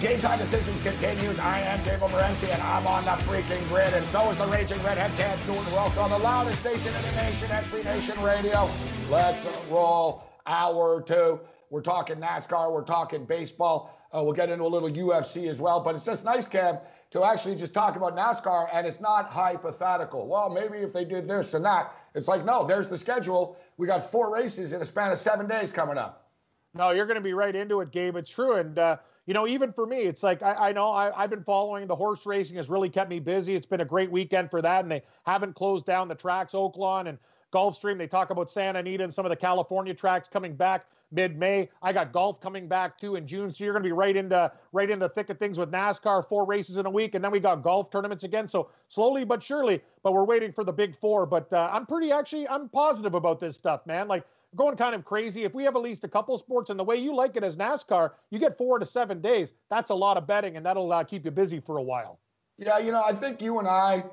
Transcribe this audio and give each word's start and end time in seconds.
Game 0.00 0.20
Time 0.20 0.38
Decisions 0.38 0.80
continues. 0.82 1.40
I 1.40 1.58
am 1.58 1.82
Gabriel 1.82 2.08
Morency, 2.10 2.48
and 2.54 2.62
I'm 2.62 2.86
on 2.86 3.04
the 3.04 3.10
freaking 3.24 3.68
grid, 3.68 3.92
and 3.94 4.06
so 4.06 4.30
is 4.30 4.38
the 4.38 4.46
Raging 4.46 4.80
Redhead 4.84 5.10
Newton. 5.48 5.72
We're 5.72 5.80
also 5.80 6.02
on 6.02 6.10
the 6.10 6.18
loudest 6.18 6.60
station 6.60 6.86
in 6.86 7.02
the 7.02 7.22
nation, 7.22 7.48
SB 7.48 7.84
Nation 7.84 8.22
Radio. 8.22 8.70
Let's 9.10 9.44
roll 9.68 10.22
hour 10.46 11.02
two. 11.02 11.40
We're 11.70 11.82
talking 11.82 12.18
NASCAR, 12.18 12.72
we're 12.72 12.84
talking 12.84 13.24
baseball. 13.24 13.98
Uh, 14.14 14.22
we'll 14.22 14.34
get 14.34 14.50
into 14.50 14.62
a 14.62 14.68
little 14.68 14.88
UFC 14.88 15.48
as 15.48 15.58
well, 15.58 15.82
but 15.82 15.96
it's 15.96 16.04
just 16.04 16.24
nice, 16.24 16.48
Kev, 16.48 16.80
to 17.10 17.24
actually 17.24 17.56
just 17.56 17.74
talk 17.74 17.96
about 17.96 18.14
NASCAR, 18.14 18.68
and 18.72 18.86
it's 18.86 19.00
not 19.00 19.28
hypothetical. 19.30 20.28
Well, 20.28 20.48
maybe 20.48 20.78
if 20.78 20.92
they 20.92 21.04
did 21.04 21.26
this 21.26 21.54
and 21.54 21.64
that. 21.64 21.92
It's 22.14 22.28
like, 22.28 22.44
no, 22.44 22.64
there's 22.64 22.88
the 22.88 22.98
schedule. 22.98 23.56
We 23.78 23.88
got 23.88 24.08
four 24.08 24.32
races 24.32 24.72
in 24.72 24.80
a 24.80 24.84
span 24.84 25.10
of 25.10 25.18
seven 25.18 25.48
days 25.48 25.72
coming 25.72 25.98
up. 25.98 26.30
No, 26.72 26.90
you're 26.90 27.06
going 27.06 27.16
to 27.16 27.20
be 27.20 27.32
right 27.32 27.56
into 27.56 27.80
it, 27.80 27.90
Gabe. 27.90 28.14
It's 28.14 28.30
true. 28.30 28.54
And, 28.54 28.78
uh, 28.78 28.98
you 29.28 29.34
know, 29.34 29.46
even 29.46 29.74
for 29.74 29.84
me, 29.84 29.98
it's 29.98 30.22
like 30.22 30.42
I, 30.42 30.54
I 30.54 30.72
know 30.72 30.90
I, 30.90 31.12
have 31.20 31.28
been 31.28 31.44
following 31.44 31.86
the 31.86 31.94
horse 31.94 32.24
racing 32.24 32.56
has 32.56 32.70
really 32.70 32.88
kept 32.88 33.10
me 33.10 33.20
busy. 33.20 33.54
It's 33.54 33.66
been 33.66 33.82
a 33.82 33.84
great 33.84 34.10
weekend 34.10 34.50
for 34.50 34.62
that, 34.62 34.84
and 34.84 34.90
they 34.90 35.02
haven't 35.26 35.54
closed 35.54 35.84
down 35.84 36.08
the 36.08 36.14
tracks, 36.14 36.54
Oaklawn 36.54 37.10
and 37.10 37.18
Gulfstream. 37.52 37.98
They 37.98 38.06
talk 38.06 38.30
about 38.30 38.50
Santa 38.50 38.78
Anita 38.78 39.04
and 39.04 39.12
some 39.12 39.26
of 39.26 39.30
the 39.30 39.36
California 39.36 39.92
tracks 39.92 40.30
coming 40.30 40.56
back 40.56 40.86
mid-May. 41.12 41.68
I 41.82 41.92
got 41.92 42.10
golf 42.10 42.40
coming 42.40 42.68
back 42.68 42.98
too 42.98 43.16
in 43.16 43.26
June, 43.26 43.52
so 43.52 43.64
you're 43.64 43.74
going 43.74 43.82
to 43.82 43.86
be 43.86 43.92
right 43.92 44.16
into 44.16 44.50
right 44.72 44.88
in 44.88 44.98
the 44.98 45.10
thick 45.10 45.28
of 45.28 45.38
things 45.38 45.58
with 45.58 45.70
NASCAR. 45.70 46.26
Four 46.26 46.46
races 46.46 46.78
in 46.78 46.86
a 46.86 46.90
week, 46.90 47.14
and 47.14 47.22
then 47.22 47.30
we 47.30 47.38
got 47.38 47.62
golf 47.62 47.90
tournaments 47.90 48.24
again. 48.24 48.48
So 48.48 48.70
slowly 48.88 49.24
but 49.24 49.42
surely, 49.42 49.82
but 50.02 50.14
we're 50.14 50.24
waiting 50.24 50.54
for 50.54 50.64
the 50.64 50.72
big 50.72 50.96
four. 50.98 51.26
But 51.26 51.52
uh, 51.52 51.68
I'm 51.70 51.84
pretty 51.84 52.10
actually 52.12 52.48
I'm 52.48 52.70
positive 52.70 53.12
about 53.12 53.40
this 53.40 53.58
stuff, 53.58 53.84
man. 53.84 54.08
Like 54.08 54.24
going 54.56 54.76
kind 54.76 54.94
of 54.94 55.04
crazy. 55.04 55.44
If 55.44 55.54
we 55.54 55.64
have 55.64 55.76
at 55.76 55.82
least 55.82 56.04
a 56.04 56.08
couple 56.08 56.36
sports, 56.38 56.70
and 56.70 56.78
the 56.78 56.84
way 56.84 56.96
you 56.96 57.14
like 57.14 57.36
it 57.36 57.44
as 57.44 57.56
NASCAR, 57.56 58.12
you 58.30 58.38
get 58.38 58.56
four 58.56 58.78
to 58.78 58.86
seven 58.86 59.20
days. 59.20 59.52
That's 59.70 59.90
a 59.90 59.94
lot 59.94 60.16
of 60.16 60.26
betting, 60.26 60.56
and 60.56 60.64
that'll 60.64 60.92
uh, 60.92 61.04
keep 61.04 61.24
you 61.24 61.30
busy 61.30 61.60
for 61.60 61.78
a 61.78 61.82
while. 61.82 62.20
Yeah, 62.58 62.78
you 62.78 62.90
know, 62.92 63.02
I 63.04 63.12
think 63.12 63.40
you 63.40 63.58
and 63.58 63.68
I, 63.68 64.04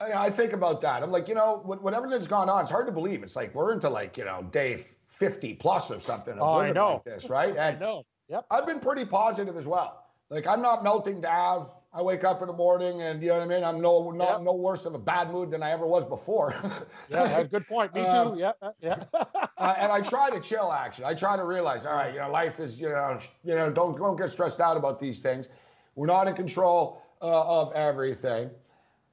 I, 0.00 0.12
I 0.12 0.30
think 0.30 0.52
about 0.52 0.80
that. 0.82 1.02
I'm 1.02 1.10
like, 1.10 1.28
you 1.28 1.34
know, 1.34 1.62
whatever 1.64 2.08
that's 2.08 2.26
gone 2.26 2.48
on, 2.48 2.62
it's 2.62 2.70
hard 2.70 2.86
to 2.86 2.92
believe. 2.92 3.22
It's 3.22 3.36
like 3.36 3.54
we're 3.54 3.72
into 3.72 3.88
like, 3.88 4.16
you 4.16 4.24
know, 4.24 4.46
day 4.50 4.84
50 5.04 5.54
plus 5.54 5.90
or 5.90 5.98
something. 5.98 6.36
Oh, 6.38 6.58
I 6.60 6.72
know. 6.72 6.94
Like 6.94 7.04
this, 7.04 7.28
right? 7.28 7.50
And 7.56 7.76
I 7.76 7.78
know. 7.78 8.04
Yep. 8.28 8.46
I've 8.50 8.66
been 8.66 8.80
pretty 8.80 9.04
positive 9.04 9.56
as 9.56 9.66
well. 9.66 10.04
Like 10.30 10.46
I'm 10.46 10.62
not 10.62 10.82
melting 10.82 11.20
down. 11.20 11.68
I 11.94 12.02
wake 12.02 12.24
up 12.24 12.42
in 12.42 12.48
the 12.48 12.54
morning 12.54 13.02
and 13.02 13.22
you 13.22 13.28
know 13.28 13.36
what 13.36 13.44
I 13.44 13.46
mean. 13.46 13.62
I'm 13.62 13.80
no 13.80 14.10
not 14.10 14.30
yep. 14.30 14.40
no 14.42 14.52
worse 14.52 14.84
of 14.84 14.94
a 14.94 14.98
bad 14.98 15.30
mood 15.30 15.52
than 15.52 15.62
I 15.62 15.70
ever 15.70 15.86
was 15.86 16.04
before. 16.04 16.52
yeah, 17.08 17.44
good 17.44 17.68
point. 17.68 17.94
Me 17.94 18.02
too. 18.02 18.08
Um, 18.08 18.36
yeah, 18.36 18.52
yeah. 18.80 19.04
uh, 19.14 19.74
and 19.78 19.92
I 19.92 20.00
try 20.00 20.28
to 20.30 20.40
chill. 20.40 20.72
Actually, 20.72 21.04
I 21.04 21.14
try 21.14 21.36
to 21.36 21.44
realize, 21.44 21.86
all 21.86 21.94
right, 21.94 22.12
you 22.12 22.18
know, 22.18 22.30
life 22.30 22.58
is 22.58 22.80
you 22.80 22.88
know, 22.88 23.16
you 23.44 23.54
know, 23.54 23.70
don't 23.70 23.96
don't 23.96 24.16
get 24.16 24.28
stressed 24.30 24.60
out 24.60 24.76
about 24.76 24.98
these 24.98 25.20
things. 25.20 25.48
We're 25.94 26.08
not 26.08 26.26
in 26.26 26.34
control 26.34 27.00
uh, 27.22 27.60
of 27.60 27.72
everything, 27.74 28.50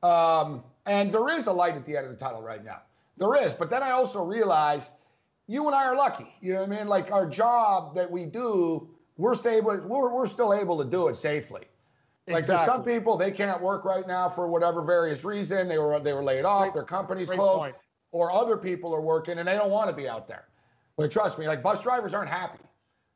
um, 0.02 0.64
and 0.88 1.12
there 1.12 1.30
is 1.38 1.46
a 1.46 1.54
light 1.54 1.76
at 1.76 1.86
the 1.86 1.96
end 1.96 2.08
of 2.08 2.12
the 2.14 2.18
tunnel 2.18 2.42
right 2.42 2.66
now. 2.66 2.82
There 3.18 3.36
is, 3.36 3.54
but 3.54 3.70
then 3.70 3.84
I 3.84 3.92
also 3.92 4.26
realize 4.26 4.90
you 5.46 5.68
and 5.68 5.76
I 5.76 5.86
are 5.86 5.96
lucky. 5.96 6.34
You 6.42 6.54
know 6.54 6.62
what 6.62 6.72
I 6.72 6.78
mean? 6.78 6.88
Like 6.88 7.12
our 7.12 7.30
job 7.30 7.94
that 7.94 8.10
we 8.10 8.26
do, 8.26 8.90
we're 9.18 9.36
stable. 9.36 9.80
We're 9.86 10.12
we're 10.12 10.26
still 10.26 10.52
able 10.52 10.84
to 10.84 10.90
do 10.90 11.10
it 11.10 11.16
safely. 11.16 11.62
Like 12.34 12.46
there's 12.46 12.66
some 12.66 12.84
people 12.84 13.18
they 13.18 13.32
can't 13.32 13.62
work 13.62 13.86
right 13.86 14.08
now 14.08 14.30
for 14.30 14.48
whatever 14.48 14.84
various 14.84 15.24
reason. 15.24 15.68
They 15.68 15.78
were 15.78 16.00
they 16.00 16.14
were 16.14 16.24
laid 16.24 16.46
off, 16.46 16.64
great, 16.64 16.74
their 16.74 16.84
company's 16.84 17.30
closed, 17.30 17.60
point. 17.60 17.76
or 18.12 18.32
other 18.32 18.58
people 18.58 18.94
are 18.94 19.02
working 19.02 19.38
and 19.40 19.48
they 19.48 19.54
don't 19.54 19.72
want 19.72 19.90
to 19.90 19.96
be 19.96 20.08
out 20.08 20.28
there. 20.28 20.46
But 20.98 21.12
trust 21.12 21.40
me, 21.40 21.48
like 21.48 21.64
bus 21.64 21.82
drivers 21.82 22.14
aren't 22.14 22.30
happy. 22.30 22.60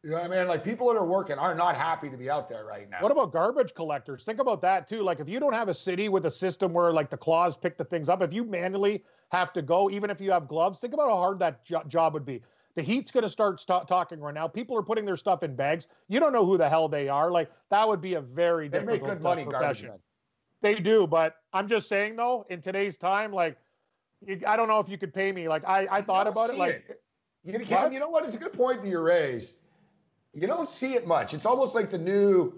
You 0.04 0.12
know 0.12 0.18
what 0.18 0.32
I 0.32 0.38
mean? 0.38 0.48
Like 0.48 0.64
people 0.64 0.88
that 0.90 1.00
are 1.00 1.06
working 1.06 1.40
are 1.40 1.56
not 1.56 1.76
happy 1.76 2.12
to 2.12 2.18
be 2.18 2.30
out 2.30 2.48
there 2.48 2.64
right 2.64 2.88
now. 2.88 2.98
What 3.00 3.12
about 3.12 3.34
garbage 3.34 3.74
collectors? 3.74 4.24
Think 4.24 4.40
about 4.40 4.62
that 4.62 4.88
too. 4.88 5.02
Like 5.02 5.20
if 5.20 5.28
you 5.28 5.40
don't 5.40 5.54
have 5.54 5.68
a 5.68 5.74
city 5.74 6.10
with 6.10 6.28
a 6.28 6.32
system 6.32 6.74
where 6.74 6.94
like 6.94 7.10
the 7.10 7.18
claws 7.18 7.58
pick 7.58 7.76
the 7.76 7.86
things 7.86 8.08
up, 8.08 8.22
if 8.22 8.32
you 8.32 8.44
manually 8.44 9.04
have 9.30 9.52
to 9.54 9.64
go, 9.64 9.90
even 9.90 10.12
if 10.12 10.22
you 10.22 10.30
have 10.30 10.48
gloves, 10.48 10.80
think 10.80 10.94
about 10.94 11.10
how 11.10 11.18
hard 11.18 11.40
that 11.40 11.66
jo- 11.66 11.82
job 11.88 12.14
would 12.14 12.26
be. 12.26 12.44
The 12.76 12.82
Heat's 12.82 13.12
going 13.12 13.24
to 13.24 13.30
start 13.30 13.62
st- 13.62 13.88
talking 13.88 14.20
right 14.20 14.34
now. 14.34 14.48
People 14.48 14.78
are 14.78 14.84
putting 14.84 15.06
their 15.06 15.18
stuff 15.18 15.44
in 15.44 15.56
bags. 15.56 15.88
You 16.10 16.20
don't 16.20 16.34
know 16.34 16.46
who 16.46 16.58
the 16.58 16.68
hell 16.68 16.90
they 16.90 17.08
are. 17.08 17.32
Like 17.32 17.50
that 17.70 17.88
would 17.88 18.02
be 18.02 18.16
a 18.16 18.22
very 18.22 18.68
they 18.68 18.80
difficult 18.80 19.02
make 19.02 19.10
good 19.10 19.22
money, 19.22 19.46
profession. 19.46 19.92
They 20.62 20.76
do, 20.76 21.08
but 21.08 21.38
I'm 21.54 21.68
just 21.68 21.88
saying 21.88 22.16
though, 22.16 22.46
in 22.50 22.62
today's 22.62 22.98
time, 22.98 23.32
like 23.32 23.58
you, 24.26 24.42
I 24.48 24.56
don't 24.58 24.68
know 24.68 24.80
if 24.80 24.90
you 24.90 24.98
could 24.98 25.14
pay 25.14 25.32
me. 25.32 25.48
Like 25.48 25.64
I, 25.66 25.88
I 25.90 26.02
thought 26.02 26.28
about 26.28 26.50
it. 26.50 26.58
Like 26.58 26.86
it. 26.90 27.02
You, 27.44 27.60
know, 27.60 27.90
you 27.92 28.00
know 28.00 28.10
what? 28.10 28.26
It's 28.26 28.36
a 28.36 28.40
good 28.40 28.54
point 28.54 28.82
that 28.82 28.88
you 28.88 29.00
raise. 29.00 29.56
You 30.34 30.48
don't 30.48 30.68
see 30.68 30.96
it 30.96 31.06
much. 31.08 31.34
It's 31.34 31.46
almost 31.46 31.76
like 31.76 31.90
the 31.90 31.98
new, 31.98 32.54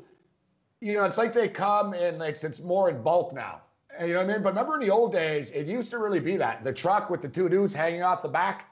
you 0.80 0.94
know, 0.94 1.04
it's 1.04 1.18
like 1.18 1.34
they 1.34 1.50
come 1.50 1.94
and 1.94 2.22
it's 2.22 2.44
it's 2.44 2.62
more 2.62 2.90
in 2.90 3.04
bulk 3.04 3.34
now. 3.34 3.62
You 4.00 4.14
know 4.14 4.20
what 4.20 4.30
I 4.30 4.34
mean? 4.34 4.44
But 4.44 4.50
remember 4.50 4.76
in 4.76 4.82
the 4.82 4.90
old 4.90 5.12
days, 5.12 5.52
it 5.52 5.68
used 5.68 5.90
to 5.92 5.98
really 5.98 6.20
be 6.20 6.38
that 6.38 6.64
the 6.64 6.74
truck 6.74 7.10
with 7.10 7.22
the 7.22 7.30
two 7.30 7.50
dudes 7.50 7.74
hanging 7.74 8.04
off 8.04 8.22
the 8.22 8.30
back. 8.30 8.67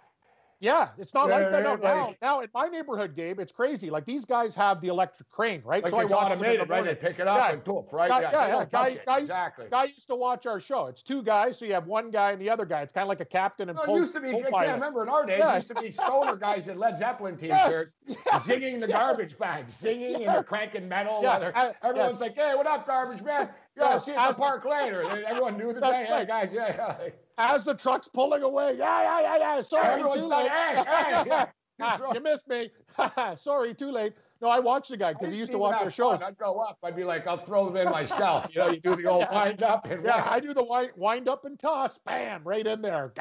Yeah, 0.65 0.89
it's 0.97 1.13
not 1.13 1.29
yeah, 1.29 1.38
like 1.38 1.51
that 1.51 1.63
no, 1.63 1.75
now. 1.75 2.07
Like, 2.07 2.21
now 2.23 2.39
in 2.39 2.50
my 2.51 2.67
neighborhood, 2.67 3.15
Gabe, 3.15 3.39
it's 3.39 3.51
crazy. 3.51 3.91
Like 3.91 4.03
these 4.03 4.25
guys 4.25 4.56
have 4.56 4.81
the 4.81 4.88
electric 4.88 5.29
crane, 5.29 5.62
right? 5.63 5.83
Like 5.83 5.91
so 5.91 6.00
it's 6.00 6.12
automated, 6.12 6.67
right? 6.67 6.83
They 6.83 6.95
pick 6.95 7.19
it 7.19 7.27
up 7.27 7.38
yeah. 7.38 7.53
and 7.53 7.63
poof, 7.63 7.94
right? 7.94 8.09
Guy, 8.09 8.21
yeah, 8.21 8.31
yeah, 8.31 8.47
yeah. 8.47 8.65
Guy, 8.71 8.97
guy, 9.06 9.19
exactly. 9.19 9.65
Guy 9.69 9.83
used 9.83 10.07
to 10.07 10.15
watch 10.15 10.47
our 10.47 10.59
show. 10.59 10.88
It's 10.88 11.03
two 11.03 11.21
guys, 11.21 11.59
so 11.59 11.65
you 11.65 11.73
have 11.73 11.85
one 11.85 12.09
guy 12.09 12.31
and 12.31 12.41
the 12.41 12.50
other 12.50 12.65
guy. 12.65 12.81
It's 12.81 12.91
kind 12.91 13.03
of 13.03 13.09
like 13.09 13.21
a 13.21 13.25
captain 13.25 13.69
and. 13.69 13.77
No, 13.77 13.95
it 13.95 14.00
used 14.00 14.15
to 14.15 14.21
be. 14.21 14.29
I 14.29 14.41
can't 14.41 14.73
remember 14.73 15.03
in 15.03 15.09
our 15.09 15.23
days. 15.23 15.38
Yeah. 15.38 15.51
It 15.51 15.56
used 15.56 15.67
to 15.67 15.75
be 15.75 15.91
stoner 15.91 16.35
guys 16.47 16.68
in 16.68 16.79
Led 16.79 16.97
Zeppelin 16.97 17.38
t-shirt, 17.38 17.89
yes, 18.07 18.44
singing 18.44 18.79
the 18.79 18.88
yes. 18.88 19.00
garbage 19.00 19.38
bags, 19.38 19.71
singing 19.71 20.11
yes. 20.11 20.19
and 20.21 20.29
they're 20.29 20.44
cranking 20.44 20.89
metal. 20.89 21.19
Yeah, 21.21 21.73
everyone's 21.83 22.21
like, 22.21 22.33
"Hey, 22.33 22.56
what 22.56 22.65
up, 22.65 22.88
garbage 22.88 23.21
man? 23.21 23.50
Yeah, 23.77 23.97
see 24.00 24.13
you 24.13 24.18
at 24.18 24.29
the 24.29 24.33
park 24.33 24.65
later." 24.65 25.03
Everyone 25.27 25.59
knew 25.59 25.73
the 25.73 25.81
thing. 25.81 26.06
Hey, 26.07 26.25
guys, 26.27 26.51
yeah, 26.51 26.73
yeah 26.75 27.09
as 27.37 27.65
the 27.65 27.73
truck's 27.73 28.07
pulling 28.07 28.43
away. 28.43 28.75
Yeah, 28.77 29.01
yeah, 29.03 29.21
yeah, 29.21 29.55
yeah. 29.55 29.61
Sorry. 29.61 29.93
Everyone's 29.93 30.25
like, 30.25 30.49
hey, 30.49 30.75
hey. 30.87 31.23
Yeah. 31.27 31.45
ah, 31.81 32.13
you 32.13 32.21
missed 32.21 32.47
me. 32.47 32.69
Sorry, 33.37 33.73
too 33.73 33.91
late. 33.91 34.13
No, 34.41 34.49
I 34.49 34.59
watched 34.59 34.89
the 34.89 34.97
guy 34.97 35.13
because 35.13 35.29
he 35.31 35.37
used 35.37 35.53
to 35.53 35.57
watch 35.57 35.81
our 35.81 35.89
show. 35.89 36.11
I'd 36.11 36.37
go 36.37 36.59
up. 36.59 36.77
I'd 36.83 36.95
be 36.95 37.05
like, 37.05 37.25
I'll 37.25 37.37
throw 37.37 37.69
them 37.69 37.87
in 37.87 37.91
myself. 37.91 38.47
You 38.53 38.59
know, 38.59 38.69
you 38.69 38.79
do 38.81 38.95
the 38.95 39.05
old 39.05 39.25
wind 39.31 39.63
up 39.63 39.87
and 39.87 40.03
yeah, 40.03 40.27
I 40.29 40.41
do 40.41 40.53
the 40.53 40.63
wind, 40.63 40.91
wind 40.97 41.29
up 41.29 41.45
and 41.45 41.57
toss, 41.57 41.97
bam, 42.05 42.43
right 42.43 42.67
in 42.67 42.81
there. 42.81 43.13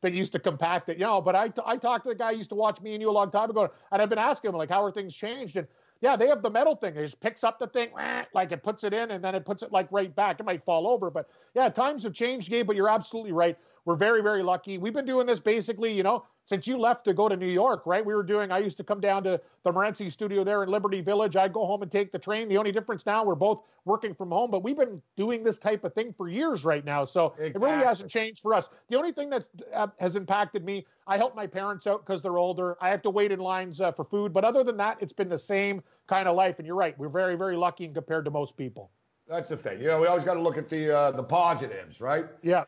they 0.00 0.10
used 0.10 0.32
to 0.32 0.38
compact 0.38 0.88
it, 0.88 0.98
you 0.98 1.04
know. 1.04 1.20
But 1.20 1.36
I, 1.36 1.52
I 1.64 1.76
talked 1.76 2.04
to 2.06 2.08
the 2.08 2.14
guy 2.14 2.32
who 2.32 2.38
used 2.38 2.48
to 2.50 2.56
watch 2.56 2.80
me 2.80 2.94
and 2.94 3.02
you 3.02 3.10
a 3.10 3.12
long 3.12 3.30
time 3.30 3.50
ago, 3.50 3.70
and 3.92 4.00
I've 4.00 4.08
been 4.08 4.18
asking 4.18 4.50
him 4.50 4.56
like, 4.56 4.70
how 4.70 4.82
are 4.82 4.90
things 4.90 5.14
changed? 5.14 5.56
And 5.56 5.68
yeah, 6.00 6.16
they 6.16 6.26
have 6.28 6.42
the 6.42 6.50
metal 6.50 6.74
thing. 6.74 6.96
It 6.96 7.04
just 7.04 7.20
picks 7.20 7.44
up 7.44 7.58
the 7.58 7.66
thing, 7.66 7.90
like 8.34 8.52
it 8.52 8.62
puts 8.62 8.84
it 8.84 8.92
in, 8.92 9.10
and 9.10 9.24
then 9.24 9.34
it 9.34 9.44
puts 9.44 9.62
it 9.62 9.72
like 9.72 9.88
right 9.90 10.14
back. 10.14 10.40
It 10.40 10.44
might 10.44 10.64
fall 10.64 10.88
over, 10.88 11.10
but 11.10 11.28
yeah, 11.54 11.68
times 11.68 12.02
have 12.04 12.12
changed, 12.12 12.50
Gabe. 12.50 12.66
But 12.66 12.76
you're 12.76 12.88
absolutely 12.88 13.32
right. 13.32 13.56
We're 13.84 13.96
very, 13.96 14.22
very 14.22 14.42
lucky. 14.42 14.78
We've 14.78 14.92
been 14.92 15.06
doing 15.06 15.26
this 15.26 15.38
basically, 15.38 15.92
you 15.92 16.02
know, 16.02 16.24
since 16.46 16.66
you 16.66 16.78
left 16.78 17.04
to 17.04 17.12
go 17.12 17.28
to 17.28 17.36
New 17.36 17.48
York, 17.48 17.82
right? 17.86 18.04
We 18.04 18.14
were 18.14 18.22
doing, 18.22 18.52
I 18.52 18.58
used 18.58 18.76
to 18.78 18.84
come 18.84 19.00
down 19.00 19.24
to 19.24 19.40
the 19.64 19.72
Morency 19.72 20.10
studio 20.10 20.44
there 20.44 20.62
in 20.62 20.70
Liberty 20.70 21.00
Village. 21.00 21.36
I'd 21.36 21.52
go 21.52 21.66
home 21.66 21.82
and 21.82 21.90
take 21.90 22.12
the 22.12 22.18
train. 22.18 22.48
The 22.48 22.56
only 22.56 22.72
difference 22.72 23.04
now, 23.04 23.24
we're 23.24 23.34
both 23.34 23.62
working 23.84 24.14
from 24.14 24.30
home, 24.30 24.50
but 24.50 24.62
we've 24.62 24.76
been 24.76 25.02
doing 25.16 25.42
this 25.42 25.58
type 25.58 25.84
of 25.84 25.92
thing 25.92 26.14
for 26.16 26.28
years 26.28 26.64
right 26.64 26.84
now. 26.84 27.04
So 27.04 27.34
exactly. 27.38 27.46
it 27.48 27.58
really 27.58 27.84
hasn't 27.84 28.10
changed 28.10 28.40
for 28.40 28.54
us. 28.54 28.68
The 28.88 28.96
only 28.96 29.10
thing 29.12 29.28
that 29.30 29.44
uh, 29.74 29.88
has 29.98 30.14
impacted 30.14 30.64
me, 30.64 30.86
I 31.08 31.16
help 31.16 31.34
my 31.34 31.48
parents 31.48 31.86
out 31.88 32.06
because 32.06 32.22
they're 32.22 32.38
older. 32.38 32.76
I 32.80 32.90
have 32.90 33.02
to 33.02 33.10
wait 33.10 33.32
in 33.32 33.40
lines 33.40 33.80
uh, 33.80 33.90
for 33.90 34.04
food. 34.04 34.32
But 34.32 34.44
other 34.44 34.62
than 34.62 34.76
that, 34.76 34.98
it's 35.00 35.12
been 35.12 35.28
the 35.28 35.38
same 35.38 35.82
kind 36.06 36.28
of 36.28 36.36
life. 36.36 36.58
And 36.58 36.66
you're 36.66 36.76
right. 36.76 36.96
We're 36.96 37.08
very, 37.08 37.34
very 37.34 37.56
lucky 37.56 37.88
compared 37.88 38.24
to 38.24 38.30
most 38.30 38.56
people. 38.56 38.90
That's 39.28 39.48
the 39.48 39.56
thing. 39.56 39.80
You 39.80 39.88
know, 39.88 40.00
we 40.00 40.06
always 40.06 40.22
got 40.22 40.34
to 40.34 40.40
look 40.40 40.56
at 40.56 40.68
the 40.68 40.96
uh, 40.96 41.10
the 41.10 41.24
positives, 41.24 42.00
right? 42.00 42.26
Yeah. 42.42 42.64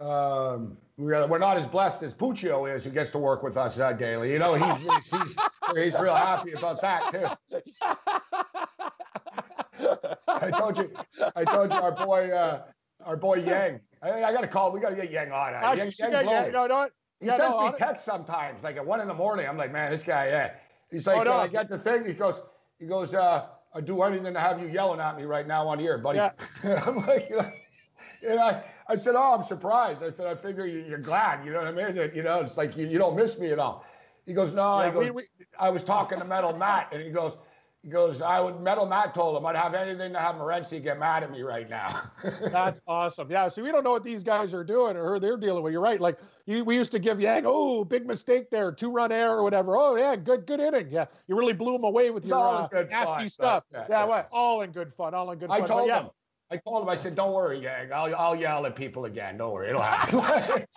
Um, 0.00 0.78
we're, 0.96 1.26
we're 1.26 1.38
not 1.38 1.56
as 1.56 1.66
blessed 1.66 2.02
as 2.02 2.14
Puccio 2.14 2.72
is, 2.74 2.84
who 2.84 2.90
gets 2.90 3.10
to 3.10 3.18
work 3.18 3.42
with 3.42 3.56
us 3.56 3.78
uh, 3.78 3.92
daily. 3.92 4.32
You 4.32 4.38
know, 4.38 4.54
he's, 4.54 5.10
he's, 5.10 5.36
he's 5.74 5.98
real 5.98 6.14
happy 6.14 6.52
about 6.52 6.80
that, 6.80 7.10
too. 7.12 7.26
I 10.28 10.50
told 10.50 10.78
you, 10.78 10.90
I 11.36 11.44
told 11.44 11.72
you 11.72 11.78
our 11.78 11.92
boy, 11.92 12.30
uh, 12.30 12.62
our 13.04 13.16
boy 13.16 13.36
Yang. 13.36 13.80
I, 14.02 14.24
I 14.24 14.32
got 14.32 14.40
to 14.40 14.46
call. 14.46 14.72
We 14.72 14.80
got 14.80 14.90
to 14.90 14.96
get 14.96 15.10
Yang 15.10 15.32
on. 15.32 15.54
Uh, 15.54 15.74
Yang, 15.76 15.92
Yang 15.98 16.12
yeah, 16.12 16.50
no, 16.50 16.66
no, 16.66 16.88
he 17.20 17.26
yeah, 17.26 17.36
sends 17.36 17.54
no, 17.54 17.66
me 17.66 17.72
texts 17.76 18.06
sometimes, 18.06 18.62
like 18.62 18.76
at 18.76 18.86
one 18.86 19.00
in 19.00 19.08
the 19.08 19.14
morning. 19.14 19.46
I'm 19.46 19.58
like, 19.58 19.72
man, 19.72 19.90
this 19.90 20.02
guy, 20.02 20.28
yeah. 20.28 20.52
He's 20.90 21.06
like, 21.06 21.18
oh, 21.18 21.22
no. 21.24 21.32
I 21.34 21.48
got 21.48 21.68
the 21.68 21.78
thing. 21.78 22.04
He 22.04 22.14
goes, 22.14 22.40
he 22.78 22.86
goes, 22.86 23.14
uh, 23.14 23.46
I 23.74 23.80
do 23.80 24.02
anything 24.02 24.32
to 24.32 24.40
have 24.40 24.60
you 24.60 24.68
yelling 24.68 25.00
at 25.00 25.16
me 25.16 25.24
right 25.24 25.46
now 25.46 25.68
on 25.68 25.78
here, 25.78 25.98
buddy. 25.98 26.18
Yeah. 26.18 26.32
I'm 26.86 26.96
like, 27.06 27.28
you 28.22 28.28
know 28.28 28.62
I 28.90 28.96
said, 28.96 29.14
"Oh, 29.14 29.34
I'm 29.36 29.42
surprised." 29.44 30.02
I 30.02 30.10
said, 30.10 30.26
"I 30.26 30.34
figure 30.34 30.66
you're 30.66 30.98
glad." 30.98 31.44
You 31.46 31.52
know 31.52 31.58
what 31.58 31.68
I 31.68 31.72
mean? 31.72 32.10
You 32.12 32.24
know, 32.24 32.40
it's 32.40 32.56
like 32.56 32.76
you, 32.76 32.88
you 32.88 32.98
don't 32.98 33.14
miss 33.16 33.38
me 33.38 33.52
at 33.52 33.60
all. 33.60 33.86
He 34.26 34.34
goes, 34.34 34.52
"No." 34.52 34.80
Yeah, 34.80 34.90
goes, 34.90 35.04
we, 35.04 35.10
we, 35.12 35.22
"I 35.58 35.70
was 35.70 35.84
talking 35.84 36.18
to 36.18 36.24
Metal 36.24 36.56
Matt," 36.56 36.88
and 36.92 37.00
he 37.00 37.10
goes, 37.10 37.36
"He 37.84 37.88
goes, 37.88 38.20
I 38.20 38.40
would." 38.40 38.60
Metal 38.60 38.86
Matt 38.86 39.14
told 39.14 39.36
him 39.36 39.46
I'd 39.46 39.54
have 39.54 39.74
anything 39.74 40.12
to 40.12 40.18
have 40.18 40.34
Morency 40.34 40.82
get 40.82 40.98
mad 40.98 41.22
at 41.22 41.30
me 41.30 41.42
right 41.42 41.70
now. 41.70 42.10
That's 42.50 42.80
awesome. 42.88 43.30
Yeah. 43.30 43.48
So 43.48 43.62
we 43.62 43.70
don't 43.70 43.84
know 43.84 43.92
what 43.92 44.02
these 44.02 44.24
guys 44.24 44.52
are 44.54 44.64
doing 44.64 44.96
or 44.96 45.14
who 45.14 45.20
they're 45.20 45.36
dealing 45.36 45.62
with. 45.62 45.72
You're 45.72 45.82
right. 45.82 46.00
Like 46.00 46.18
you, 46.46 46.64
we 46.64 46.74
used 46.74 46.90
to 46.90 46.98
give 46.98 47.20
Yang, 47.20 47.44
oh, 47.46 47.84
big 47.84 48.08
mistake 48.08 48.50
there, 48.50 48.72
two 48.72 48.90
run 48.90 49.12
error 49.12 49.36
or 49.36 49.44
whatever. 49.44 49.76
Oh 49.76 49.94
yeah, 49.94 50.16
good, 50.16 50.46
good 50.46 50.58
inning. 50.58 50.88
Yeah, 50.90 51.04
you 51.28 51.38
really 51.38 51.52
blew 51.52 51.76
him 51.76 51.84
away 51.84 52.10
with 52.10 52.24
it's 52.24 52.30
your 52.30 52.68
uh, 52.74 52.82
nasty 52.90 53.06
fun, 53.06 53.30
stuff. 53.30 53.64
yeah, 53.72 53.86
yeah, 53.88 54.04
what? 54.04 54.28
All 54.32 54.62
in 54.62 54.72
good 54.72 54.92
fun. 54.92 55.14
All 55.14 55.30
in 55.30 55.38
good 55.38 55.48
fun. 55.48 55.62
I 55.62 55.64
told 55.64 55.82
but, 55.82 55.86
yeah. 55.86 56.02
him. 56.02 56.10
I 56.52 56.56
told 56.56 56.82
him, 56.82 56.88
I 56.88 56.96
said, 56.96 57.14
don't 57.14 57.32
worry, 57.32 57.60
gang. 57.60 57.92
I'll, 57.92 58.14
I'll 58.16 58.36
yell 58.36 58.66
at 58.66 58.74
people 58.74 59.04
again. 59.04 59.38
Don't 59.38 59.52
worry. 59.52 59.68
It'll 59.68 59.82
happen. 59.82 60.66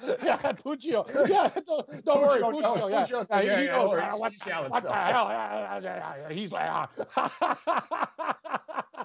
yeah, 0.22 0.36
Puccio. 0.38 1.06
Yeah, 1.28 1.50
don't, 1.66 2.04
don't 2.04 2.22
worry, 2.22 2.40
Puccio. 2.40 2.90
Yeah, 2.90 3.04
Puccio, 3.04 3.26
yeah, 3.30 3.40
yeah, 3.42 3.60
he 3.60 3.66
knows. 3.66 3.98
Yeah, 4.46 4.60
what, 4.60 4.70
what 4.70 4.82
the 4.82 4.92
hell? 4.92 6.28
He's 6.30 6.52
like, 6.52 6.68
ah. 6.68 6.88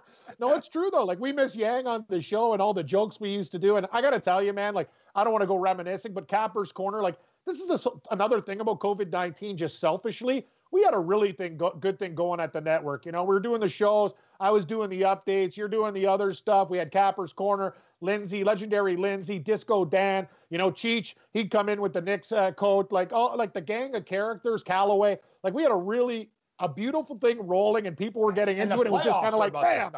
no, 0.40 0.54
it's 0.54 0.68
true 0.68 0.90
though. 0.92 1.04
Like 1.04 1.20
we 1.20 1.32
miss 1.32 1.56
Yang 1.56 1.88
on 1.88 2.06
the 2.10 2.22
show 2.22 2.54
and 2.54 2.62
all 2.62 2.74
the 2.74 2.84
jokes 2.84 3.20
we 3.20 3.30
used 3.30 3.52
to 3.54 3.60
do. 3.60 3.78
And 3.78 3.88
I 3.92 4.02
got 4.02 4.12
to 4.12 4.20
tell 4.20 4.42
you, 4.42 4.54
man, 4.54 4.74
like 4.74 4.90
I 5.16 5.24
don't 5.24 5.34
want 5.34 5.44
to 5.44 5.48
go 5.48 5.58
reminiscing, 5.58 6.14
but 6.14 6.28
Capper's 6.28 6.72
Corner, 6.72 7.02
like 7.02 7.18
this 7.46 7.60
is 7.60 7.70
a, 7.86 7.90
another 8.12 8.40
thing 8.40 8.62
about 8.62 8.80
COVID 8.80 9.12
nineteen. 9.12 9.58
Just 9.58 9.80
selfishly, 9.80 10.46
we 10.72 10.84
had 10.84 10.94
a 10.94 11.00
really 11.00 11.32
thing 11.34 11.58
go, 11.58 11.72
good 11.80 12.00
thing 12.00 12.16
going 12.16 12.40
at 12.40 12.54
the 12.54 12.62
network. 12.62 13.06
You 13.06 13.12
know, 13.12 13.24
we 13.24 13.34
were 13.34 13.42
doing 13.42 13.60
the 13.60 13.70
shows. 13.70 14.14
I 14.40 14.52
was 14.52 14.66
doing 14.66 14.90
the 14.90 15.02
updates. 15.02 15.58
You're 15.58 15.68
doing 15.68 15.94
the 15.94 16.08
other 16.08 16.34
stuff. 16.34 16.70
We 16.70 16.78
had 16.78 16.92
Capper's 16.92 17.34
Corner, 17.34 17.76
Lindsay, 18.02 18.44
legendary 18.44 18.96
Lindsay, 18.96 19.40
Disco 19.40 19.86
Dan. 19.86 20.28
You 20.50 20.58
know, 20.58 20.72
Cheech. 20.72 21.16
He'd 21.34 21.52
come 21.52 21.70
in 21.70 21.82
with 21.82 21.94
the 21.94 22.02
Knicks 22.02 22.32
uh, 22.32 22.52
coat, 22.52 22.92
like 22.92 23.14
all 23.14 23.36
like 23.38 23.54
the 23.54 23.62
gang 23.62 23.96
of 23.96 24.06
characters. 24.06 24.64
Callaway. 24.64 25.20
Like 25.44 25.54
we 25.54 25.64
had 25.64 25.72
a 25.72 25.78
really 25.78 26.30
a 26.60 26.70
beautiful 26.70 27.18
thing 27.18 27.46
rolling, 27.46 27.88
and 27.88 27.98
people 27.98 28.22
were 28.22 28.32
getting 28.32 28.58
into 28.58 28.80
it. 28.80 28.88
It 28.88 28.92
was 28.92 29.04
just 29.04 29.20
kind 29.22 29.34
of 29.34 29.40
like 29.40 29.54
bam. 29.54 29.92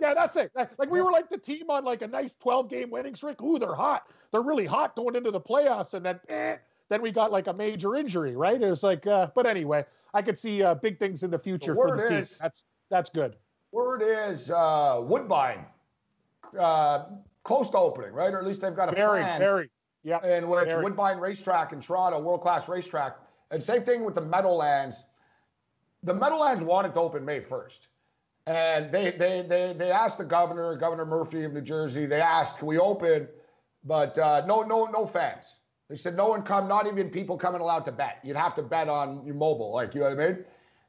Yeah, 0.00 0.14
that's 0.14 0.36
it. 0.36 0.52
Like 0.54 0.90
we 0.90 1.02
were 1.02 1.10
like 1.10 1.28
the 1.28 1.38
team 1.38 1.70
on 1.70 1.84
like 1.84 2.02
a 2.02 2.06
nice 2.06 2.34
12 2.34 2.68
game 2.68 2.90
winning 2.90 3.14
streak. 3.16 3.40
Ooh, 3.42 3.58
they're 3.58 3.74
hot. 3.74 4.08
They're 4.30 4.42
really 4.42 4.66
hot 4.66 4.94
going 4.96 5.16
into 5.16 5.30
the 5.30 5.40
playoffs, 5.40 5.94
and 5.94 6.04
then. 6.04 6.20
Eh, 6.28 6.56
then 6.90 7.00
we 7.00 7.10
got 7.10 7.32
like 7.32 7.46
a 7.46 7.52
major 7.52 7.96
injury, 7.96 8.36
right? 8.36 8.60
It 8.60 8.68
was 8.68 8.82
like, 8.82 9.06
uh, 9.06 9.28
but 9.34 9.46
anyway, 9.46 9.86
I 10.12 10.20
could 10.20 10.38
see 10.38 10.62
uh, 10.62 10.74
big 10.74 10.98
things 10.98 11.22
in 11.22 11.30
the 11.30 11.38
future 11.38 11.74
for 11.74 11.96
the 11.96 12.06
team. 12.06 12.26
That's 12.38 12.66
that's 12.90 13.10
good. 13.10 13.36
Word 13.74 14.02
is 14.06 14.52
uh, 14.52 15.00
Woodbine 15.02 15.64
uh, 16.56 17.06
close 17.42 17.70
to 17.70 17.78
opening, 17.78 18.12
right? 18.12 18.32
Or 18.32 18.38
at 18.38 18.46
least 18.46 18.60
they've 18.60 18.74
got 18.74 18.88
a 18.88 18.94
very, 18.94 19.20
plan. 19.20 19.40
Very, 19.40 19.68
yeah. 20.04 20.24
In 20.24 20.48
which 20.48 20.68
very. 20.68 20.84
Woodbine 20.84 21.18
Racetrack 21.18 21.72
in 21.72 21.80
Toronto, 21.80 22.20
world 22.20 22.40
class 22.40 22.68
racetrack, 22.68 23.16
and 23.50 23.60
same 23.60 23.82
thing 23.82 24.04
with 24.04 24.14
the 24.14 24.20
Meadowlands. 24.20 25.06
The 26.04 26.14
Meadowlands 26.14 26.62
wanted 26.62 26.94
to 26.94 27.00
open 27.00 27.24
May 27.24 27.40
first. 27.40 27.88
And 28.46 28.92
they, 28.92 29.10
they 29.10 29.42
they 29.42 29.74
they 29.76 29.90
asked 29.90 30.18
the 30.18 30.24
governor, 30.24 30.76
Governor 30.76 31.06
Murphy 31.06 31.42
of 31.42 31.52
New 31.52 31.62
Jersey. 31.62 32.06
They 32.06 32.20
asked, 32.20 32.58
"Can 32.58 32.68
we 32.68 32.78
open?" 32.78 33.26
But 33.82 34.16
uh, 34.18 34.44
no, 34.46 34.62
no, 34.62 34.84
no 34.84 35.04
fans. 35.04 35.60
They 35.88 35.96
said 35.96 36.14
no 36.14 36.28
one 36.28 36.42
come, 36.42 36.68
not 36.68 36.86
even 36.86 37.10
people 37.10 37.36
coming 37.36 37.60
allowed 37.60 37.86
to 37.86 37.92
bet. 37.92 38.18
You'd 38.22 38.36
have 38.36 38.54
to 38.54 38.62
bet 38.62 38.88
on 38.88 39.26
your 39.26 39.34
mobile, 39.34 39.72
like 39.72 39.94
you 39.94 40.00
know 40.00 40.10
what 40.10 40.20
I 40.20 40.28
mean. 40.28 40.44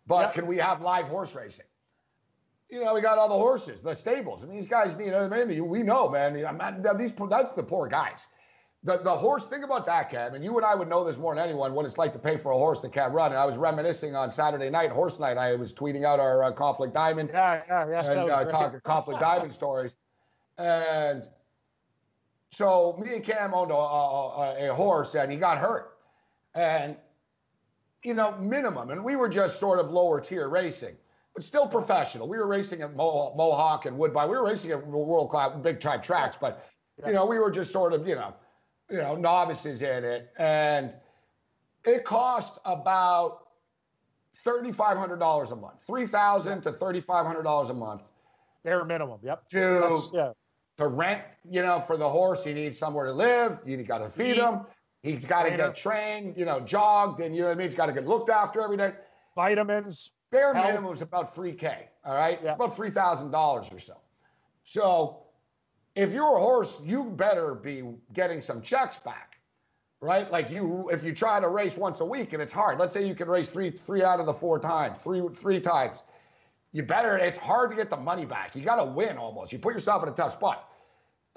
But 0.06 0.22
yep. 0.22 0.34
can 0.36 0.48
we 0.48 0.58
have 0.58 0.82
live 0.82 1.08
horse 1.08 1.34
racing? 1.34 1.66
You 2.70 2.84
know, 2.84 2.94
we 2.94 3.02
got 3.02 3.18
all 3.18 3.30
the 3.30 3.36
horses, 3.36 3.82
the 3.82 3.94
stables. 3.94 4.44
and 4.44 4.52
these 4.52 4.68
guys, 4.68 4.98
you 5.00 5.12
know, 5.12 5.28
maybe 5.28 5.62
we 5.62 5.84
know, 5.84 6.10
man. 6.10 6.34
these 6.98 7.14
that's 7.30 7.54
the 7.54 7.64
poor 7.64 7.88
guys. 7.88 8.28
The 8.84 8.98
the 8.98 9.16
horse. 9.16 9.46
Think 9.48 9.64
about 9.64 9.86
that, 9.86 10.12
Cam. 10.12 10.36
And 10.36 10.44
you 10.44 10.56
and 10.58 10.66
I 10.66 10.76
would 10.76 10.88
know 10.88 11.04
this 11.04 11.18
more 11.18 11.34
than 11.34 11.44
anyone 11.44 11.74
what 11.74 11.86
it's 11.86 11.98
like 11.98 12.14
to 12.14 12.20
pay 12.20 12.38
for 12.38 12.52
a 12.52 12.58
horse 12.58 12.82
that 12.82 12.92
can't 12.92 13.14
run. 13.14 13.32
And 13.32 13.40
I 13.40 13.46
was 13.46 13.58
reminiscing 13.58 14.16
on 14.16 14.30
Saturday 14.30 14.70
night, 14.70 14.92
horse 14.92 15.20
night. 15.20 15.38
I 15.38 15.56
was 15.56 15.74
tweeting 15.74 16.06
out 16.06 16.20
our 16.20 16.44
uh, 16.44 16.52
conflict 16.52 16.94
diamond. 16.94 17.32
Yeah, 17.34 17.62
yeah, 17.68 17.90
yeah. 17.90 18.12
And 18.12 18.30
uh, 18.30 18.44
talking 18.46 18.80
conflict 18.82 19.20
diamond 19.20 19.54
stories. 19.62 19.96
And 20.60 21.24
so 22.52 22.96
me 23.02 23.16
and 23.16 23.24
Cam 23.24 23.56
owned 23.56 23.72
a, 23.72 23.76
a, 23.76 24.70
a 24.70 24.74
horse, 24.74 25.16
and 25.16 25.32
he 25.32 25.38
got 25.38 25.58
hurt. 25.58 25.98
And 26.54 26.96
you 28.04 28.14
know, 28.14 28.38
minimum, 28.38 28.92
and 28.92 29.04
we 29.04 29.16
were 29.16 29.30
just 29.30 29.60
sort 29.60 29.80
of 29.80 29.90
lower 29.90 30.22
tier 30.22 30.48
racing 30.48 30.96
but 31.36 31.44
still 31.44 31.68
professional. 31.68 32.28
We 32.28 32.38
were 32.38 32.48
racing 32.48 32.82
at 32.82 32.96
Mohawk 32.96 33.86
and 33.86 33.98
Woodbine. 33.98 34.30
We 34.30 34.38
were 34.38 34.46
racing 34.46 34.72
at 34.72 34.88
world 34.88 35.30
class 35.30 35.52
big 35.62 35.82
time 35.82 36.02
tracks, 36.02 36.38
but 36.40 36.66
you 37.06 37.12
know, 37.12 37.26
we 37.26 37.40
were 37.40 37.52
just 37.52 37.72
sort 37.72 37.92
of, 37.92 38.08
you 38.08 38.16
know, 38.16 38.34
you 38.90 38.98
know, 38.98 39.16
novices 39.16 39.82
in 39.82 40.06
it. 40.06 40.32
And 40.38 40.94
it 41.86 42.06
cost 42.06 42.60
about 42.64 43.48
$3,500 44.46 45.52
a 45.52 45.56
month, 45.58 45.82
3000 45.86 46.62
to 46.62 46.72
$3,500 46.72 47.70
a 47.70 47.74
month. 47.74 48.10
Bare 48.64 48.86
minimum. 48.86 49.20
Yep. 49.22 49.50
To, 49.50 50.02
yeah. 50.14 50.32
to 50.78 50.88
rent, 50.88 51.22
you 51.50 51.62
know, 51.62 51.82
for 51.82 51.98
the 51.98 52.08
horse, 52.08 52.46
he 52.46 52.54
needs 52.54 52.78
somewhere 52.78 53.06
to 53.08 53.14
live. 53.14 53.60
You 53.66 53.76
got 53.84 53.98
to 53.98 54.10
feed 54.10 54.38
him. 54.38 54.62
He's 55.04 55.26
got 55.26 55.44
to 55.44 55.52
get 55.52 55.76
trained, 55.76 56.38
you 56.38 56.46
know, 56.46 56.62
jogged, 56.62 57.20
and 57.20 57.36
you 57.36 57.42
know 57.42 57.50
what 57.50 57.56
I 57.56 57.58
mean? 57.58 57.68
He's 57.68 57.76
got 57.76 57.88
to 57.88 57.94
get 57.94 58.08
looked 58.08 58.30
after 58.30 58.62
every 58.62 58.78
day. 58.78 58.94
Vitamins. 59.36 60.12
Bare 60.32 60.54
minimum 60.54 60.94
is 60.94 61.02
about 61.02 61.36
3K. 61.36 61.76
All 62.04 62.14
right. 62.14 62.40
Yeah. 62.42 62.48
It's 62.48 62.56
about 62.56 62.76
$3,000 62.76 63.74
or 63.74 63.80
so. 63.80 63.96
So 64.64 65.24
if 65.96 66.12
you're 66.12 66.36
a 66.36 66.40
horse, 66.40 66.82
you 66.84 67.06
better 67.06 67.56
be 67.56 67.84
getting 68.14 68.42
some 68.42 68.62
checks 68.62 68.98
back, 68.98 69.38
right? 70.02 70.30
Like 70.30 70.52
you, 70.52 70.90
if 70.92 71.04
you 71.04 71.14
try 71.14 71.40
to 71.40 71.48
race 71.48 71.78
once 71.78 72.02
a 72.02 72.06
week 72.06 72.34
and 72.34 72.42
it's 72.42 72.52
hard, 72.52 72.80
let's 72.80 72.92
say 72.92 73.08
you 73.08 73.16
can 73.16 73.28
race 73.28 73.50
three, 73.50 73.72
three 73.72 74.04
out 74.04 74.20
of 74.20 74.26
the 74.26 74.34
four 74.34 74.60
times, 74.60 74.98
three, 74.98 75.22
three 75.34 75.62
times. 75.62 76.04
You 76.74 76.84
better, 76.84 77.18
it's 77.18 77.38
hard 77.38 77.70
to 77.70 77.76
get 77.76 77.90
the 77.90 77.98
money 77.98 78.26
back. 78.26 78.56
You 78.56 78.64
got 78.64 78.76
to 78.76 78.86
win 78.86 79.18
almost. 79.18 79.54
You 79.54 79.60
put 79.60 79.74
yourself 79.74 80.04
in 80.04 80.10
a 80.10 80.12
tough 80.12 80.34
spot. 80.34 80.70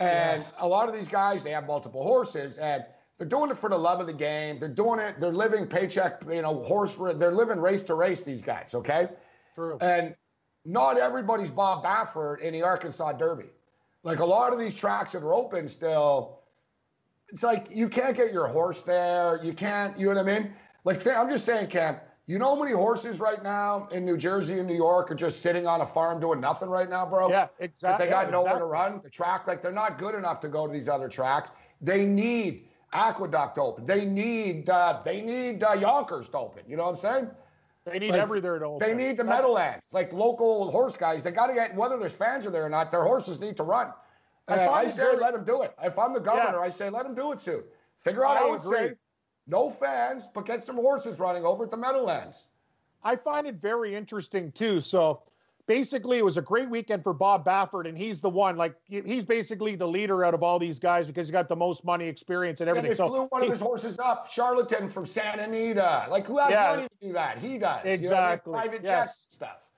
And 0.00 0.42
yeah. 0.42 0.48
a 0.58 0.66
lot 0.66 0.88
of 0.88 0.94
these 0.94 1.08
guys, 1.08 1.44
they 1.44 1.50
have 1.50 1.66
multiple 1.66 2.02
horses 2.02 2.58
and 2.58 2.84
they're 3.18 3.26
doing 3.26 3.50
it 3.50 3.56
for 3.56 3.68
the 3.68 3.76
love 3.76 4.00
of 4.00 4.06
the 4.06 4.12
game. 4.12 4.60
They're 4.60 4.68
doing 4.68 5.00
it. 5.00 5.18
They're 5.18 5.32
living 5.32 5.66
paycheck, 5.66 6.22
you 6.30 6.42
know, 6.42 6.62
horse. 6.62 6.94
They're 6.94 7.32
living 7.32 7.60
race 7.60 7.82
to 7.84 7.94
race. 7.94 8.22
These 8.22 8.42
guys, 8.42 8.74
okay? 8.74 9.08
True. 9.54 9.76
And 9.80 10.14
not 10.64 10.98
everybody's 10.98 11.50
Bob 11.50 11.84
Baffert 11.84 12.40
in 12.40 12.52
the 12.52 12.62
Arkansas 12.62 13.12
Derby. 13.12 13.46
Like 14.04 14.20
a 14.20 14.24
lot 14.24 14.52
of 14.52 14.58
these 14.58 14.74
tracks 14.74 15.12
that 15.12 15.22
are 15.22 15.34
open 15.34 15.68
still, 15.68 16.38
it's 17.28 17.42
like 17.42 17.66
you 17.70 17.88
can't 17.88 18.16
get 18.16 18.32
your 18.32 18.46
horse 18.46 18.82
there. 18.82 19.40
You 19.42 19.52
can't, 19.52 19.98
you 19.98 20.06
know 20.06 20.22
what 20.22 20.28
I 20.28 20.38
mean? 20.38 20.52
Like 20.84 21.04
I'm 21.06 21.28
just 21.28 21.44
saying, 21.44 21.68
Cam. 21.68 21.96
You 22.26 22.38
know 22.38 22.54
how 22.54 22.62
many 22.62 22.74
horses 22.74 23.20
right 23.20 23.42
now 23.42 23.88
in 23.90 24.04
New 24.04 24.18
Jersey 24.18 24.58
and 24.58 24.68
New 24.68 24.76
York 24.76 25.10
are 25.10 25.14
just 25.14 25.40
sitting 25.40 25.66
on 25.66 25.80
a 25.80 25.86
farm 25.86 26.20
doing 26.20 26.42
nothing 26.42 26.68
right 26.68 26.88
now, 26.88 27.08
bro? 27.08 27.30
Yeah, 27.30 27.48
exactly. 27.58 28.04
They 28.04 28.10
got 28.10 28.26
yeah, 28.26 28.32
nowhere 28.32 28.52
exactly. 28.52 28.60
to 28.60 28.66
run. 28.66 29.00
The 29.02 29.08
track, 29.08 29.46
like 29.46 29.62
they're 29.62 29.72
not 29.72 29.96
good 29.96 30.14
enough 30.14 30.38
to 30.40 30.48
go 30.48 30.66
to 30.66 30.72
these 30.72 30.90
other 30.90 31.08
tracks. 31.08 31.50
They 31.80 32.04
need 32.04 32.67
Aqueduct 32.92 33.58
open. 33.58 33.84
They 33.84 34.04
need 34.04 34.68
uh, 34.70 35.00
they 35.04 35.20
need 35.20 35.62
uh, 35.62 35.72
Yonkers 35.74 36.28
to 36.30 36.38
open. 36.38 36.62
You 36.66 36.76
know 36.76 36.84
what 36.84 36.90
I'm 36.90 36.96
saying? 36.96 37.30
They 37.84 37.98
need 37.98 38.10
Like, 38.12 38.20
everywhere 38.20 38.58
to 38.58 38.64
open. 38.66 38.86
They 38.86 38.94
need 38.94 39.16
the 39.16 39.24
Meadowlands, 39.24 39.82
like 39.92 40.12
local 40.12 40.70
horse 40.70 40.96
guys. 40.96 41.22
They 41.22 41.30
got 41.30 41.46
to 41.46 41.54
get 41.54 41.74
whether 41.74 41.98
there's 41.98 42.12
fans 42.12 42.46
are 42.46 42.50
there 42.50 42.64
or 42.66 42.68
not. 42.68 42.90
Their 42.90 43.04
horses 43.04 43.40
need 43.40 43.56
to 43.58 43.62
run. 43.62 43.92
I 44.48 44.52
And 44.56 44.66
find 44.70 44.86
I 44.88 44.90
say 44.90 45.02
very- 45.04 45.16
let 45.18 45.32
them 45.34 45.44
do 45.44 45.62
it. 45.62 45.74
If 45.82 45.98
I'm 45.98 46.12
the 46.12 46.20
governor, 46.20 46.60
I 46.60 46.68
say 46.70 46.90
let 46.90 47.04
them 47.04 47.14
do 47.14 47.32
it 47.32 47.40
soon. 47.40 47.62
Figure 47.98 48.24
out 48.24 48.36
I 48.36 48.40
how 48.40 48.54
it's 48.54 48.64
agree. 48.66 48.78
safe. 48.78 48.92
No 49.46 49.70
fans, 49.70 50.28
but 50.34 50.44
get 50.44 50.62
some 50.62 50.76
horses 50.76 51.18
running 51.18 51.44
over 51.44 51.64
at 51.64 51.70
the 51.70 51.76
Meadowlands. 51.76 52.46
I 53.02 53.16
find 53.16 53.46
it 53.46 53.54
very 53.56 53.94
interesting 53.94 54.52
too. 54.52 54.80
So 54.80 55.22
basically, 55.68 56.18
it 56.18 56.24
was 56.24 56.36
a 56.36 56.42
great 56.42 56.68
weekend 56.68 57.04
for 57.04 57.12
Bob 57.12 57.44
Baffert, 57.44 57.86
and 57.88 57.96
he's 57.96 58.20
the 58.20 58.28
one. 58.28 58.56
Like 58.56 58.74
he's 58.86 59.24
basically 59.24 59.76
the 59.76 59.86
leader 59.86 60.24
out 60.24 60.34
of 60.34 60.42
all 60.42 60.58
these 60.58 60.80
guys 60.80 61.06
because 61.06 61.28
he's 61.28 61.32
got 61.32 61.48
the 61.48 61.54
most 61.54 61.84
money, 61.84 62.08
experience, 62.08 62.60
and 62.60 62.68
And 62.68 62.76
everything. 62.78 62.90
they 62.96 62.96
So 62.96 63.08
flew 63.08 63.22
one 63.26 63.44
of 63.44 63.50
his 63.50 63.60
horses 63.60 64.00
up, 64.00 64.26
Charlatan 64.26 64.88
from 64.88 65.06
Santa 65.06 65.44
Anita. 65.44 66.06
Like 66.10 66.26
who 66.26 66.38
has 66.38 66.50
Yeah. 66.50 66.74
money 66.74 66.88
to 66.88 67.06
do 67.06 67.12
that? 67.12 67.38
He 67.38 67.58
does. 67.58 67.84
You 67.84 67.90
know 67.90 67.92
Exactly. 67.92 68.52
Private 68.52 68.82
Yes. 68.82 69.26
stuff. 69.28 69.68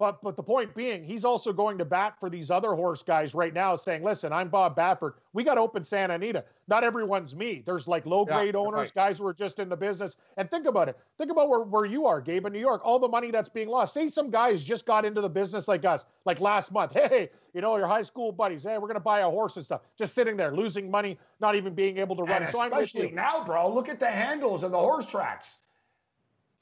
But 0.00 0.22
but 0.22 0.34
the 0.34 0.42
point 0.42 0.74
being, 0.74 1.04
he's 1.04 1.26
also 1.26 1.52
going 1.52 1.76
to 1.76 1.84
bat 1.84 2.18
for 2.18 2.30
these 2.30 2.50
other 2.50 2.72
horse 2.72 3.02
guys 3.02 3.34
right 3.34 3.52
now, 3.52 3.76
saying, 3.76 4.02
"Listen, 4.02 4.32
I'm 4.32 4.48
Bob 4.48 4.74
Baffert. 4.74 5.12
We 5.34 5.44
got 5.44 5.56
to 5.56 5.60
open 5.60 5.84
Santa 5.84 6.14
Anita. 6.14 6.42
Not 6.68 6.84
everyone's 6.84 7.34
me. 7.34 7.62
There's 7.66 7.86
like 7.86 8.06
low 8.06 8.24
grade 8.24 8.54
Yeah, 8.54 8.60
owners, 8.60 8.78
right. 8.78 8.94
guys 8.94 9.18
who 9.18 9.26
are 9.26 9.34
just 9.34 9.58
in 9.58 9.68
the 9.68 9.76
business. 9.76 10.16
And 10.38 10.50
think 10.50 10.66
about 10.66 10.88
it. 10.88 10.98
Think 11.18 11.30
about 11.30 11.50
where, 11.50 11.60
where 11.60 11.84
you 11.84 12.06
are, 12.06 12.22
Gabe, 12.22 12.46
in 12.46 12.52
New 12.54 12.60
York. 12.60 12.80
All 12.82 12.98
the 12.98 13.08
money 13.08 13.30
that's 13.30 13.50
being 13.50 13.68
lost. 13.68 13.92
Say 13.92 14.08
some 14.08 14.30
guys 14.30 14.64
just 14.64 14.86
got 14.86 15.04
into 15.04 15.20
the 15.20 15.28
business 15.28 15.68
like 15.68 15.84
us, 15.84 16.06
like 16.24 16.40
last 16.40 16.72
month. 16.72 16.94
Hey, 16.94 17.28
you 17.52 17.60
know 17.60 17.76
your 17.76 17.86
high 17.86 18.02
school 18.02 18.32
buddies. 18.32 18.62
Hey, 18.62 18.78
we're 18.78 18.88
gonna 18.88 19.00
buy 19.00 19.20
a 19.20 19.28
horse 19.28 19.56
and 19.56 19.64
stuff. 19.66 19.82
Just 19.98 20.14
sitting 20.14 20.34
there, 20.34 20.50
losing 20.50 20.90
money, 20.90 21.18
not 21.40 21.56
even 21.56 21.74
being 21.74 21.98
able 21.98 22.16
to 22.16 22.22
run. 22.22 22.42
And 22.42 22.52
so 22.52 22.62
especially 22.62 23.10
now, 23.10 23.44
bro. 23.44 23.70
Look 23.70 23.90
at 23.90 24.00
the 24.00 24.08
handles 24.08 24.62
of 24.62 24.70
the 24.70 24.78
horse 24.78 25.06
tracks. 25.06 25.58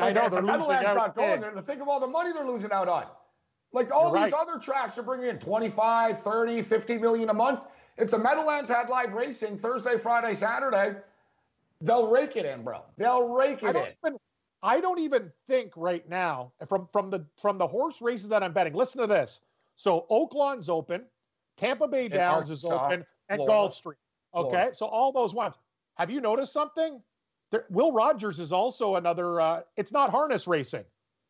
I 0.01 0.13
know, 0.13 0.29
they're 0.29 0.43
the 0.43 0.59
losing 0.59 0.71
out 0.73 0.97
not 0.97 1.17
going 1.17 1.41
there. 1.41 1.53
Think 1.63 1.83
of 1.83 1.89
all 1.89 2.01
the 2.01 2.07
money 2.07 2.33
they're 2.33 2.47
losing 2.47 2.73
out 2.73 2.89
on. 2.89 3.07
Like 3.73 3.93
all 3.93 4.15
You're 4.15 4.25
these 4.25 4.33
right. 4.33 4.43
other 4.49 4.59
tracks 4.59 4.99
are 4.99 5.03
bringing 5.03 5.29
in 5.29 5.39
25, 5.39 6.23
30, 6.23 6.63
50 6.63 6.99
million 6.99 7.29
a 7.31 7.35
month. 7.35 7.65
If 7.97 8.11
the 8.11 8.19
Meadowlands 8.19 8.71
had 8.71 8.89
live 8.89 9.15
racing 9.15 9.59
Thursday, 9.59 9.99
Friday, 9.99 10.35
Saturday, 10.35 10.97
they'll 11.81 12.11
rake 12.11 12.37
it 12.37 12.47
in, 12.47 12.63
bro. 12.63 12.83
They'll 12.97 13.29
rake 13.29 13.63
I 13.63 13.71
it 13.71 13.73
don't 13.75 13.87
in. 13.87 13.93
even 14.07 14.19
I 14.63 14.81
don't 14.81 14.99
even 14.99 15.31
think 15.47 15.73
right 15.77 16.09
now 16.09 16.53
from 16.67 16.89
from 16.93 17.11
the 17.11 17.25
from 17.41 17.59
the 17.59 17.67
horse 17.67 18.01
races 18.01 18.29
that 18.31 18.43
I'm 18.43 18.53
betting. 18.53 18.75
Listen 18.75 19.01
to 19.01 19.07
this. 19.07 19.41
So 19.77 20.07
Oaklawn's 20.11 20.69
open, 20.69 21.05
Tampa 21.57 21.87
Bay 21.87 22.09
Downs 22.09 22.51
is 22.51 22.65
open, 22.65 23.05
and. 23.29 23.41
Gulfstream. 23.43 23.95
Okay, 24.35 24.51
Florida. 24.51 24.77
so 24.77 24.87
all 24.87 25.13
those 25.13 25.35
ones. 25.35 25.55
Have 25.97 26.11
you 26.11 26.21
noticed 26.21 26.53
something? 26.53 27.01
There, 27.51 27.65
Will 27.71 27.93
Rogers 27.93 28.41
is 28.41 28.53
also 28.53 28.97
another. 28.97 29.41
Uh, 29.41 29.63
it's 29.77 29.93
not 29.93 30.11
harness 30.11 30.47
racing. 30.47 30.85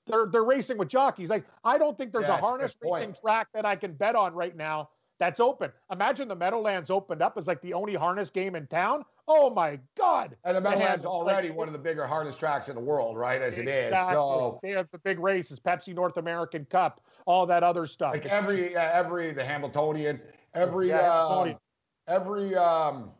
They're 0.08 0.26
they're 0.26 0.44
racing 0.44 0.78
with 0.78 0.88
jockeys. 0.88 1.28
Like 1.28 1.46
I 1.64 1.78
don't 1.78 1.96
think 1.96 2.12
there's 2.12 2.28
Yeah, 2.28 2.38
a 2.38 2.40
harness 2.40 2.76
racing 2.82 3.14
track 3.14 3.48
that 3.54 3.64
I 3.66 3.76
can 3.76 3.92
bet 3.92 4.16
on 4.16 4.34
right 4.34 4.56
now 4.56 4.90
that's 5.18 5.40
open. 5.40 5.72
Imagine 5.90 6.28
the 6.28 6.36
Meadowlands 6.36 6.90
opened 6.90 7.22
up 7.22 7.36
as 7.36 7.46
like 7.46 7.60
the 7.60 7.74
only 7.74 7.94
harness 7.94 8.30
game 8.30 8.54
in 8.54 8.66
town. 8.68 9.04
Oh 9.26 9.50
my 9.50 9.78
God! 9.96 10.36
And 10.44 10.56
the 10.56 10.60
Meadowlands 10.60 11.04
already 11.04 11.48
like, 11.48 11.58
one 11.58 11.68
of 11.68 11.72
the 11.72 11.78
bigger, 11.78 12.06
harness 12.06 12.36
tracks 12.36 12.68
in 12.68 12.74
the 12.76 12.80
world, 12.80 13.16
right? 13.18 13.42
As 13.42 13.58
it 13.58 13.68
is. 13.68 13.90
So 13.90 14.58
they 14.62 14.70
have 14.70 14.88
the 14.90 14.98
big 14.98 15.18
races, 15.18 15.60
Pepsi 15.60 15.94
North 15.94 16.16
American 16.16 16.64
Cup, 16.66 17.02
all 17.26 17.44
that 17.46 17.62
other 17.62 17.86
stuff. 17.86 18.12
like 18.12 18.24
It's- 18.24 18.42
every 18.42 18.76
uh, 18.76 18.80
every 18.80 19.32
the 19.32 19.44
Hambletonian, 19.44 20.22
every 20.54 20.88
Yeah, 20.88 21.02
Hambletonian. 21.02 21.58
every 22.06 22.54
um 22.54 23.12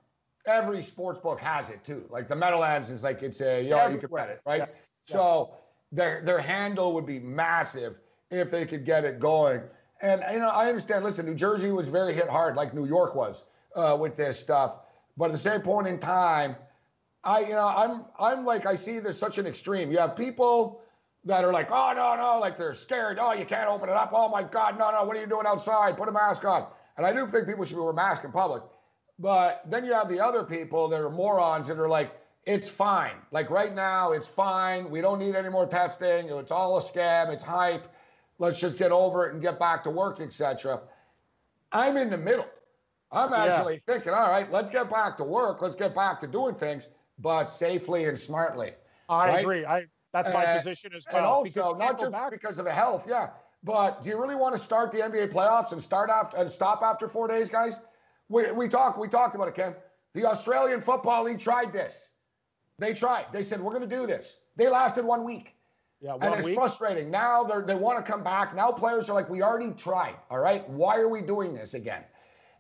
every 0.47 0.83
sports 0.83 1.21
book 1.21 1.41
has 1.41 1.69
it 1.69 1.85
too. 1.85 2.07
Like 2.11 2.29
the 2.29 2.37
Meadowlands 2.37 2.91
is 2.91 3.03
like 3.03 3.23
it's 3.23 3.41
a 3.41 3.63
you 3.63 3.71
know, 3.71 3.89
you 3.89 3.99
can 3.99 4.09
bet 4.11 4.31
it, 4.31 4.41
right? 4.47 4.61
Yeah. 4.61 4.67
So 5.05 5.57
their 5.93 6.23
their 6.25 6.39
handle 6.39 6.93
would 6.95 7.07
be 7.07 7.19
massive 7.19 7.97
if 8.31 8.51
they 8.51 8.67
could 8.67 8.85
get 8.85 9.05
it 9.05 9.19
going. 9.19 9.63
And 10.01 10.23
you 10.33 10.39
know, 10.39 10.49
I 10.49 10.69
understand. 10.69 11.05
Listen, 11.05 11.27
New 11.27 11.35
Jersey 11.35 11.73
was 11.73 11.89
very 11.89 12.15
hit 12.15 12.29
hard, 12.29 12.57
like 12.57 12.75
New 12.75 12.87
York 12.87 13.15
was 13.15 13.45
uh, 13.75 13.97
with 13.99 14.17
this 14.17 14.39
stuff. 14.39 14.77
But 15.17 15.27
at 15.27 15.33
the 15.33 15.39
same 15.39 15.61
point 15.61 15.87
in 15.87 15.99
time, 15.99 16.57
I 17.25 17.41
you 17.41 17.55
know 17.55 17.67
I'm 17.67 18.05
I'm 18.19 18.45
like 18.45 18.67
I 18.67 18.75
see 18.75 18.99
there's 19.01 19.19
such 19.19 19.39
an 19.39 19.47
extreme. 19.47 19.91
You 19.91 19.99
have 19.99 20.17
people 20.17 20.81
that 21.25 21.45
are 21.45 21.53
like, 21.53 21.71
oh 21.71 21.93
no 21.97 22.17
no, 22.17 22.39
like 22.39 22.57
they're 22.57 22.75
scared. 22.75 23.19
Oh, 23.21 23.33
you 23.33 23.45
can't 23.45 23.69
open 23.69 23.89
it 23.89 23.95
up. 23.95 24.13
Oh 24.15 24.29
my 24.29 24.43
God, 24.43 24.79
no 24.79 24.91
no, 24.91 25.05
what 25.05 25.17
are 25.17 25.21
you 25.21 25.27
doing 25.27 25.47
outside? 25.47 25.97
Put 25.97 26.09
a 26.09 26.13
mask 26.13 26.45
on. 26.45 26.67
And 26.97 27.07
I 27.07 27.13
do 27.13 27.27
think 27.27 27.47
people 27.47 27.65
should 27.65 27.77
be 27.77 27.81
wear 27.81 27.91
a 27.91 27.95
mask 27.95 28.25
in 28.25 28.33
public. 28.33 28.63
But 29.19 29.63
then 29.67 29.85
you 29.85 29.93
have 29.93 30.09
the 30.09 30.21
other 30.21 30.45
people 30.45 30.89
that 30.89 31.01
are 31.01 31.11
morons 31.11 31.67
that 31.69 31.79
are 31.79 31.89
like, 31.89 32.13
it's 32.45 32.69
fine. 32.69 33.17
Like 33.31 33.51
right 33.51 33.75
now, 33.75 34.13
it's 34.13 34.27
fine. 34.27 34.91
We 34.91 35.01
don't 35.01 35.19
need 35.19 35.35
any 35.35 35.49
more 35.49 35.67
testing. 35.67 36.29
It's 36.31 36.51
all 36.51 36.79
a 36.79 36.81
scam. 36.81 37.29
It's 37.33 37.43
hype. 37.43 37.93
Let's 38.39 38.59
just 38.59 38.79
get 38.79 38.93
over 38.93 39.27
it 39.27 39.35
and 39.35 39.43
get 39.43 39.59
back 39.59 39.83
to 39.85 39.91
work, 39.91 40.21
etc. 40.21 40.81
I'm 41.73 41.97
in 41.97 42.11
the 42.11 42.17
middle. 42.17 42.47
I'm 43.11 43.33
Yeah. 43.33 43.45
actually 43.45 43.83
thinking, 43.87 44.13
all 44.13 44.31
right, 44.31 44.51
let's 44.51 44.71
get 44.71 44.91
back 44.91 45.17
to 45.19 45.25
work. 45.25 45.61
Let's 45.63 45.75
get 45.75 45.95
back 45.95 46.21
to 46.21 46.27
doing 46.27 46.55
things, 46.55 46.89
but 47.19 47.47
safely 47.47 48.05
and 48.05 48.19
smartly. 48.19 48.75
I 49.09 49.29
right? 49.29 49.41
agree. 49.41 49.65
I 49.67 49.87
that's 50.13 50.33
my 50.33 50.57
position 50.57 50.93
as 50.95 51.05
well. 51.07 51.17
And 51.17 51.27
also, 51.27 51.75
because 51.75 51.79
not 51.79 51.99
just 52.01 52.13
back. 52.13 52.31
because 52.31 52.59
of 52.59 52.65
the 52.65 52.73
health, 52.73 53.07
yeah. 53.09 53.31
But 53.65 54.03
do 54.03 54.09
you 54.11 54.21
really 54.21 54.37
want 54.37 54.55
to 54.57 54.63
start 54.63 54.93
the 54.93 54.99
NBA 54.99 55.33
playoffs 55.33 55.73
and 55.73 55.83
start 55.83 56.11
after 56.11 56.37
and 56.37 56.51
stop 56.51 56.83
after 56.83 57.09
four 57.09 57.29
days, 57.29 57.51
guys? 57.51 57.81
We 58.29 58.51
we 58.53 58.69
talked 58.69 58.99
we 58.99 59.09
talked 59.09 59.35
about 59.35 59.49
it, 59.49 59.55
Ken. 59.55 59.75
The 60.15 60.25
Australian 60.27 60.81
Football 60.81 61.25
League 61.25 61.41
tried 61.41 61.73
this. 61.73 62.11
They 62.79 62.95
tried. 62.95 63.27
They 63.33 63.43
said 63.43 63.61
we're 63.61 63.75
going 63.77 63.89
to 63.89 63.97
do 63.97 64.07
this. 64.07 64.41
They 64.57 64.69
lasted 64.69 65.05
one 65.05 65.25
week. 65.25 65.55
yeah, 66.01 66.13
one 66.15 66.23
And 66.23 66.35
it's 66.37 66.45
week. 66.47 66.55
frustrating. 66.55 67.11
Now 67.11 67.43
they 67.43 67.61
they 67.63 67.75
want 67.75 68.05
to 68.05 68.11
come 68.11 68.23
back. 68.23 68.55
Now 68.55 68.71
players 68.71 69.11
are 69.11 69.15
like, 69.15 69.29
we 69.29 69.43
already 69.43 69.73
tried. 69.73 70.15
All 70.31 70.39
right, 70.39 70.69
why 70.71 70.97
are 70.99 71.09
we 71.09 71.21
doing 71.23 71.55
this 71.55 71.75
again? 71.75 72.05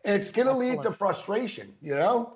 It's 0.04 0.30
going 0.30 0.48
to 0.48 0.54
lead 0.54 0.82
to 0.82 0.92
frustration. 0.92 1.74
You 1.80 1.94
know. 1.94 2.34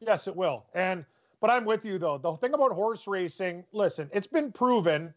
Yes, 0.00 0.26
it 0.28 0.36
will. 0.36 0.64
And 0.74 1.04
but 1.40 1.50
I'm 1.50 1.64
with 1.64 1.84
you 1.84 1.98
though. 1.98 2.18
The 2.18 2.36
thing 2.36 2.54
about 2.54 2.72
horse 2.72 3.06
racing, 3.06 3.64
listen, 3.72 4.08
it's 4.12 4.26
been 4.26 4.50
proven 4.52 5.12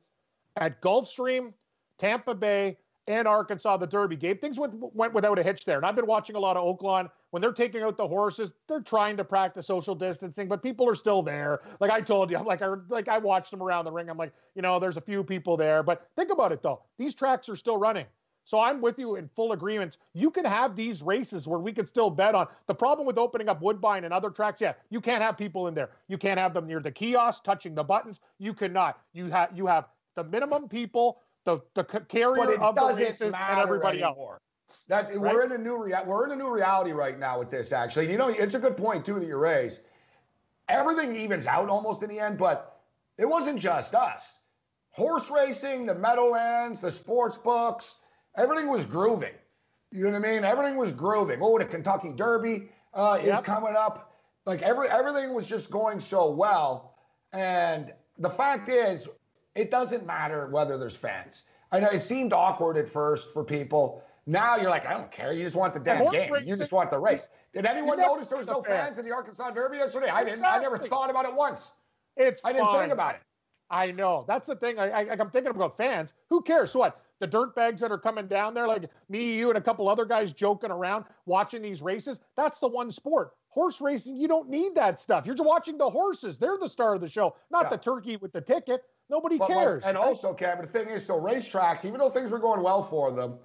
at 0.57 0.81
Gulfstream, 0.81 1.53
Tampa 1.97 2.35
Bay, 2.35 2.77
and 3.11 3.27
Arkansas, 3.27 3.77
the 3.77 3.87
Derby. 3.87 4.15
game. 4.15 4.37
things 4.37 4.57
went, 4.57 4.73
went 4.95 5.13
without 5.13 5.37
a 5.37 5.43
hitch 5.43 5.65
there. 5.65 5.77
And 5.77 5.85
I've 5.85 5.95
been 5.95 6.07
watching 6.07 6.35
a 6.35 6.39
lot 6.39 6.57
of 6.57 6.63
Oaklawn. 6.63 7.09
When 7.31 7.41
they're 7.41 7.53
taking 7.53 7.81
out 7.81 7.97
the 7.97 8.07
horses, 8.07 8.51
they're 8.67 8.81
trying 8.81 9.17
to 9.17 9.23
practice 9.23 9.67
social 9.67 9.95
distancing, 9.95 10.47
but 10.47 10.61
people 10.63 10.89
are 10.89 10.95
still 10.95 11.21
there. 11.21 11.61
Like 11.79 11.91
I 11.91 12.01
told 12.01 12.31
you, 12.31 12.39
like, 12.39 12.61
I 12.61 12.67
like 12.89 13.07
I 13.07 13.17
watched 13.17 13.51
them 13.51 13.61
around 13.61 13.85
the 13.85 13.91
ring. 13.91 14.09
I'm 14.09 14.17
like, 14.17 14.33
you 14.55 14.61
know, 14.61 14.79
there's 14.79 14.97
a 14.97 15.01
few 15.01 15.23
people 15.23 15.55
there. 15.55 15.83
But 15.83 16.07
think 16.15 16.31
about 16.31 16.51
it 16.51 16.61
though. 16.61 16.81
These 16.97 17.15
tracks 17.15 17.47
are 17.49 17.55
still 17.55 17.77
running. 17.77 18.05
So 18.43 18.59
I'm 18.59 18.81
with 18.81 18.97
you 18.97 19.15
in 19.15 19.29
full 19.29 19.51
agreement. 19.51 19.97
You 20.13 20.31
can 20.31 20.45
have 20.45 20.75
these 20.75 21.01
races 21.01 21.47
where 21.47 21.59
we 21.59 21.71
can 21.71 21.85
still 21.87 22.09
bet 22.09 22.35
on. 22.35 22.47
The 22.67 22.75
problem 22.75 23.05
with 23.05 23.17
opening 23.17 23.49
up 23.49 23.61
Woodbine 23.61 24.03
and 24.03 24.13
other 24.13 24.29
tracks, 24.29 24.59
yeah, 24.59 24.73
you 24.89 24.99
can't 24.99 25.21
have 25.21 25.37
people 25.37 25.67
in 25.67 25.73
there. 25.73 25.91
You 26.07 26.17
can't 26.17 26.39
have 26.39 26.53
them 26.53 26.67
near 26.67 26.79
the 26.79 26.91
kiosk 26.91 27.43
touching 27.43 27.75
the 27.75 27.83
buttons. 27.83 28.19
You 28.39 28.53
cannot. 28.53 28.99
You 29.13 29.27
have 29.27 29.49
you 29.55 29.67
have 29.67 29.85
the 30.15 30.23
minimum 30.23 30.67
people, 30.67 31.21
the 31.43 31.59
the 31.73 31.83
carrier 31.83 32.59
of 32.61 32.75
the 32.75 33.03
races, 33.03 33.33
and 33.33 33.59
everybody 33.59 34.01
else. 34.01 34.15
anymore. 34.15 34.41
That's 34.87 35.09
Right? 35.09 35.19
we're 35.19 35.43
in 35.43 35.51
a 35.51 35.57
new 35.57 35.77
rea- 35.83 36.03
we're 36.05 36.25
in 36.25 36.31
a 36.31 36.35
new 36.35 36.49
reality 36.49 36.91
right 36.91 37.17
now 37.17 37.39
with 37.39 37.49
this. 37.49 37.71
Actually, 37.71 38.11
you 38.11 38.17
know, 38.17 38.27
it's 38.29 38.55
a 38.55 38.59
good 38.59 38.77
point 38.77 39.05
too 39.05 39.19
that 39.19 39.25
you 39.25 39.37
raise. 39.37 39.79
Everything 40.69 41.15
evens 41.15 41.47
out 41.47 41.69
almost 41.69 42.03
in 42.03 42.09
the 42.09 42.19
end, 42.19 42.37
but 42.37 42.79
it 43.17 43.25
wasn't 43.25 43.59
just 43.59 43.93
us. 43.95 44.39
Horse 44.91 45.29
racing, 45.29 45.85
the 45.85 45.95
Meadowlands, 45.95 46.79
the 46.79 46.91
sports 46.91 47.37
books, 47.37 47.97
everything 48.35 48.69
was 48.69 48.85
grooving. 48.85 49.33
You 49.91 50.05
know 50.05 50.11
what 50.11 50.25
I 50.27 50.31
mean? 50.33 50.43
Everything 50.45 50.77
was 50.77 50.91
grooving. 50.91 51.39
Oh, 51.41 51.57
the 51.57 51.65
Kentucky 51.65 52.13
Derby 52.13 52.69
uh, 52.93 53.17
is 53.21 53.27
Yep. 53.27 53.43
coming 53.43 53.75
up. 53.75 54.13
Like 54.45 54.61
every 54.61 54.87
everything 54.89 55.33
was 55.33 55.45
just 55.45 55.69
going 55.69 55.99
so 55.99 56.31
well, 56.31 56.95
and 57.31 57.93
the 58.17 58.29
fact 58.29 58.69
is, 58.69 59.07
it 59.55 59.71
doesn't 59.71 60.05
matter 60.05 60.47
whether 60.47 60.77
there's 60.77 60.95
fans. 60.95 61.45
I 61.71 61.79
know 61.79 61.89
it 61.89 61.99
seemed 61.99 62.33
awkward 62.33 62.77
at 62.77 62.89
first 62.89 63.31
for 63.31 63.43
people. 63.43 64.03
Now 64.27 64.55
you're 64.57 64.69
like, 64.69 64.85
I 64.85 64.93
don't 64.93 65.11
care. 65.11 65.33
You 65.33 65.43
just 65.43 65.55
want 65.55 65.73
the 65.73 65.79
damn 65.79 65.97
horse 65.97 66.27
game. 66.27 66.35
you 66.45 66.55
just 66.55 66.71
want 66.71 66.91
the 66.91 66.99
race. 66.99 67.27
Did 67.53 67.65
anyone 67.65 67.97
notice 67.97 68.27
there 68.27 68.37
was 68.37 68.47
no 68.47 68.61
fans 68.61 68.97
in 68.97 69.05
the 69.05 69.13
Arkansas 69.13 69.51
Derby 69.51 69.77
yesterday? 69.77 70.09
I 70.09 70.23
didn't. 70.23 70.45
I 70.45 70.59
never 70.59 70.77
thought 70.77 71.09
about 71.09 71.25
it 71.25 71.33
once. 71.33 71.71
It's 72.17 72.41
I 72.45 72.51
didn't 72.53 72.67
fine. 72.67 72.79
think 72.81 72.93
about 72.93 73.15
it. 73.15 73.21
I 73.69 73.91
know. 73.91 74.25
That's 74.27 74.47
the 74.47 74.55
thing. 74.55 74.77
I, 74.79 74.89
I, 74.91 75.11
I'm 75.11 75.29
thinking 75.31 75.51
about 75.55 75.77
fans. 75.77 76.13
Who 76.29 76.41
cares? 76.41 76.75
What? 76.75 77.01
The 77.19 77.27
dirt 77.27 77.55
bags 77.55 77.79
that 77.81 77.91
are 77.91 77.97
coming 77.97 78.27
down 78.27 78.53
there, 78.53 78.67
like 78.67 78.89
me, 79.07 79.37
you, 79.37 79.49
and 79.49 79.57
a 79.57 79.61
couple 79.61 79.87
other 79.87 80.05
guys 80.05 80.33
joking 80.33 80.71
around, 80.71 81.05
watching 81.25 81.61
these 81.61 81.81
races. 81.81 82.19
That's 82.35 82.59
the 82.59 82.67
one 82.67 82.91
sport. 82.91 83.31
horse 83.49 83.79
racing, 83.79 84.17
you 84.17 84.27
don't 84.27 84.49
need 84.49 84.75
that 84.75 84.99
stuff. 84.99 85.25
You're 85.25 85.35
just 85.35 85.47
watching 85.47 85.77
the 85.77 85.89
horses. 85.89 86.37
They're 86.37 86.57
the 86.57 86.67
star 86.67 86.95
of 86.95 87.01
the 87.01 87.09
show, 87.09 87.35
not 87.49 87.65
Yeah. 87.65 87.69
the 87.69 87.77
turkey 87.77 88.17
with 88.17 88.33
the 88.33 88.41
ticket. 88.41 88.83
Nobody 89.11 89.37
But, 89.37 89.49
like, 89.49 89.57
cares. 89.59 89.83
and 89.83 89.97
right? 89.97 90.07
also, 90.07 90.33
Cam, 90.33 90.61
the 90.61 90.67
thing 90.67 90.87
is, 90.87 91.05
so 91.05 91.19
racetracks, 91.19 91.83
even 91.83 91.99
though 91.99 92.09
things 92.09 92.31
were 92.31 92.39
going 92.39 92.63
well 92.63 92.81
for 92.81 93.11
them, 93.11 93.37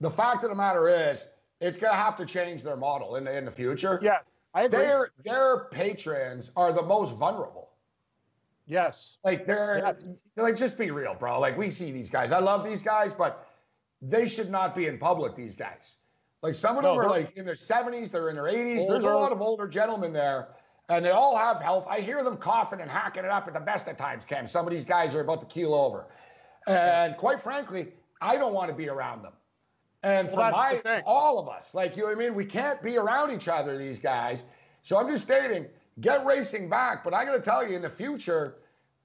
the 0.00 0.10
fact 0.10 0.44
of 0.44 0.50
the 0.50 0.54
matter 0.54 0.86
is, 0.88 1.26
it's 1.62 1.78
going 1.78 1.92
to 1.92 1.96
have 1.96 2.14
to 2.16 2.26
change 2.26 2.62
their 2.62 2.76
model 2.76 3.16
in 3.16 3.24
the, 3.24 3.34
in 3.36 3.46
the 3.46 3.50
future. 3.50 3.98
yeah, 4.02 4.18
I 4.52 4.64
agree. 4.64 4.80
Their 4.80 5.10
their 5.24 5.64
patrons 5.70 6.50
are 6.56 6.72
the 6.74 6.82
most 6.82 7.14
vulnerable. 7.14 7.70
yes. 8.66 9.16
Like 9.24 9.46
they're 9.46 9.78
Yes. 9.78 10.04
like 10.36 10.56
just 10.56 10.76
be 10.76 10.90
real, 10.90 11.14
bro. 11.14 11.40
Like 11.40 11.56
we 11.56 11.70
see 11.70 11.90
these 11.90 12.10
guys. 12.10 12.30
I 12.32 12.38
love 12.40 12.62
these 12.64 12.82
guys, 12.82 13.14
but 13.14 13.46
they 14.02 14.28
should 14.28 14.50
not 14.50 14.74
be 14.74 14.88
in 14.88 14.98
public. 14.98 15.34
These 15.34 15.54
guys. 15.54 15.94
Like 16.42 16.54
some 16.54 16.76
of 16.76 16.82
them 16.82 16.96
No, 16.96 17.00
are 17.00 17.08
like 17.08 17.34
in 17.36 17.44
their 17.46 17.54
70s, 17.54 18.10
they're 18.10 18.28
in 18.28 18.34
their 18.34 18.44
80s. 18.44 18.86
There's 18.88 19.04
a 19.04 19.08
lot 19.14 19.30
of 19.32 19.40
older 19.40 19.68
gentlemen 19.68 20.12
there, 20.12 20.48
and 20.96 21.04
they 21.04 21.10
all 21.10 21.36
have 21.36 21.60
health. 21.60 21.86
I 21.88 22.00
hear 22.00 22.22
them 22.22 22.36
coughing 22.36 22.80
and 22.80 22.90
hacking 22.90 23.24
it 23.24 23.30
up 23.30 23.46
at 23.46 23.54
the 23.54 23.60
best 23.60 23.88
of 23.88 23.96
times, 23.96 24.24
Cam. 24.24 24.46
Some 24.46 24.66
of 24.66 24.72
these 24.72 24.84
guys 24.84 25.14
are 25.14 25.20
about 25.20 25.40
to 25.40 25.46
keel 25.46 25.74
over. 25.74 26.06
And 26.66 27.16
quite 27.16 27.40
frankly, 27.40 27.92
I 28.20 28.36
don't 28.36 28.54
want 28.54 28.70
to 28.70 28.76
be 28.76 28.88
around 28.88 29.22
them. 29.22 29.32
And 30.02 30.28
Well, 30.28 30.50
for 30.50 30.82
my 30.84 31.02
all 31.06 31.38
of 31.38 31.48
us, 31.48 31.74
like 31.74 31.96
you 31.96 32.02
know 32.02 32.08
what 32.08 32.16
I 32.16 32.18
mean, 32.18 32.34
we 32.34 32.44
can't 32.44 32.82
be 32.82 32.96
around 32.96 33.32
each 33.32 33.48
other, 33.48 33.78
these 33.78 33.98
guys. 33.98 34.44
So 34.82 34.98
I'm 34.98 35.08
just 35.08 35.22
stating, 35.22 35.66
get 36.00 36.24
racing 36.26 36.68
back. 36.68 37.04
But 37.04 37.14
I 37.14 37.24
gotta 37.24 37.40
tell 37.40 37.66
you, 37.66 37.76
in 37.76 37.82
the 37.82 37.90
future, 37.90 38.56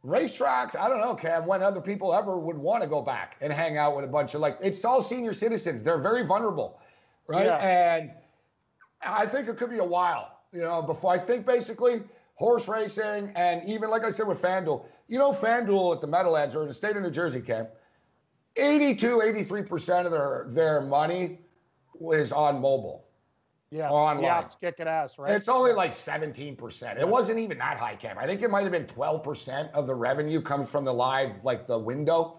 racetracks, 0.04 0.76
I 0.76 0.90
don't 0.90 1.00
know, 1.00 1.14
Cam, 1.14 1.46
when 1.46 1.62
other 1.62 1.82
people 1.82 2.14
ever 2.14 2.38
would 2.38 2.58
want 2.58 2.82
to 2.84 2.90
go 2.90 3.02
back 3.02 3.38
and 3.42 3.54
hang 3.54 3.78
out 3.78 3.96
with 3.96 4.06
a 4.06 4.08
bunch 4.08 4.34
of 4.34 4.42
like 4.42 4.58
it's 4.62 4.84
all 4.86 5.02
senior 5.02 5.34
citizens. 5.34 5.84
They're 5.84 6.00
very 6.00 6.26
vulnerable, 6.26 6.80
right? 7.28 7.46
Yeah. 7.46 7.58
And 7.58 8.12
I 9.04 9.28
think 9.28 9.48
it 9.48 9.58
could 9.58 9.70
be 9.70 9.78
a 9.78 9.84
while, 9.84 10.37
you 10.52 10.62
know, 10.62 10.82
before 10.82 11.14
I 11.14 11.20
think 11.20 11.46
basically 11.46 12.02
horse 12.36 12.68
racing 12.68 13.32
and 13.36 13.68
even 13.68 13.90
like 13.90 14.06
I 14.06 14.12
said 14.12 14.28
with 14.28 14.42
FanDuel, 14.42 14.86
you 15.08 15.18
know, 15.18 15.32
FanDuel 15.32 15.96
at 15.96 16.02
the 16.02 16.08
Meadowlands 16.08 16.56
or 16.56 16.62
in 16.62 16.68
the 16.68 16.74
state 16.74 16.96
of 16.96 17.04
New 17.04 17.12
Jersey, 17.12 17.42
Cam, 17.42 17.68
82, 18.56 19.20
83% 19.20 20.06
of 20.06 20.12
their 20.12 20.48
their 20.50 20.82
money 20.82 21.40
is 22.12 22.32
on 22.32 22.62
mobile. 22.62 23.06
Yeah. 23.70 23.90
Online. 23.90 24.24
Yeah, 24.24 24.46
it's 24.46 24.56
kicking 24.56 24.88
ass, 24.88 25.18
right? 25.18 25.34
It's 25.34 25.50
only 25.50 25.74
like 25.74 25.92
17%. 25.92 27.00
It 27.00 27.08
wasn't 27.08 27.40
even 27.40 27.58
that 27.58 27.78
high, 27.78 27.96
Cam. 27.96 28.18
I 28.18 28.26
think 28.26 28.42
it 28.42 28.50
might 28.50 28.64
have 28.64 28.72
been 28.72 28.86
12% 28.86 29.72
of 29.72 29.88
the 29.88 29.96
revenue 29.96 30.42
comes 30.42 30.70
from 30.70 30.86
the 30.86 30.94
live, 30.94 31.32
like 31.44 31.68
the 31.68 31.78
window. 31.78 32.37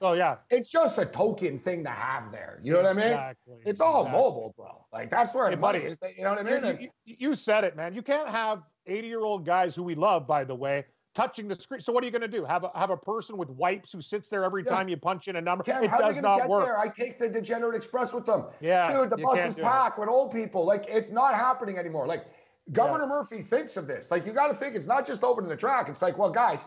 Oh 0.00 0.12
yeah. 0.14 0.36
It's 0.50 0.70
just 0.70 0.98
a 0.98 1.04
token 1.06 1.58
thing 1.58 1.84
to 1.84 1.90
have 1.90 2.32
there. 2.32 2.60
You 2.62 2.72
know 2.72 2.82
what 2.82 2.86
I 2.90 2.92
mean? 2.94 3.04
Exactly. 3.06 3.56
It's 3.66 3.80
all 3.80 4.02
Exactly. 4.02 4.20
mobile, 4.22 4.54
bro. 4.56 4.86
Like 4.92 5.10
that's 5.10 5.34
where 5.34 5.50
the 5.50 5.56
money 5.56 5.80
is. 5.80 5.98
You 6.16 6.24
know 6.24 6.30
what 6.34 6.38
I 6.40 6.42
mean? 6.60 6.78
You- 6.80 6.90
you- 7.04 7.16
you 7.30 7.34
said 7.34 7.64
it, 7.64 7.76
man. 7.76 7.94
You 7.94 8.02
can't 8.02 8.28
have 8.28 8.62
80 8.86 9.06
year 9.08 9.20
old 9.20 9.44
guys 9.44 9.74
who 9.74 9.82
we 9.82 9.94
love, 9.94 10.26
by 10.26 10.44
the 10.44 10.54
way, 10.54 10.84
touching 11.14 11.48
the 11.48 11.54
screen. 11.56 11.80
So 11.80 11.92
what 11.92 12.02
are 12.02 12.06
you 12.06 12.12
going 12.12 12.22
to 12.22 12.28
do? 12.28 12.44
Have 12.44 12.64
a 12.64 12.70
have 12.74 12.90
a 12.90 12.96
person 12.96 13.36
with 13.36 13.50
wipes 13.50 13.92
who 13.92 14.00
sits 14.00 14.28
there 14.28 14.44
every 14.44 14.64
Yeah. 14.64 14.70
time 14.74 14.88
you 14.88 14.96
punch 14.96 15.28
in 15.28 15.36
a 15.36 15.40
number? 15.40 15.64
Cam, 15.64 15.82
it 15.84 15.90
how 15.90 15.98
are 16.02 16.12
does 16.12 16.22
not 16.22 16.38
get 16.38 16.48
work. 16.48 16.64
there? 16.66 16.78
I 16.78 16.88
take 16.88 17.18
the 17.18 17.28
Degenerate 17.28 17.74
Express 17.76 18.12
with 18.12 18.26
them. 18.26 18.46
Yeah, 18.60 18.92
Dude, 19.00 19.10
the 19.10 19.16
bus 19.18 19.38
is 19.40 19.54
do 19.54 19.60
it. 19.60 19.64
packed 19.64 19.98
with 19.98 20.08
old 20.08 20.32
people. 20.32 20.64
Like, 20.64 20.86
it's 20.88 21.10
not 21.10 21.34
happening 21.34 21.78
anymore. 21.78 22.06
Like, 22.06 22.26
Governor 22.72 23.06
Murphy 23.08 23.42
thinks 23.42 23.76
of 23.76 23.86
this. 23.88 24.10
Like, 24.12 24.24
you 24.24 24.32
got 24.32 24.46
to 24.48 24.54
think 24.54 24.76
it's 24.76 24.86
not 24.86 25.04
just 25.04 25.24
opening 25.24 25.50
the 25.50 25.56
track. 25.56 25.88
It's 25.88 26.02
like, 26.02 26.16
well, 26.16 26.30
guys, 26.30 26.64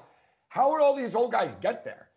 how 0.49 0.69
would 0.71 0.81
all 0.81 0.93
these 0.95 1.15
old 1.15 1.31
guys 1.31 1.55
get 1.61 1.85
there? 1.85 2.09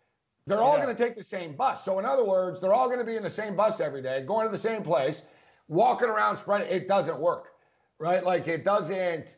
They're 0.47 0.61
all 0.63 0.79
Yeah. 0.79 0.85
going 0.85 0.97
to 0.97 1.03
take 1.05 1.17
the 1.17 1.25
same 1.25 1.55
bus. 1.55 1.85
So, 1.85 1.99
in 1.99 2.05
other 2.05 2.25
words, 2.25 2.61
they're 2.61 2.73
all 2.73 2.87
going 2.87 3.01
to 3.01 3.05
be 3.05 3.17
in 3.17 3.23
the 3.23 3.31
same 3.31 3.57
bus 3.57 3.81
every 3.81 4.01
day, 4.03 4.23
going 4.23 4.47
to 4.47 4.53
the 4.53 4.59
same 4.59 4.83
place, 4.83 5.23
walking 5.69 6.09
around, 6.09 6.37
spreading. 6.37 6.69
It 6.71 6.87
doesn't 6.87 7.19
work, 7.19 7.55
right? 7.99 8.25
Like, 8.25 8.47
it 8.47 8.63
doesn't. 8.63 9.37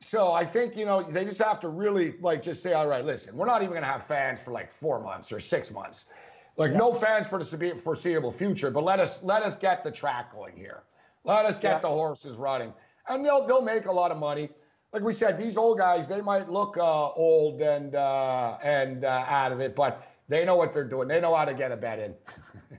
So 0.00 0.32
I 0.32 0.44
think 0.44 0.76
you 0.76 0.84
know 0.84 1.02
they 1.02 1.24
just 1.24 1.38
have 1.42 1.58
to 1.60 1.68
really 1.68 2.14
like 2.20 2.40
just 2.40 2.62
say, 2.62 2.72
all 2.72 2.86
right, 2.86 3.04
listen, 3.04 3.36
we're 3.36 3.46
not 3.46 3.62
even 3.62 3.70
going 3.72 3.82
to 3.82 3.88
have 3.88 4.04
fans 4.04 4.40
for 4.40 4.52
like 4.52 4.70
four 4.70 5.00
months 5.00 5.32
or 5.32 5.40
six 5.40 5.72
months, 5.72 6.04
like 6.56 6.70
no 6.72 6.94
fans 6.94 7.26
for 7.26 7.38
the 7.40 7.44
foreseeable- 7.44 7.78
foreseeable 7.80 8.30
future. 8.30 8.70
But 8.70 8.84
let 8.84 9.00
us 9.00 9.24
let 9.24 9.42
us 9.42 9.56
get 9.56 9.82
the 9.82 9.90
track 9.90 10.32
going 10.32 10.56
here. 10.56 10.84
Let 11.24 11.46
us 11.46 11.58
get 11.58 11.72
Yeah. 11.72 11.78
the 11.80 11.88
horses 11.88 12.36
running, 12.36 12.72
and 13.08 13.24
they'll 13.24 13.44
they'll 13.44 13.60
make 13.62 13.86
a 13.86 13.92
lot 13.92 14.12
of 14.12 14.18
money. 14.18 14.50
Like 14.92 15.02
we 15.02 15.12
said, 15.12 15.36
these 15.36 15.56
old 15.56 15.78
guys 15.78 16.06
they 16.06 16.20
might 16.20 16.48
look 16.48 16.76
uh, 16.78 17.08
old 17.14 17.60
and 17.60 17.96
uh, 17.96 18.56
and 18.62 19.04
uh, 19.04 19.24
out 19.26 19.50
of 19.50 19.58
it, 19.58 19.74
but 19.74 20.00
they 20.28 20.44
know 20.44 20.56
what 20.56 20.72
they're 20.72 20.84
doing. 20.84 21.08
They 21.08 21.20
know 21.20 21.34
how 21.34 21.44
to 21.44 21.54
get 21.54 21.72
a 21.72 21.76
bet 21.76 21.98
in. 21.98 22.14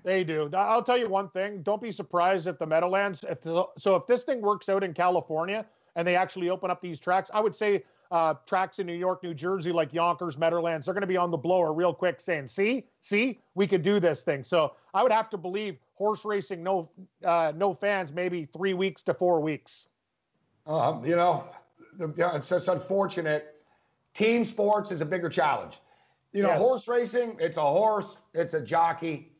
They 0.03 0.23
do. 0.23 0.49
I'll 0.55 0.83
tell 0.83 0.97
you 0.97 1.09
one 1.09 1.29
thing. 1.29 1.61
Don't 1.61 1.81
be 1.81 1.91
surprised 1.91 2.47
if 2.47 2.57
the 2.57 2.65
Meadowlands. 2.65 3.25
If 3.27 3.41
the, 3.41 3.65
so, 3.77 3.97
if 3.97 4.07
this 4.07 4.23
thing 4.23 4.39
works 4.39 4.69
out 4.69 4.81
in 4.81 4.93
California 4.93 5.65
and 5.95 6.07
they 6.07 6.15
actually 6.15 6.49
open 6.49 6.71
up 6.71 6.81
these 6.81 6.99
tracks, 6.99 7.29
I 7.33 7.41
would 7.41 7.53
say 7.53 7.83
uh, 8.11 8.35
tracks 8.45 8.79
in 8.79 8.87
New 8.87 8.93
York, 8.93 9.23
New 9.23 9.33
Jersey, 9.33 9.73
like 9.73 9.91
Yonkers, 9.91 10.37
Meadowlands, 10.37 10.85
they're 10.85 10.93
going 10.93 11.01
to 11.01 11.07
be 11.07 11.17
on 11.17 11.31
the 11.31 11.37
blower 11.37 11.73
real 11.73 11.93
quick, 11.93 12.21
saying, 12.21 12.47
"See, 12.47 12.85
see, 13.01 13.39
we 13.55 13.67
could 13.67 13.83
do 13.83 13.99
this 13.99 14.21
thing." 14.21 14.43
So 14.43 14.73
I 14.93 15.03
would 15.03 15.11
have 15.11 15.29
to 15.31 15.37
believe 15.37 15.77
horse 15.95 16.23
racing, 16.23 16.63
no, 16.63 16.89
uh, 17.25 17.51
no 17.55 17.73
fans, 17.73 18.13
maybe 18.13 18.45
three 18.45 18.73
weeks 18.73 19.03
to 19.03 19.13
four 19.13 19.41
weeks. 19.41 19.87
Um, 20.65 21.05
you 21.05 21.15
know, 21.15 21.49
it's 21.99 22.47
just 22.47 22.67
unfortunate. 22.69 23.55
Team 24.13 24.45
sports 24.45 24.91
is 24.91 25.01
a 25.01 25.05
bigger 25.05 25.29
challenge. 25.29 25.79
You 26.31 26.43
know, 26.43 26.49
Yes. 26.49 26.57
horse 26.59 26.87
racing, 26.87 27.37
it's 27.39 27.57
a 27.57 27.61
horse, 27.61 28.19
it's 28.33 28.53
a 28.53 28.61
jockey. 28.61 29.31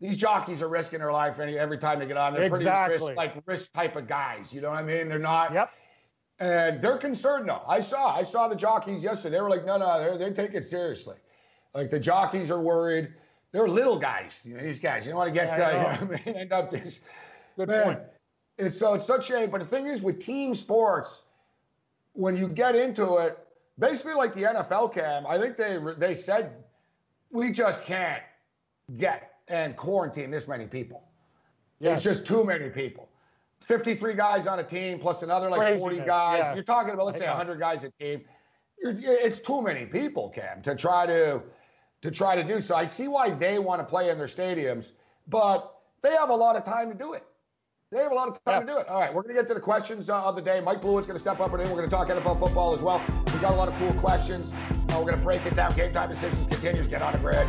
These 0.00 0.16
jockeys 0.16 0.62
are 0.62 0.68
risking 0.68 1.00
their 1.00 1.12
life 1.12 1.38
any, 1.38 1.58
every 1.58 1.76
time 1.76 1.98
they 1.98 2.06
get 2.06 2.16
on. 2.16 2.32
They're 2.32 2.48
pretty 2.48 2.64
Exactly. 2.64 3.08
risk, 3.10 3.16
like 3.16 3.42
risk 3.46 3.72
type 3.74 3.96
of 3.96 4.08
guys. 4.08 4.52
You 4.52 4.62
know 4.62 4.70
what 4.70 4.78
I 4.78 4.82
mean? 4.82 5.08
They're 5.08 5.18
not. 5.18 5.52
Yep. 5.52 5.70
And 6.38 6.80
they're 6.80 6.96
concerned 6.96 7.46
though. 7.46 7.60
I 7.68 7.80
saw, 7.80 8.16
I 8.16 8.22
saw 8.22 8.48
the 8.48 8.56
jockeys 8.56 9.04
yesterday. 9.04 9.36
They 9.36 9.42
were 9.42 9.50
like, 9.50 9.66
no, 9.66 9.76
no, 9.76 10.16
they 10.16 10.30
they 10.30 10.32
take 10.32 10.54
it 10.54 10.64
seriously. 10.64 11.16
Like 11.74 11.90
the 11.90 12.00
jockeys 12.00 12.50
are 12.50 12.60
worried. 12.60 13.12
They're 13.52 13.68
little 13.68 13.98
guys. 13.98 14.40
You 14.44 14.56
know, 14.56 14.62
these 14.62 14.78
guys. 14.78 15.04
You 15.04 15.10
don't 15.10 15.18
want 15.18 15.28
to 15.28 15.34
get, 15.34 15.58
Yeah, 15.58 15.66
uh, 15.66 15.68
I 15.68 15.72
you 16.00 16.06
know 16.08 16.14
I 16.16 16.24
mean? 16.24 16.36
End 16.36 16.52
up 16.54 16.70
this. 16.70 17.00
Good 17.56 17.68
Man, 17.68 17.84
point. 17.84 17.98
It's 18.56 18.78
so 18.78 18.94
it's 18.94 19.04
such 19.04 19.30
a. 19.30 19.46
But 19.46 19.60
the 19.60 19.66
thing 19.66 19.86
is, 19.86 20.00
with 20.00 20.18
team 20.18 20.54
sports, 20.54 21.24
when 22.14 22.36
you 22.38 22.48
get 22.48 22.74
into 22.74 23.18
it, 23.18 23.38
basically 23.80 24.14
like 24.14 24.32
the 24.32 24.42
NFL 24.42 24.94
cam, 24.94 25.26
I 25.26 25.38
think 25.38 25.56
they 25.56 25.78
they 25.98 26.14
said 26.14 26.52
we 27.32 27.50
just 27.50 27.82
can't 27.84 28.22
get 28.96 29.32
and 29.48 29.76
quarantine 29.76 30.30
this 30.30 30.46
many 30.46 30.66
people. 30.66 31.02
Yes. 31.80 31.96
It's 31.96 32.04
just 32.04 32.26
too 32.26 32.44
many 32.44 32.68
people. 32.68 33.08
53 33.62 34.14
guys 34.14 34.46
on 34.46 34.58
a 34.58 34.62
team 34.64 34.98
plus 34.98 35.22
another 35.22 35.50
like 35.50 35.78
40 35.78 35.98
guys. 36.00 36.40
yeah. 36.44 36.54
You're 36.54 36.64
talking 36.64 36.94
about 36.94 37.06
let's 37.06 37.18
say 37.18 37.26
know. 37.26 37.32
100 37.32 37.58
guys 37.58 37.84
a 37.84 37.90
team. 38.02 38.22
It's 38.82 39.40
too 39.40 39.60
many 39.60 39.84
people, 39.84 40.30
Cam, 40.30 40.62
to 40.62 40.74
try 40.74 41.06
to 41.06 41.42
to 42.02 42.10
try 42.10 42.34
to 42.34 42.44
do 42.44 42.60
so. 42.60 42.74
I 42.76 42.86
see 42.86 43.08
why 43.08 43.30
they 43.30 43.58
want 43.58 43.80
to 43.80 43.84
play 43.84 44.08
in 44.08 44.16
their 44.16 44.26
stadiums, 44.26 44.92
but 45.28 45.80
they 46.02 46.12
have 46.12 46.30
a 46.30 46.34
lot 46.34 46.56
of 46.56 46.64
time 46.64 46.90
to 46.90 46.96
do 46.96 47.12
it. 47.12 47.24
They 47.92 47.98
have 47.98 48.12
a 48.12 48.14
lot 48.14 48.28
of 48.28 48.34
time 48.44 48.54
Yeah. 48.54 48.60
to 48.60 48.66
do 48.66 48.78
it. 48.78 48.88
All 48.88 49.00
right, 49.00 49.12
we're 49.12 49.22
going 49.22 49.34
to 49.34 49.40
get 49.42 49.48
to 49.48 49.54
the 49.54 49.60
questions 49.60 50.08
uh, 50.08 50.22
of 50.22 50.36
the 50.36 50.42
day. 50.42 50.60
Mike 50.60 50.80
Blewett's 50.80 51.08
going 51.08 51.16
to 51.16 51.20
step 51.20 51.40
up 51.40 51.52
and 51.52 51.60
in. 51.60 51.68
We're 51.70 51.76
going 51.76 51.90
to 51.90 51.94
talk 51.96 52.08
NFL 52.08 52.38
football 52.38 52.72
as 52.72 52.82
well. 52.82 53.02
We 53.34 53.40
got 53.40 53.52
a 53.52 53.56
lot 53.56 53.66
of 53.68 53.74
cool 53.78 53.92
questions. 53.94 54.52
Uh, 54.52 54.94
we're 54.98 55.06
going 55.06 55.16
to 55.18 55.22
break 55.24 55.44
it 55.44 55.56
down. 55.56 55.74
Game 55.74 55.92
time 55.92 56.08
decisions 56.08 56.46
continues. 56.48 56.86
Get 56.86 57.02
on 57.02 57.12
the 57.12 57.18
grid. 57.18 57.48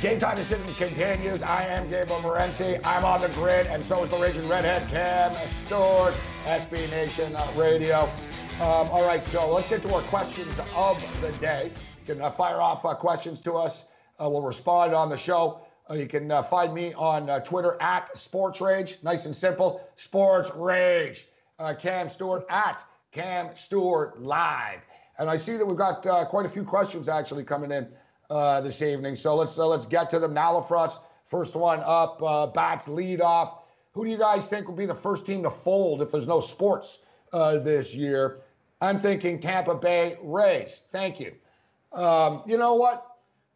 Game 0.00 0.18
time 0.18 0.36
decisions 0.36 0.74
continues. 0.74 1.42
I 1.42 1.64
am 1.64 1.88
Gabriel 1.88 2.20
Morency. 2.20 2.78
I'm 2.84 3.04
on 3.04 3.22
the 3.22 3.28
grid, 3.28 3.66
and 3.68 3.82
so 3.82 4.02
is 4.02 4.10
the 4.10 4.18
Raging 4.18 4.46
Redhead 4.48 4.88
Cam 4.90 5.34
Stewart, 5.48 6.14
SB 6.44 6.90
Nation 6.90 7.34
Radio. 7.56 8.02
Um, 8.56 8.90
all 8.90 9.06
right, 9.06 9.24
so 9.24 9.50
let's 9.50 9.68
get 9.68 9.82
to 9.82 9.94
our 9.94 10.02
questions 10.02 10.60
of 10.74 11.20
the 11.22 11.32
day. 11.32 11.70
You 12.06 12.14
can 12.14 12.22
uh, 12.22 12.30
fire 12.30 12.60
off 12.60 12.84
uh, 12.84 12.94
questions 12.94 13.40
to 13.42 13.54
us. 13.54 13.84
Uh, 14.20 14.28
we'll 14.28 14.42
respond 14.42 14.94
on 14.94 15.08
the 15.08 15.16
show. 15.16 15.60
Uh, 15.88 15.94
you 15.94 16.06
can 16.06 16.30
uh, 16.30 16.42
find 16.42 16.74
me 16.74 16.92
on 16.94 17.30
uh, 17.30 17.40
Twitter 17.40 17.80
at 17.80 18.16
Sports 18.18 18.60
Rage. 18.60 18.98
Nice 19.02 19.24
and 19.26 19.34
simple. 19.34 19.80
Sports 19.94 20.50
Rage. 20.54 21.26
Cam 21.78 22.08
Stewart 22.08 22.44
at 22.50 22.84
Cam 23.12 23.54
Stewart 23.54 24.20
Live. 24.20 24.80
And 25.18 25.30
I 25.30 25.36
see 25.36 25.56
that 25.56 25.64
we've 25.64 25.78
got 25.78 26.02
quite 26.28 26.44
a 26.44 26.48
few 26.48 26.64
questions 26.64 27.08
actually 27.08 27.44
coming 27.44 27.70
in 27.70 27.88
uh, 28.30 28.60
this 28.60 28.82
evening. 28.82 29.16
So 29.16 29.36
let's 29.36 29.58
uh, 29.58 29.66
let's 29.66 29.86
get 29.86 30.10
to 30.10 30.18
them. 30.18 30.34
Nalafrus, 30.34 30.98
first 31.26 31.54
one 31.54 31.80
up. 31.84 32.22
Uh, 32.22 32.46
bats 32.48 32.88
lead 32.88 33.20
off. 33.20 33.60
Who 33.92 34.04
do 34.04 34.10
you 34.10 34.18
guys 34.18 34.46
think 34.46 34.66
will 34.66 34.74
be 34.74 34.86
the 34.86 34.94
first 34.94 35.26
team 35.26 35.42
to 35.44 35.50
fold 35.50 36.02
if 36.02 36.10
there's 36.10 36.26
no 36.26 36.40
sports 36.40 36.98
uh, 37.32 37.58
this 37.58 37.94
year? 37.94 38.40
I'm 38.80 38.98
thinking 38.98 39.40
Tampa 39.40 39.74
Bay 39.74 40.18
Rays. 40.22 40.82
Thank 40.90 41.20
you. 41.20 41.32
Um, 41.92 42.42
you 42.46 42.58
know 42.58 42.74
what? 42.74 43.06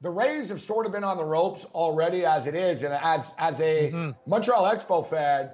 The 0.00 0.11
Rays 0.11 0.50
have 0.50 0.61
sort 0.61 0.87
of 0.87 0.92
been 0.92 1.02
on 1.02 1.16
the 1.16 1.24
ropes 1.24 1.64
already 1.66 2.24
as 2.24 2.46
it 2.46 2.54
is, 2.54 2.85
and 2.85 2.94
as 2.94 3.35
as 3.38 3.61
a 3.61 3.90
mm-hmm. 3.90 4.11
Montreal 4.31 4.64
Expo 4.64 5.04
fan, 5.04 5.50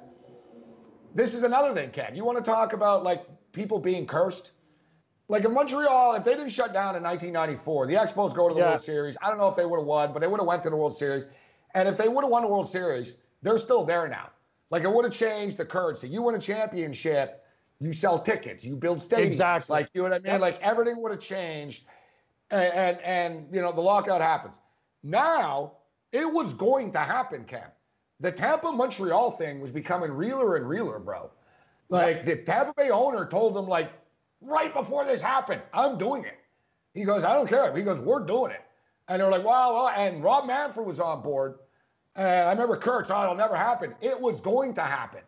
this 1.14 1.32
is 1.32 1.44
another 1.44 1.72
thing, 1.72 1.90
Ken. 1.90 2.14
You 2.14 2.24
want 2.24 2.38
to 2.38 2.44
talk 2.44 2.74
about 2.74 3.04
like 3.04 3.24
people 3.52 3.78
being 3.78 4.06
cursed? 4.06 4.50
Like 5.28 5.44
in 5.44 5.54
Montreal, 5.54 6.14
if 6.14 6.24
they 6.24 6.32
didn't 6.32 6.50
shut 6.50 6.72
down 6.72 6.96
in 6.96 7.02
1994, 7.02 7.86
the 7.86 7.94
Expos 7.94 8.34
go 8.34 8.48
to 8.48 8.54
the 8.54 8.60
yeah. 8.60 8.68
World 8.70 8.80
Series. 8.80 9.16
I 9.22 9.28
don't 9.28 9.38
know 9.38 9.48
if 9.48 9.56
they 9.56 9.64
would 9.64 9.78
have 9.78 9.86
won, 9.86 10.12
but 10.12 10.20
they 10.20 10.26
would 10.26 10.38
have 10.38 10.46
went 10.46 10.62
to 10.64 10.70
the 10.70 10.76
World 10.76 10.96
Series. 10.96 11.26
And 11.74 11.88
if 11.88 11.96
they 11.96 12.08
would 12.08 12.22
have 12.22 12.30
won 12.30 12.42
the 12.42 12.48
World 12.48 12.68
Series, 12.68 13.12
they're 13.42 13.58
still 13.58 13.84
there 13.84 14.06
now. 14.06 14.30
Like 14.70 14.82
it 14.82 14.92
would 14.92 15.04
have 15.04 15.14
changed 15.14 15.56
the 15.56 15.64
currency. 15.64 16.08
You 16.08 16.22
win 16.22 16.34
a 16.34 16.40
championship, 16.40 17.44
you 17.80 17.92
sell 17.92 18.18
tickets, 18.18 18.64
you 18.64 18.76
build 18.76 18.98
stadiums. 18.98 19.26
Exactly. 19.26 19.72
Like 19.72 19.88
you 19.94 20.02
know 20.02 20.10
what 20.10 20.26
I 20.26 20.30
mean? 20.32 20.40
Like 20.40 20.60
everything 20.60 21.00
would 21.02 21.12
have 21.12 21.20
changed, 21.20 21.84
and, 22.50 22.72
and 22.74 23.00
and 23.00 23.46
you 23.52 23.60
know 23.60 23.72
the 23.72 23.80
lockout 23.80 24.20
happens. 24.20 24.56
Now 25.02 25.72
it 26.12 26.32
was 26.32 26.52
going 26.52 26.92
to 26.92 27.00
happen, 27.00 27.44
Cam. 27.44 27.68
The 28.20 28.30
Tampa 28.30 28.70
Montreal 28.70 29.32
thing 29.32 29.60
was 29.60 29.72
becoming 29.72 30.12
realer 30.12 30.56
and 30.56 30.68
realer, 30.68 30.98
bro. 30.98 31.30
Like 31.88 32.24
the 32.24 32.36
Tampa 32.36 32.72
Bay 32.74 32.90
owner 32.90 33.26
told 33.26 33.54
them, 33.54 33.66
like, 33.66 33.92
right 34.44 34.72
before 34.72 35.04
this 35.04 35.20
happened. 35.20 35.62
I'm 35.72 35.98
doing 35.98 36.24
it. 36.24 36.38
He 36.94 37.04
goes, 37.04 37.24
I 37.24 37.34
don't 37.34 37.48
care. 37.48 37.74
He 37.76 37.82
goes, 37.82 37.98
we're 37.98 38.24
doing 38.24 38.52
it. 38.52 38.62
And 39.08 39.20
they're 39.20 39.30
like, 39.30 39.44
well, 39.44 39.74
well, 39.74 39.88
and 39.88 40.22
Rob 40.22 40.46
Manfred 40.46 40.86
was 40.86 41.00
on 41.00 41.22
board. 41.22 41.58
And 42.16 42.48
I 42.48 42.52
remember 42.52 42.76
Kurt, 42.76 43.10
oh, 43.10 43.22
it'll 43.24 43.34
never 43.34 43.56
happen. 43.56 43.94
It 44.00 44.18
was 44.18 44.40
going 44.40 44.74
to 44.74 44.82
happen. 44.82 45.20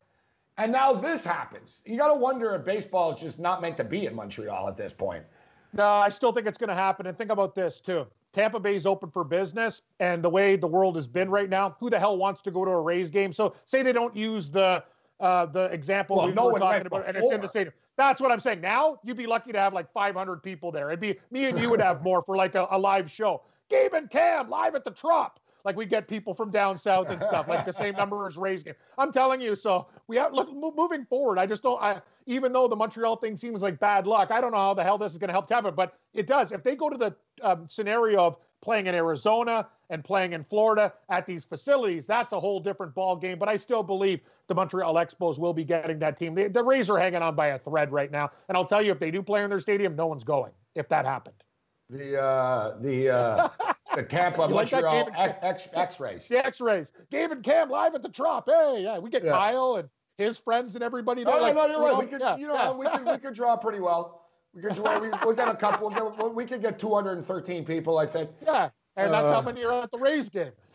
And 0.58 0.72
now 0.72 0.92
this 0.92 1.24
happens. 1.24 1.82
You 1.84 1.98
got 1.98 2.08
to 2.08 2.14
wonder 2.14 2.54
if 2.54 2.64
baseball 2.64 3.12
is 3.12 3.20
just 3.20 3.38
not 3.38 3.60
meant 3.60 3.76
to 3.78 3.84
be 3.84 4.06
in 4.06 4.14
Montreal 4.14 4.68
at 4.68 4.76
this 4.76 4.92
point. 4.92 5.24
No, 5.72 5.84
I 5.84 6.08
still 6.08 6.32
think 6.32 6.46
it's 6.46 6.56
going 6.56 6.68
to 6.68 6.74
happen. 6.74 7.06
And 7.06 7.18
think 7.18 7.30
about 7.30 7.54
this, 7.54 7.80
too. 7.80 8.06
Tampa 8.32 8.60
Bay's 8.60 8.86
open 8.86 9.10
for 9.10 9.24
business. 9.24 9.82
And 10.00 10.22
the 10.22 10.30
way 10.30 10.56
the 10.56 10.68
world 10.68 10.94
has 10.96 11.06
been 11.06 11.28
right 11.28 11.50
now, 11.50 11.76
who 11.80 11.90
the 11.90 11.98
hell 11.98 12.16
wants 12.16 12.40
to 12.42 12.50
go 12.50 12.64
to 12.64 12.70
a 12.70 12.80
Rays 12.80 13.10
game? 13.10 13.32
So 13.32 13.54
say 13.66 13.82
they 13.82 13.92
don't 13.92 14.16
use 14.16 14.48
the 14.48 14.84
uh, 15.18 15.46
the 15.46 15.64
example 15.64 16.16
well, 16.16 16.26
we 16.26 16.34
no 16.34 16.50
were 16.50 16.58
talking 16.58 16.86
about, 16.86 17.06
and 17.06 17.16
it's 17.16 17.32
in 17.32 17.40
the 17.40 17.48
stadium. 17.48 17.72
That's 17.96 18.20
what 18.20 18.30
I'm 18.30 18.40
saying. 18.40 18.60
Now 18.60 18.98
you'd 19.04 19.16
be 19.16 19.26
lucky 19.26 19.52
to 19.52 19.58
have 19.58 19.72
like 19.72 19.90
500 19.92 20.42
people 20.42 20.70
there. 20.70 20.90
It'd 20.90 21.00
be 21.00 21.18
me 21.30 21.46
and 21.46 21.58
you 21.58 21.70
would 21.70 21.80
have 21.80 22.02
more 22.02 22.22
for 22.22 22.36
like 22.36 22.54
a, 22.54 22.66
a 22.70 22.78
live 22.78 23.10
show. 23.10 23.42
Gabe 23.68 23.94
and 23.94 24.10
Cam 24.10 24.48
live 24.48 24.74
at 24.74 24.84
the 24.84 24.90
Trop. 24.90 25.40
Like 25.64 25.74
we 25.74 25.84
get 25.84 26.06
people 26.06 26.32
from 26.32 26.52
down 26.52 26.78
south 26.78 27.10
and 27.10 27.20
stuff, 27.20 27.48
like 27.48 27.66
the 27.66 27.72
same 27.72 27.94
number 27.98 28.28
as 28.28 28.36
Rays 28.36 28.62
game. 28.62 28.74
I'm 28.98 29.12
telling 29.12 29.40
you. 29.40 29.56
So 29.56 29.88
we 30.06 30.16
have 30.16 30.32
look 30.32 30.48
moving 30.54 31.04
forward. 31.04 31.40
I 31.40 31.46
just 31.46 31.64
don't. 31.64 31.82
I 31.82 32.00
even 32.26 32.52
though 32.52 32.68
the 32.68 32.76
Montreal 32.76 33.16
thing 33.16 33.36
seems 33.36 33.62
like 33.62 33.80
bad 33.80 34.06
luck, 34.06 34.30
I 34.30 34.40
don't 34.40 34.52
know 34.52 34.58
how 34.58 34.74
the 34.74 34.84
hell 34.84 34.96
this 34.96 35.10
is 35.10 35.18
going 35.18 35.28
to 35.28 35.32
help 35.32 35.48
Tampa, 35.48 35.72
but 35.72 35.98
it 36.14 36.28
does. 36.28 36.52
If 36.52 36.62
they 36.62 36.76
go 36.76 36.88
to 36.88 36.96
the 36.96 37.16
um, 37.42 37.66
scenario 37.68 38.20
of 38.20 38.36
playing 38.62 38.86
in 38.86 38.94
Arizona 38.94 39.68
and 39.90 40.04
playing 40.04 40.32
in 40.32 40.44
Florida 40.44 40.92
at 41.08 41.26
these 41.26 41.44
facilities, 41.44 42.06
that's 42.06 42.32
a 42.32 42.40
whole 42.40 42.60
different 42.60 42.94
ball 42.94 43.16
game. 43.16 43.38
But 43.38 43.48
I 43.48 43.56
still 43.56 43.82
believe 43.82 44.20
the 44.48 44.54
Montreal 44.54 44.94
Expos 44.94 45.38
will 45.38 45.54
be 45.54 45.64
getting 45.64 45.98
that 46.00 46.16
team. 46.16 46.34
The, 46.34 46.48
the 46.48 46.62
Rays 46.62 46.90
are 46.90 46.98
hanging 46.98 47.22
on 47.22 47.34
by 47.34 47.48
a 47.48 47.58
thread 47.58 47.92
right 47.92 48.10
now. 48.10 48.30
And 48.48 48.56
I'll 48.56 48.66
tell 48.66 48.82
you, 48.82 48.92
if 48.92 48.98
they 48.98 49.10
do 49.10 49.22
play 49.22 49.42
in 49.44 49.50
their 49.50 49.60
stadium, 49.60 49.96
no 49.96 50.06
one's 50.06 50.24
going. 50.24 50.52
If 50.74 50.88
that 50.90 51.06
happened. 51.06 51.42
The 51.88 52.20
uh, 52.20 52.76
the 52.80 53.10
uh, 53.10 53.48
the 53.94 54.02
Tampa 54.02 54.48
Montreal 54.48 55.10
like 55.16 55.36
X 55.42 55.68
X 55.72 56.00
rays. 56.00 56.26
The 56.26 56.44
X 56.44 56.60
rays. 56.60 56.88
Gabe 57.10 57.30
and 57.30 57.44
Cam 57.44 57.70
live 57.70 57.94
at 57.94 58.02
the 58.02 58.08
Trop. 58.08 58.48
Hey, 58.48 58.82
yeah, 58.82 58.98
we 58.98 59.08
get 59.08 59.24
yeah. 59.24 59.30
Kyle 59.30 59.76
and 59.76 59.88
his 60.18 60.36
friends 60.36 60.74
and 60.74 60.82
everybody 60.82 61.22
there. 61.22 61.34
No, 61.34 61.40
like, 61.40 61.54
no, 61.54 61.66
no, 61.66 61.72
you're 61.72 61.92
right. 61.92 61.98
we 61.98 62.06
could, 62.06 62.20
yeah, 62.20 62.36
you 62.36 62.48
know, 62.48 62.54
yeah. 62.54 62.72
we 62.72 62.86
could 62.88 63.06
we 63.06 63.18
could 63.18 63.34
draw 63.34 63.56
pretty 63.56 63.80
well. 63.80 64.25
Draw. 64.60 65.00
We, 65.00 65.10
we 65.26 65.36
get 65.36 65.48
a 65.48 65.54
couple. 65.54 65.88
We, 65.90 65.94
get, 65.94 66.34
we 66.34 66.44
could 66.46 66.62
get 66.62 66.78
213 66.78 67.64
people, 67.64 67.98
I 67.98 68.06
think. 68.06 68.30
Yeah, 68.44 68.70
and 68.96 69.12
that's 69.12 69.28
uh, 69.28 69.32
how 69.32 69.42
many 69.42 69.64
are 69.64 69.82
at 69.82 69.90
the 69.90 69.98
Rays 69.98 70.28
game. 70.28 70.52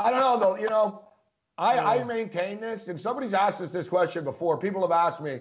I 0.00 0.10
don't 0.10 0.20
know 0.20 0.38
though. 0.38 0.56
You 0.56 0.68
know, 0.68 1.02
I, 1.56 1.74
yeah. 1.74 1.88
I 1.88 2.04
maintain 2.04 2.60
this, 2.60 2.88
and 2.88 3.00
somebody's 3.00 3.34
asked 3.34 3.60
us 3.60 3.70
this 3.70 3.88
question 3.88 4.24
before. 4.24 4.58
People 4.58 4.82
have 4.82 4.92
asked 4.92 5.20
me 5.20 5.40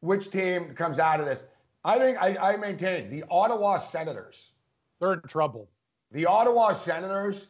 which 0.00 0.30
team 0.30 0.74
comes 0.74 0.98
out 0.98 1.20
of 1.20 1.26
this. 1.26 1.44
I 1.84 1.98
think 1.98 2.18
I, 2.18 2.52
I 2.52 2.56
maintain 2.56 3.10
the 3.10 3.24
Ottawa 3.30 3.78
Senators. 3.78 4.50
They're 5.00 5.14
in 5.14 5.22
trouble. 5.22 5.68
The 6.12 6.26
Ottawa 6.26 6.72
Senators. 6.72 7.48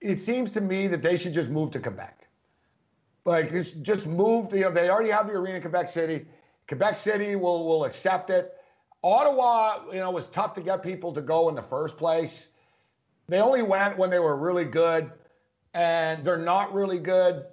It 0.00 0.18
seems 0.18 0.50
to 0.52 0.60
me 0.60 0.86
that 0.88 1.02
they 1.02 1.18
should 1.18 1.34
just 1.34 1.50
move 1.50 1.70
to 1.72 1.78
Quebec. 1.78 2.26
Like 3.24 3.50
just 3.50 3.82
just 3.82 4.06
move. 4.06 4.52
You 4.52 4.62
know, 4.62 4.70
they 4.72 4.88
already 4.88 5.10
have 5.10 5.26
the 5.26 5.34
arena 5.34 5.56
in 5.56 5.62
Quebec 5.62 5.88
City. 5.88 6.26
Quebec 6.70 6.96
City 6.96 7.34
will 7.34 7.66
will 7.66 7.84
accept 7.84 8.30
it. 8.30 8.54
Ottawa, 9.02 9.80
you 9.92 9.98
know, 9.98 10.12
was 10.12 10.28
tough 10.28 10.52
to 10.54 10.60
get 10.60 10.84
people 10.84 11.12
to 11.12 11.20
go 11.20 11.48
in 11.48 11.56
the 11.56 11.62
first 11.62 11.96
place. 11.96 12.50
They 13.28 13.40
only 13.40 13.62
went 13.62 13.98
when 13.98 14.08
they 14.08 14.20
were 14.20 14.36
really 14.36 14.66
good, 14.66 15.10
and 15.74 16.24
they're 16.24 16.36
not 16.36 16.72
really 16.72 17.00
good. 17.00 17.44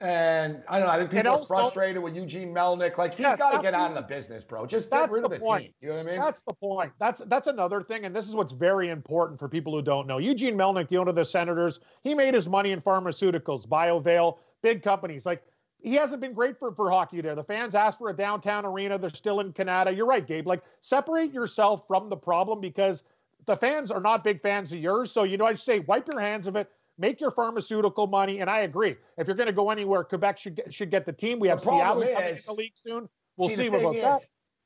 And 0.00 0.60
I 0.68 0.80
don't 0.80 0.88
know. 0.88 0.92
I 0.92 0.98
think 0.98 1.12
people 1.12 1.30
are 1.30 1.46
frustrated 1.46 2.02
with 2.02 2.16
Eugene 2.16 2.52
Melnyk. 2.52 2.98
Like 2.98 3.12
he's 3.12 3.20
yes, 3.20 3.38
got 3.38 3.52
to 3.52 3.62
get 3.62 3.74
out 3.74 3.90
of 3.90 3.94
the 3.94 4.02
business, 4.02 4.42
bro. 4.42 4.66
Just 4.66 4.90
get 4.90 5.08
rid 5.08 5.24
of 5.24 5.30
the, 5.30 5.38
point. 5.38 5.66
team. 5.66 5.72
You 5.80 5.88
know 5.90 5.94
what 5.94 6.06
I 6.06 6.10
mean? 6.10 6.18
That's 6.18 6.42
the 6.42 6.54
point. 6.54 6.92
That's 6.98 7.22
that's 7.26 7.46
another 7.46 7.80
thing, 7.80 8.06
and 8.06 8.16
this 8.16 8.28
is 8.28 8.34
what's 8.34 8.52
very 8.52 8.90
important 8.90 9.38
for 9.38 9.48
people 9.48 9.72
who 9.72 9.82
don't 9.82 10.08
know. 10.08 10.18
Eugene 10.18 10.56
Melnyk, 10.56 10.88
the 10.88 10.96
owner 10.96 11.10
of 11.10 11.14
the 11.14 11.24
Senators, 11.24 11.78
he 12.02 12.12
made 12.12 12.34
his 12.34 12.48
money 12.48 12.72
in 12.72 12.80
pharmaceuticals, 12.80 13.68
Biovail, 13.68 14.38
big 14.62 14.82
companies. 14.82 15.24
Like 15.24 15.44
he 15.84 15.94
hasn't 15.94 16.22
been 16.22 16.32
great 16.32 16.58
for, 16.58 16.72
for 16.72 16.90
hockey 16.90 17.20
there. 17.20 17.34
The 17.34 17.44
fans 17.44 17.74
asked 17.74 17.98
for 17.98 18.08
a 18.08 18.16
downtown 18.16 18.64
arena. 18.64 18.98
They're 18.98 19.10
still 19.10 19.40
in 19.40 19.52
Canada. 19.52 19.92
You're 19.92 20.06
right, 20.06 20.26
Gabe. 20.26 20.46
Like, 20.46 20.62
separate 20.80 21.32
yourself 21.32 21.86
from 21.86 22.08
the 22.08 22.16
problem 22.16 22.60
because 22.60 23.04
the 23.44 23.54
fans 23.54 23.90
are 23.90 24.00
not 24.00 24.24
big 24.24 24.40
fans 24.40 24.72
of 24.72 24.78
yours. 24.78 25.12
So, 25.12 25.24
you 25.24 25.36
know, 25.36 25.44
I 25.44 25.54
say 25.54 25.80
wipe 25.80 26.08
your 26.10 26.20
hands 26.20 26.46
of 26.46 26.56
it, 26.56 26.70
make 26.96 27.20
your 27.20 27.30
pharmaceutical 27.30 28.06
money. 28.06 28.40
And 28.40 28.48
I 28.48 28.60
agree. 28.60 28.96
If 29.18 29.26
you're 29.26 29.36
going 29.36 29.46
to 29.46 29.52
go 29.52 29.70
anywhere, 29.70 30.04
Quebec 30.04 30.38
should 30.38 30.54
get, 30.56 30.72
should 30.72 30.90
get 30.90 31.04
the 31.04 31.12
team. 31.12 31.38
We 31.38 31.48
have 31.48 31.60
Seattle 31.60 32.00
is, 32.02 32.14
coming 32.14 32.28
in 32.30 32.38
the 32.46 32.52
league 32.54 32.72
soon. 32.74 33.08
We'll 33.36 33.50
see, 33.50 33.56
see 33.56 33.66
about 33.66 33.94
is, 33.94 34.02
that. 34.02 34.20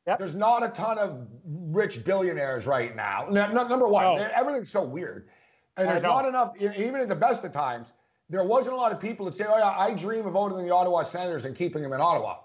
Yep. 0.07 0.19
There's 0.21 0.35
not 0.37 0.63
a 0.63 0.69
ton 0.69 0.99
of 0.99 1.27
rich 1.45 2.05
billionaires 2.05 2.65
right 2.67 2.95
now. 2.95 3.27
N- 3.27 3.37
n- 3.37 3.55
number 3.55 3.89
one, 3.89 4.05
No. 4.05 4.29
everything's 4.35 4.71
so 4.71 4.83
weird, 4.85 5.29
and 5.77 5.87
there's 5.89 6.03
not 6.03 6.25
enough. 6.25 6.55
Even 6.59 6.97
at 7.03 7.09
the 7.09 7.15
best 7.15 7.45
of 7.45 7.53
times, 7.53 7.93
there 8.31 8.45
wasn't 8.45 8.75
a 8.75 8.77
lot 8.77 8.93
of 8.93 9.01
people 9.01 9.27
that 9.27 9.35
say, 9.35 9.45
"Oh 9.49 9.57
yeah, 9.57 9.71
I 9.71 9.95
dream 9.95 10.27
of 10.27 10.37
owning 10.37 10.67
the 10.67 10.73
Ottawa 10.73 11.03
Senators 11.03 11.45
and 11.45 11.57
keeping 11.57 11.83
them 11.83 11.93
in 11.93 12.01
Ottawa." 12.01 12.39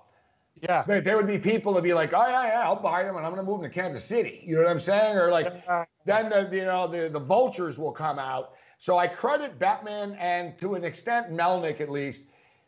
Yeah. 0.61 0.83
There, 0.87 1.01
there 1.01 1.17
would 1.17 1.27
be 1.27 1.37
people 1.37 1.73
that 1.73 1.81
be 1.81 1.93
like, 1.93 2.13
"Oh 2.13 2.27
yeah, 2.27 2.47
yeah, 2.47 2.63
I'll 2.63 2.75
buy 2.75 3.03
them, 3.03 3.17
and 3.17 3.25
I'm 3.25 3.33
going 3.33 3.45
to 3.45 3.51
move 3.51 3.61
them 3.61 3.69
to 3.69 3.75
Kansas 3.75 4.03
City." 4.03 4.43
You 4.45 4.55
know 4.55 4.63
what 4.63 4.71
I'm 4.71 4.79
saying? 4.79 5.17
Or 5.17 5.29
like, 5.29 5.65
then 6.05 6.29
the 6.29 6.49
you 6.51 6.65
know 6.65 6.87
the 6.87 7.09
the 7.09 7.19
vultures 7.19 7.77
will 7.77 7.91
come 7.91 8.19
out. 8.19 8.53
So 8.77 8.97
I 8.97 9.07
credit 9.07 9.59
Bettman 9.59 10.17
and 10.19 10.57
to 10.57 10.75
an 10.75 10.83
extent 10.83 11.31
Melnyk 11.31 11.79
at 11.79 11.89
least, 11.89 12.25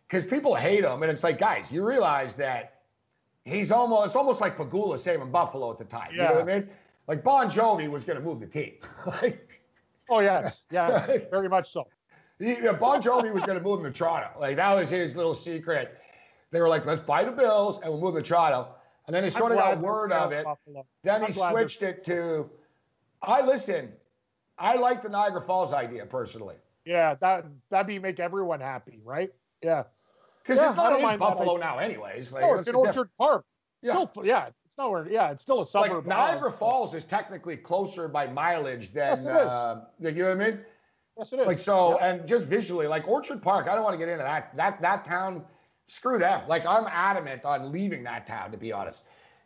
because 0.07 0.23
people 0.23 0.55
hate 0.55 0.83
him, 0.83 1.03
and 1.03 1.11
it's 1.11 1.23
like, 1.23 1.37
guys, 1.37 1.71
you 1.71 1.85
realize 1.85 2.35
that 2.35 2.81
he's 3.45 3.71
almost 3.71 4.07
it's 4.07 4.15
almost 4.15 4.41
like 4.41 4.57
Pegula 4.57 4.97
saving 4.97 5.31
Buffalo 5.31 5.71
at 5.71 5.77
the 5.77 5.85
time. 5.85 6.11
You 6.11 6.19
know 6.19 6.33
what 6.33 6.41
I 6.41 6.59
mean? 6.59 6.69
Like 7.07 7.23
Bon 7.23 7.49
Jovi 7.49 7.89
was 7.89 8.03
going 8.03 8.17
to 8.17 8.23
move 8.23 8.39
the 8.39 8.47
team. 8.47 8.73
like 9.21 9.61
oh 10.09 10.19
yes, 10.19 10.63
yeah, 10.71 11.05
very 11.31 11.47
much 11.47 11.71
so. 11.71 11.87
He, 12.39 12.49
you 12.55 12.61
know, 12.61 12.73
Bon 12.73 13.01
Jovi 13.01 13.33
was 13.33 13.45
going 13.45 13.57
to 13.57 13.63
move 13.63 13.79
him 13.79 13.91
to 13.91 13.97
Toronto. 13.97 14.29
Like 14.39 14.55
that 14.57 14.73
was 14.73 14.89
his 14.89 15.15
little 15.15 15.35
secret. 15.35 15.97
They 16.51 16.61
were 16.61 16.69
like, 16.69 16.85
let's 16.85 17.01
buy 17.01 17.23
the 17.23 17.31
Bills 17.31 17.79
and 17.81 17.91
we'll 17.91 18.01
move 18.01 18.15
to 18.15 18.21
Toronto. 18.21 18.69
And 19.07 19.15
then 19.15 19.23
he 19.23 19.29
sort 19.29 19.51
of 19.51 19.57
got 19.57 19.79
word 19.79 20.11
of 20.11 20.31
it. 20.31 20.45
Buffalo. 20.45 20.85
Then 21.03 21.21
I'm 21.21 21.27
he 21.27 21.33
switched 21.33 21.81
it 21.81 22.03
to. 22.05 22.49
I 23.21 23.41
listen. 23.41 23.91
I 24.57 24.75
like 24.75 25.01
the 25.01 25.09
Niagara 25.09 25.41
Falls 25.41 25.73
idea 25.73 26.05
personally 26.05 26.55
Yeah, 26.85 27.15
that 27.15 27.45
that'd 27.69 27.87
be 27.87 27.99
make 27.99 28.19
everyone 28.19 28.61
happy, 28.61 29.01
right? 29.03 29.33
Yeah. 29.61 29.83
because 30.41 30.59
Yeah, 30.59 30.69
it's 30.69 30.77
not 30.77 30.97
in 30.97 31.19
Buffalo 31.19 31.57
now, 31.57 31.77
anyways. 31.77 32.31
Like, 32.31 32.43
No, 32.43 32.55
it's 32.55 32.67
in? 32.67 32.75
Orchard 32.75 33.09
Park. 33.17 33.45
Yeah. 33.81 34.07
Still, 34.07 34.25
yeah, 34.25 34.47
it's 34.65 34.77
nowhere. 34.77 35.07
Yeah, 35.09 35.31
it's 35.31 35.43
still 35.43 35.61
a 35.61 35.67
suburb. 35.67 36.05
Like 36.05 36.17
Niagara 36.17 36.51
Falls 36.51 36.93
is 36.93 37.05
technically 37.05 37.57
closer 37.57 38.07
by 38.07 38.27
mileage 38.27 38.93
than. 38.93 39.17
Yes, 39.17 39.25
uh, 39.25 39.81
you 39.99 40.11
know 40.11 40.29
what 40.29 40.41
I 40.41 40.49
mean? 40.51 40.59
Yes, 41.17 41.33
it 41.33 41.39
is. 41.39 41.47
Like 41.47 41.59
so, 41.59 41.97
Yeah. 41.99 42.07
and 42.07 42.27
just 42.27 42.45
visually, 42.45 42.87
like 42.87 43.07
Orchard 43.07 43.41
Park. 43.41 43.67
I 43.67 43.75
don't 43.75 43.83
want 43.83 43.93
to 43.93 43.97
get 43.97 44.09
into 44.09 44.23
that. 44.23 44.55
That 44.55 44.81
that 44.81 45.05
town. 45.05 45.43
Screw 45.87 46.17
them. 46.17 46.41
Like 46.47 46.65
I'm 46.65 46.87
adamant 46.87 47.45
on 47.45 47.71
leaving 47.71 48.03
that 48.03 48.25
town. 48.25 48.51
To 48.51 48.57
be 48.57 48.71
honest, 48.71 49.03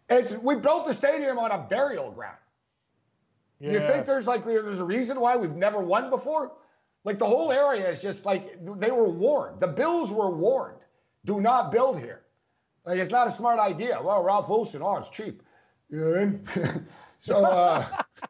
it's 0.09 0.37
we 0.37 0.55
built 0.55 0.85
the 0.85 0.93
stadium 0.93 1.37
on 1.37 1.51
a 1.51 1.57
burial 1.57 2.11
ground. 2.11 2.37
You 3.59 3.79
think 3.79 4.05
there's 4.05 4.25
like 4.25 4.45
there's 4.45 4.79
a 4.79 4.85
reason 4.85 5.19
why 5.19 5.35
we've 5.35 5.55
never 5.55 5.79
won 5.79 6.09
before? 6.09 6.53
Like 7.03 7.19
the 7.19 7.25
whole 7.25 7.51
area 7.51 7.89
is 7.89 8.01
just 8.01 8.25
like 8.25 8.57
they 8.77 8.91
were 8.91 9.09
warned. 9.09 9.59
The 9.59 9.67
Bills 9.67 10.11
were 10.11 10.29
warned. 10.31 10.79
Do 11.25 11.41
not 11.41 11.71
build 11.71 11.99
here. 11.99 12.21
Like 12.85 12.99
it's 12.99 13.11
not 13.11 13.27
a 13.27 13.31
smart 13.31 13.59
idea. 13.59 13.99
Well, 14.01 14.23
Ralph 14.23 14.47
Wilson, 14.47 14.81
oh, 14.81 14.95
it's 14.95 15.09
cheap. 15.09 15.43
You 15.89 15.97
know 15.99 16.09
what 16.09 16.19
I 16.19 16.25
mean? 16.25 16.87
so, 17.19 17.43
uh, 17.43 17.85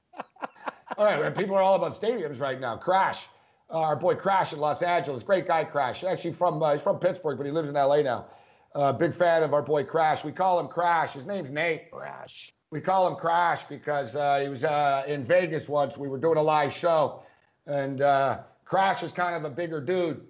all 1.00 1.06
right, 1.06 1.36
people 1.36 1.56
are 1.56 1.62
all 1.62 1.76
about 1.76 1.94
stadiums 1.94 2.42
right 2.42 2.60
now. 2.60 2.76
Crash, 2.76 3.30
uh, 3.70 3.80
our 3.80 3.96
boy 3.96 4.16
Crash 4.16 4.52
in 4.52 4.60
Los 4.60 4.82
Angeles, 4.82 5.24
great 5.24 5.48
guy 5.48 5.64
Crash. 5.64 6.04
Actually 6.04 6.34
from 6.34 6.62
uh, 6.62 6.74
he's 6.74 6.82
from 6.82 7.00
Pittsburgh, 7.00 7.38
but 7.38 7.46
he 7.46 7.54
lives 7.54 7.70
in 7.70 7.76
LA 7.76 8.02
now. 8.02 8.26
Uh, 8.76 8.92
big 8.92 9.16
fan 9.16 9.42
of 9.42 9.54
our 9.54 9.62
boy 9.62 9.86
Crash. 9.86 10.26
We 10.26 10.34
call 10.34 10.60
him 10.60 10.68
Crash. 10.68 11.14
His 11.14 11.26
name's 11.26 11.52
Nate. 11.52 11.90
Crash. 11.90 12.52
We 12.72 12.82
call 12.82 13.08
him 13.08 13.16
Crash 13.16 13.64
because 13.64 14.18
uh, 14.18 14.42
he 14.42 14.50
was 14.50 14.66
uh, 14.66 15.04
in 15.08 15.24
Vegas 15.24 15.70
once. 15.70 15.98
We 15.98 16.10
were 16.10 16.20
doing 16.20 16.38
a 16.38 16.42
live 16.42 16.74
show, 16.74 17.24
and 17.66 18.02
uh, 18.02 18.40
Crash 18.66 19.02
is 19.02 19.14
kind 19.14 19.36
of 19.36 19.50
a 19.50 19.56
bigger 19.56 19.80
dude. 19.80 20.28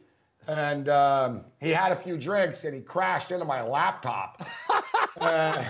And 0.48 0.88
um, 0.88 1.46
he 1.60 1.72
had 1.72 1.92
a 1.92 1.96
few 1.96 2.16
drinks 2.16 2.64
and 2.64 2.74
he 2.74 2.82
crashed 2.82 3.32
into 3.32 3.46
my 3.46 3.62
laptop. 3.62 4.48
That's 5.20 5.68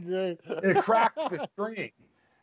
great. 0.00 0.40
it 0.46 0.82
cracked 0.82 1.30
the 1.30 1.46
screen. 1.52 1.90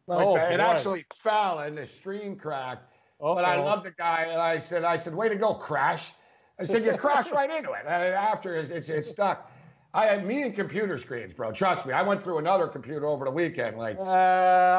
Like 0.08 0.26
Oh, 0.26 0.36
that. 0.36 0.52
it 0.54 0.58
boy. 0.58 0.64
actually 0.64 1.06
fell 1.24 1.60
and 1.60 1.78
the 1.78 1.86
screen 1.86 2.36
cracked. 2.36 2.94
oh 3.20 3.36
But 3.36 3.46
I 3.46 3.56
love 3.58 3.84
the 3.84 3.92
guy, 3.92 4.24
and 4.30 4.42
I 4.42 4.58
said, 4.58 4.84
I 4.84 4.98
said, 4.98 5.14
way 5.16 5.30
to 5.30 5.36
go, 5.36 5.54
Crash. 5.54 6.12
I 6.60 6.66
said, 6.66 6.86
you 6.86 6.96
crashed 6.98 7.32
right 7.32 7.50
into 7.50 7.72
it. 7.72 7.80
And 7.88 8.14
after 8.14 8.54
it's, 8.56 8.70
it's, 8.70 8.88
it's 8.90 9.10
stuck. 9.10 9.50
I 9.96 10.06
had 10.06 10.26
me 10.26 10.44
and 10.44 10.56
computer 10.56 10.98
screens, 10.98 11.34
bro. 11.34 11.52
Trust 11.52 11.86
me. 11.86 11.94
I 11.94 12.02
went 12.04 12.22
through 12.22 12.38
another 12.40 12.68
computer 12.68 13.06
over 13.08 13.26
the 13.26 13.32
weekend. 13.32 13.78
Like, 13.78 13.98
Uh, 14.00 14.04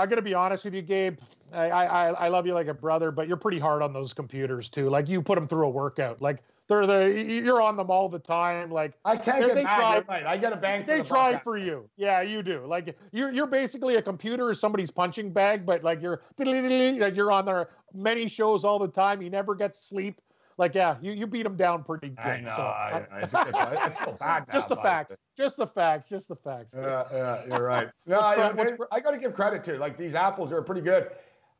I'm 0.00 0.08
gonna 0.08 0.22
be 0.22 0.34
honest 0.34 0.64
with 0.64 0.74
you, 0.74 0.82
Gabe. 0.82 1.18
I, 1.52 1.70
I 1.70 2.06
I 2.10 2.28
love 2.28 2.46
you 2.46 2.54
like 2.54 2.66
a 2.66 2.74
brother, 2.74 3.12
but 3.12 3.28
you're 3.28 3.36
pretty 3.36 3.60
hard 3.60 3.80
on 3.80 3.92
those 3.92 4.12
computers 4.12 4.68
too. 4.68 4.90
Like 4.90 5.08
you 5.08 5.22
put 5.22 5.36
them 5.36 5.46
through 5.46 5.66
a 5.66 5.70
workout. 5.70 6.20
Like 6.20 6.42
they're 6.68 6.86
the 6.86 7.22
you're 7.22 7.60
on 7.60 7.76
them 7.76 7.90
all 7.90 8.08
the 8.08 8.18
time. 8.18 8.70
Like 8.70 8.94
I 9.04 9.16
can't 9.16 9.46
get 9.46 9.54
they 9.54 9.64
mad. 9.64 9.76
try- 9.76 10.02
right. 10.08 10.26
I 10.26 10.36
get 10.38 10.52
a 10.52 10.56
bang 10.56 10.82
for 10.82 10.86
they 10.86 10.98
the 10.98 11.04
try 11.04 11.38
for 11.38 11.58
you. 11.58 11.88
Yeah, 11.96 12.22
you 12.22 12.42
do. 12.42 12.64
Like 12.66 12.96
you're 13.12 13.32
you're 13.32 13.46
basically 13.46 13.96
a 13.96 14.02
computer 14.02 14.50
is 14.50 14.60
somebody's 14.60 14.90
punching 14.90 15.32
bag, 15.32 15.66
but 15.66 15.84
like 15.84 16.00
you're 16.00 16.22
like 16.38 17.16
you're 17.16 17.32
on 17.32 17.44
there 17.44 17.68
many 17.92 18.28
shows 18.28 18.64
all 18.64 18.78
the 18.78 18.88
time. 18.88 19.20
You 19.20 19.28
never 19.30 19.54
get 19.54 19.76
sleep. 19.76 20.20
Like 20.56 20.74
yeah, 20.74 20.96
you, 21.02 21.12
you 21.12 21.26
beat 21.26 21.42
them 21.42 21.56
down 21.56 21.82
pretty 21.82 22.10
good. 22.10 22.24
I 22.24 22.40
know. 22.40 22.54
so, 22.56 22.62
I, 22.62 23.06
I, 23.10 23.20
I, 23.34 23.86
I 23.86 24.04
feel 24.04 24.16
bad 24.18 24.46
just 24.52 24.68
the 24.68 24.76
facts. 24.76 25.16
Just 25.36 25.56
the 25.56 25.66
facts. 25.66 26.08
Just 26.08 26.28
the 26.28 26.36
facts. 26.36 26.74
Yeah, 26.76 27.04
yeah, 27.12 27.42
you're 27.46 27.62
right. 27.64 27.88
No, 28.06 28.20
I, 28.20 28.52
I 28.92 29.00
got 29.00 29.10
to 29.10 29.18
give 29.18 29.34
credit 29.34 29.64
to 29.64 29.78
like 29.78 29.98
these 29.98 30.14
apples 30.14 30.52
are 30.52 30.62
pretty 30.62 30.80
good. 30.82 31.10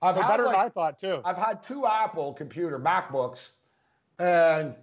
I've 0.00 0.14
They're 0.14 0.22
had, 0.22 0.30
better 0.30 0.44
like, 0.44 0.56
than 0.56 0.66
I 0.66 0.68
thought 0.68 1.00
too. 1.00 1.20
I've 1.24 1.36
had 1.36 1.64
two 1.64 1.86
Apple 1.86 2.34
computer 2.34 2.78
MacBooks, 2.78 3.50
and 4.18 4.74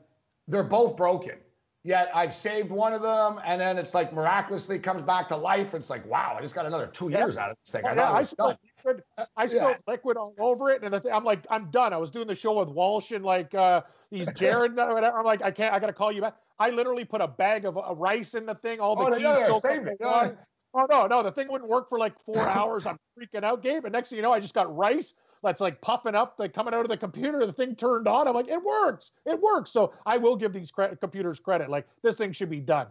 they're 0.52 0.64
both 0.64 0.98
broken. 0.98 1.40
Yet 1.84 2.12
I've 2.14 2.32
saved 2.32 2.70
one 2.70 2.94
of 2.94 3.02
them, 3.02 3.42
and 3.44 3.60
then 3.60 3.80
it's 3.80 3.96
like 3.96 4.14
miraculously 4.14 4.78
comes 4.78 5.02
back 5.02 5.28
to 5.30 5.36
life. 5.36 5.74
It's 5.74 5.90
like, 5.90 6.06
wow, 6.06 6.36
I 6.38 6.42
just 6.42 6.54
got 6.54 6.68
another 6.68 6.86
two 6.86 7.10
Yeah. 7.10 7.20
years 7.20 7.40
out 7.40 7.50
of 7.50 7.58
this 7.66 7.74
thing. 7.74 7.84
I 7.88 7.94
Oh, 7.94 7.96
thought 7.96 8.12
yeah, 8.12 8.18
I 8.18 8.22
spilled 8.22 8.58
liquid. 8.78 9.04
I 9.18 9.46
Yeah. 9.48 9.48
spilled 9.48 9.78
liquid 9.88 10.18
all 10.18 10.36
over 10.38 10.70
it, 10.70 10.84
and 10.84 10.94
I'm 11.12 11.24
like, 11.24 11.48
I'm 11.50 11.72
done. 11.72 11.92
I 11.92 11.98
was 11.98 12.12
doing 12.12 12.28
the 12.28 12.36
show 12.36 12.60
with 12.60 12.70
Walsh 12.70 13.12
and 13.12 13.26
like 13.26 13.56
uh, 13.56 13.82
these 14.12 14.30
Jared. 14.36 14.76
whatever. 14.76 15.18
I'm 15.18 15.26
like, 15.26 15.42
I 15.42 15.50
can't. 15.50 15.74
I 15.74 15.80
got 15.80 15.88
to 15.88 15.94
call 15.94 16.12
you 16.12 16.22
back. 16.22 16.38
I 16.60 16.70
literally 16.70 17.04
put 17.04 17.20
a 17.22 17.28
bag 17.28 17.66
of 17.66 17.80
uh, 17.80 17.96
rice 17.96 18.36
in 18.36 18.46
the 18.46 18.54
thing. 18.54 18.80
All 18.80 18.96
the 18.96 19.06
Oh, 19.06 19.16
keys 19.16 19.24
yeah, 19.24 19.40
yeah, 19.40 19.46
soaked 19.48 19.66
up 19.66 19.72
saved 19.72 19.88
it. 19.88 20.38
Oh 20.74 20.86
no, 20.90 21.08
no, 21.08 21.24
the 21.24 21.32
thing 21.32 21.50
wouldn't 21.50 21.70
work 21.70 21.90
for 21.90 21.98
like 21.98 22.18
four 22.24 22.48
hours. 22.48 22.86
I'm 22.86 22.98
freaking 23.20 23.44
out, 23.44 23.62
Gabe. 23.64 23.86
And 23.86 23.92
next 23.92 24.10
thing 24.10 24.18
you 24.18 24.22
know, 24.22 24.32
I 24.32 24.40
just 24.40 24.54
got 24.54 24.74
rice 24.74 25.16
that's 25.44 25.62
like 25.62 25.82
puffing 25.82 26.16
up, 26.16 26.36
like 26.38 26.54
coming 26.54 26.74
out 26.74 26.82
of 26.82 26.90
the 26.90 26.98
computer. 26.98 27.46
The 27.46 27.54
thing 27.54 27.76
turned 27.76 28.08
on. 28.08 28.28
I'm 28.28 28.34
like, 28.34 28.48
it 28.48 28.62
works. 28.62 29.12
It 29.26 29.40
works. 29.40 29.72
So 29.72 29.94
I 30.06 30.18
will 30.18 30.36
give 30.36 30.54
these 30.54 30.72
cre- 30.72 30.96
computers 31.00 31.40
credit. 31.40 31.70
Like 31.70 31.88
this 32.04 32.16
thing 32.16 32.32
should 32.32 32.50
be 32.50 32.60
done. 32.60 32.88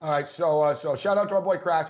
All 0.00 0.10
right, 0.10 0.28
so 0.28 0.60
uh, 0.62 0.74
so 0.74 0.96
shout 0.96 1.16
out 1.16 1.28
to 1.28 1.36
our 1.36 1.42
boy 1.42 1.58
Crash. 1.58 1.88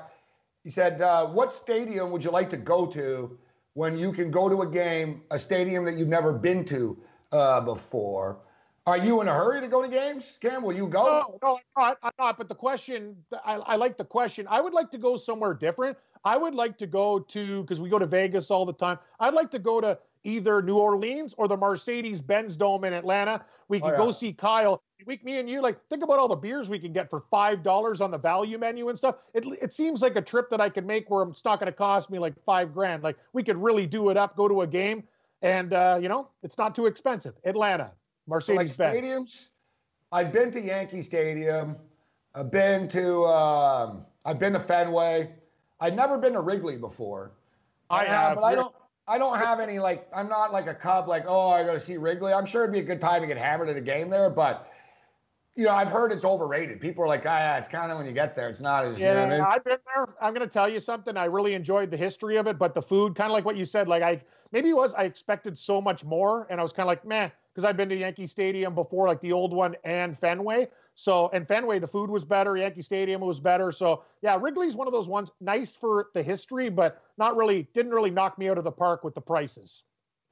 He 0.64 0.70
said, 0.70 1.00
uh, 1.00 1.26
"What 1.26 1.52
stadium 1.52 2.10
would 2.10 2.22
you 2.22 2.30
like 2.30 2.50
to 2.50 2.58
go 2.58 2.86
to 2.86 3.38
when 3.74 3.96
you 3.96 4.12
can 4.12 4.30
go 4.30 4.48
to 4.50 4.62
a 4.62 4.70
game, 4.70 5.22
a 5.30 5.38
stadium 5.38 5.86
that 5.86 5.96
you've 5.96 6.08
never 6.08 6.32
been 6.32 6.64
to 6.66 6.98
uh, 7.32 7.60
before?" 7.62 8.38
Are 8.84 8.96
you 8.98 9.20
in 9.20 9.28
a 9.28 9.32
hurry 9.32 9.60
to 9.60 9.68
go 9.68 9.80
to 9.80 9.88
games, 9.88 10.38
Cam? 10.40 10.62
Will 10.64 10.72
you 10.72 10.88
go? 10.88 11.04
No, 11.04 11.38
no, 11.40 11.54
I'm 11.76 11.82
not. 11.84 11.98
I'm 12.02 12.12
not. 12.18 12.36
But 12.36 12.48
the 12.48 12.54
question, 12.54 13.16
I, 13.44 13.54
I 13.54 13.76
like 13.76 13.96
the 13.96 14.04
question. 14.04 14.46
I 14.50 14.60
would 14.60 14.72
like 14.72 14.90
to 14.90 14.98
go 14.98 15.16
somewhere 15.16 15.54
different. 15.54 15.96
I 16.24 16.36
would 16.36 16.54
like 16.54 16.78
to 16.78 16.88
go 16.88 17.20
to 17.20 17.62
because 17.62 17.80
we 17.80 17.88
go 17.88 18.00
to 18.00 18.06
Vegas 18.06 18.50
all 18.50 18.66
the 18.66 18.72
time. 18.72 18.98
I'd 19.20 19.34
like 19.34 19.52
to 19.52 19.60
go 19.60 19.80
to 19.80 20.00
either 20.24 20.62
New 20.62 20.78
Orleans 20.78 21.32
or 21.38 21.46
the 21.46 21.56
Mercedes-Benz 21.56 22.56
Dome 22.56 22.84
in 22.84 22.92
Atlanta. 22.92 23.44
We 23.68 23.80
Oh, 23.80 23.90
yeah. 23.90 23.96
go 23.96 24.10
see 24.10 24.32
Kyle. 24.32 24.82
We, 25.06 25.20
me 25.24 25.38
and 25.38 25.48
you, 25.48 25.60
like, 25.60 25.84
think 25.88 26.02
about 26.02 26.18
all 26.18 26.28
the 26.28 26.36
beers 26.36 26.68
we 26.68 26.78
can 26.78 26.92
get 26.92 27.08
for 27.08 27.20
five 27.30 27.62
dollars 27.62 28.00
on 28.00 28.10
the 28.10 28.18
value 28.18 28.58
menu 28.58 28.88
and 28.88 28.98
stuff. 28.98 29.16
It 29.32 29.44
it 29.60 29.72
seems 29.72 30.02
like 30.02 30.16
a 30.16 30.20
trip 30.22 30.50
that 30.50 30.60
I 30.60 30.68
could 30.68 30.86
make 30.86 31.08
where 31.08 31.22
it's 31.28 31.44
not 31.44 31.60
going 31.60 31.70
to 31.70 31.76
cost 31.76 32.10
me 32.10 32.18
like 32.18 32.34
five 32.44 32.72
grand. 32.74 33.04
Like 33.04 33.16
we 33.32 33.44
could 33.44 33.56
really 33.56 33.86
do 33.86 34.10
it 34.10 34.16
up, 34.16 34.36
go 34.36 34.48
to 34.48 34.62
a 34.62 34.66
game, 34.66 35.04
and 35.40 35.72
uh, 35.72 35.98
you 36.02 36.08
know, 36.08 36.28
it's 36.42 36.58
not 36.58 36.74
too 36.74 36.86
expensive. 36.86 37.34
Atlanta, 37.44 37.92
So, 38.40 38.54
like 38.54 38.68
stadiums. 38.68 39.48
I've 40.12 40.32
been 40.32 40.50
to 40.52 40.60
Yankee 40.60 41.02
Stadium. 41.02 41.76
I've 42.34 42.50
been 42.50 42.88
to 42.88 43.24
um, 43.24 44.06
I've 44.24 44.38
been 44.38 44.52
to 44.52 44.60
Fenway. 44.60 45.30
I've 45.80 45.94
never 45.94 46.18
been 46.18 46.34
to 46.34 46.40
Wrigley 46.40 46.76
before. 46.76 47.32
I 47.90 48.06
Uh, 48.06 48.08
have. 48.08 48.34
but 48.36 48.44
I 48.44 48.54
don't. 48.54 48.74
I 49.08 49.18
don't 49.18 49.38
have 49.38 49.58
any 49.58 49.78
like. 49.78 50.06
I'm 50.14 50.28
not 50.28 50.52
like 50.52 50.66
a 50.68 50.74
Cub. 50.74 51.08
Like, 51.08 51.24
oh, 51.26 51.48
I 51.50 51.64
got 51.64 51.72
to 51.72 51.80
see 51.80 51.96
Wrigley. 51.96 52.32
I'm 52.32 52.46
sure 52.46 52.62
it'd 52.62 52.72
be 52.72 52.78
a 52.78 52.84
good 52.84 53.00
time 53.00 53.20
to 53.22 53.26
get 53.26 53.36
hammered 53.36 53.68
at 53.68 53.76
a 53.76 53.80
game 53.80 54.08
there, 54.08 54.30
but. 54.30 54.68
You 55.54 55.64
know, 55.66 55.72
I've 55.72 55.90
heard 55.90 56.12
it's 56.12 56.24
overrated. 56.24 56.80
People 56.80 57.04
are 57.04 57.06
like, 57.06 57.26
ah, 57.26 57.38
yeah, 57.38 57.58
it's 57.58 57.68
kind 57.68 57.92
of 57.92 57.98
when 57.98 58.06
you 58.06 58.12
get 58.12 58.34
there, 58.34 58.48
it's 58.48 58.58
not 58.60 58.86
as. 58.86 58.98
you 58.98 59.04
know 59.04 59.12
Yeah, 59.12 59.22
I 59.24 59.28
mean? 59.28 59.40
I've 59.42 59.62
been 59.62 59.76
there. 59.94 60.08
I'm 60.18 60.32
going 60.32 60.48
to 60.48 60.50
tell 60.50 60.66
you 60.66 60.80
something. 60.80 61.14
I 61.14 61.26
really 61.26 61.52
enjoyed 61.52 61.90
the 61.90 61.96
history 61.98 62.38
of 62.38 62.46
it, 62.46 62.58
but 62.58 62.72
the 62.72 62.80
food, 62.80 63.14
kind 63.14 63.26
of 63.30 63.34
like 63.34 63.44
what 63.44 63.54
you 63.54 63.66
said, 63.66 63.86
like 63.86 64.02
I 64.02 64.22
maybe 64.50 64.70
it 64.70 64.76
was 64.76 64.94
I 64.94 65.02
expected 65.02 65.58
so 65.58 65.78
much 65.78 66.04
more, 66.06 66.46
and 66.48 66.58
I 66.58 66.62
was 66.62 66.72
kind 66.72 66.84
of 66.84 66.88
like, 66.88 67.04
meh, 67.04 67.28
because 67.54 67.68
I've 67.68 67.76
been 67.76 67.88
to 67.90 67.96
Yankee 67.96 68.26
Stadium 68.26 68.74
before, 68.74 69.08
like 69.08 69.20
the 69.20 69.32
old 69.32 69.52
one 69.52 69.76
and 69.84 70.18
Fenway. 70.18 70.68
So, 70.94 71.28
and 71.32 71.46
Fenway, 71.46 71.78
the 71.78 71.88
food 71.88 72.08
was 72.08 72.24
better. 72.24 72.56
Yankee 72.56 72.82
Stadium 72.82 73.20
was 73.20 73.40
better. 73.40 73.72
So, 73.72 74.04
yeah, 74.22 74.38
Wrigley's 74.40 74.74
one 74.74 74.86
of 74.86 74.92
those 74.92 75.08
ones, 75.08 75.30
nice 75.40 75.74
for 75.74 76.08
the 76.14 76.22
history, 76.22 76.70
but 76.70 77.02
not 77.18 77.36
really, 77.36 77.68
didn't 77.74 77.92
really 77.92 78.10
knock 78.10 78.38
me 78.38 78.48
out 78.48 78.58
of 78.58 78.64
the 78.64 78.72
park 78.72 79.04
with 79.04 79.14
the 79.14 79.20
prices. 79.20 79.82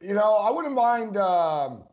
You 0.01 0.15
know, 0.15 0.35
I 0.37 0.51
wouldn't 0.51 0.75
mind. 0.75 1.17
Um, 1.19 1.85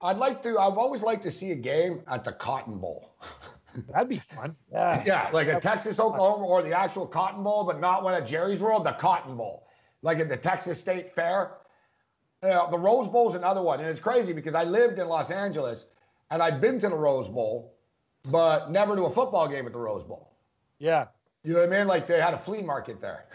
I'd 0.00 0.16
like 0.16 0.42
to. 0.42 0.58
I've 0.58 0.78
always 0.78 1.02
liked 1.02 1.22
to 1.24 1.30
see 1.30 1.50
a 1.52 1.56
game 1.56 2.02
at 2.08 2.24
the 2.24 2.32
Cotton 2.32 2.78
Bowl. 2.78 3.14
That'd 3.92 4.08
be 4.08 4.18
fun. 4.18 4.56
Yeah. 4.70 5.02
Yeah, 5.06 5.30
like 5.32 5.48
a 5.48 5.60
Texas 5.60 5.98
Oklahoma 5.98 6.44
or 6.44 6.62
the 6.62 6.76
actual 6.76 7.06
Cotton 7.06 7.42
Bowl, 7.42 7.64
but 7.64 7.80
not 7.80 8.02
one 8.02 8.14
at 8.14 8.26
Jerry's 8.26 8.60
World, 8.60 8.84
the 8.84 8.92
Cotton 8.92 9.36
Bowl, 9.36 9.66
like 10.02 10.18
at 10.18 10.28
the 10.28 10.36
Texas 10.36 10.78
State 10.78 11.08
Fair. 11.08 11.52
Uh, 12.42 12.68
the 12.70 12.78
Rose 12.78 13.08
Bowl 13.08 13.28
is 13.28 13.34
another 13.36 13.62
one, 13.62 13.78
and 13.78 13.88
it's 13.88 14.00
crazy 14.00 14.32
because 14.32 14.54
I 14.54 14.64
lived 14.64 14.98
in 14.98 15.06
Los 15.06 15.30
Angeles 15.30 15.86
and 16.30 16.42
I've 16.42 16.60
been 16.60 16.78
to 16.80 16.88
the 16.88 16.96
Rose 16.96 17.28
Bowl, 17.28 17.74
but 18.30 18.70
never 18.70 18.96
to 18.96 19.04
a 19.04 19.10
football 19.10 19.46
game 19.46 19.66
at 19.66 19.72
the 19.72 19.78
Rose 19.78 20.02
Bowl. 20.02 20.32
Yeah. 20.78 21.06
You 21.44 21.52
know 21.52 21.60
what 21.60 21.72
I 21.72 21.78
mean? 21.78 21.86
Like 21.86 22.06
they 22.06 22.20
had 22.20 22.34
a 22.34 22.38
flea 22.38 22.62
market 22.62 23.00
there. 23.00 23.26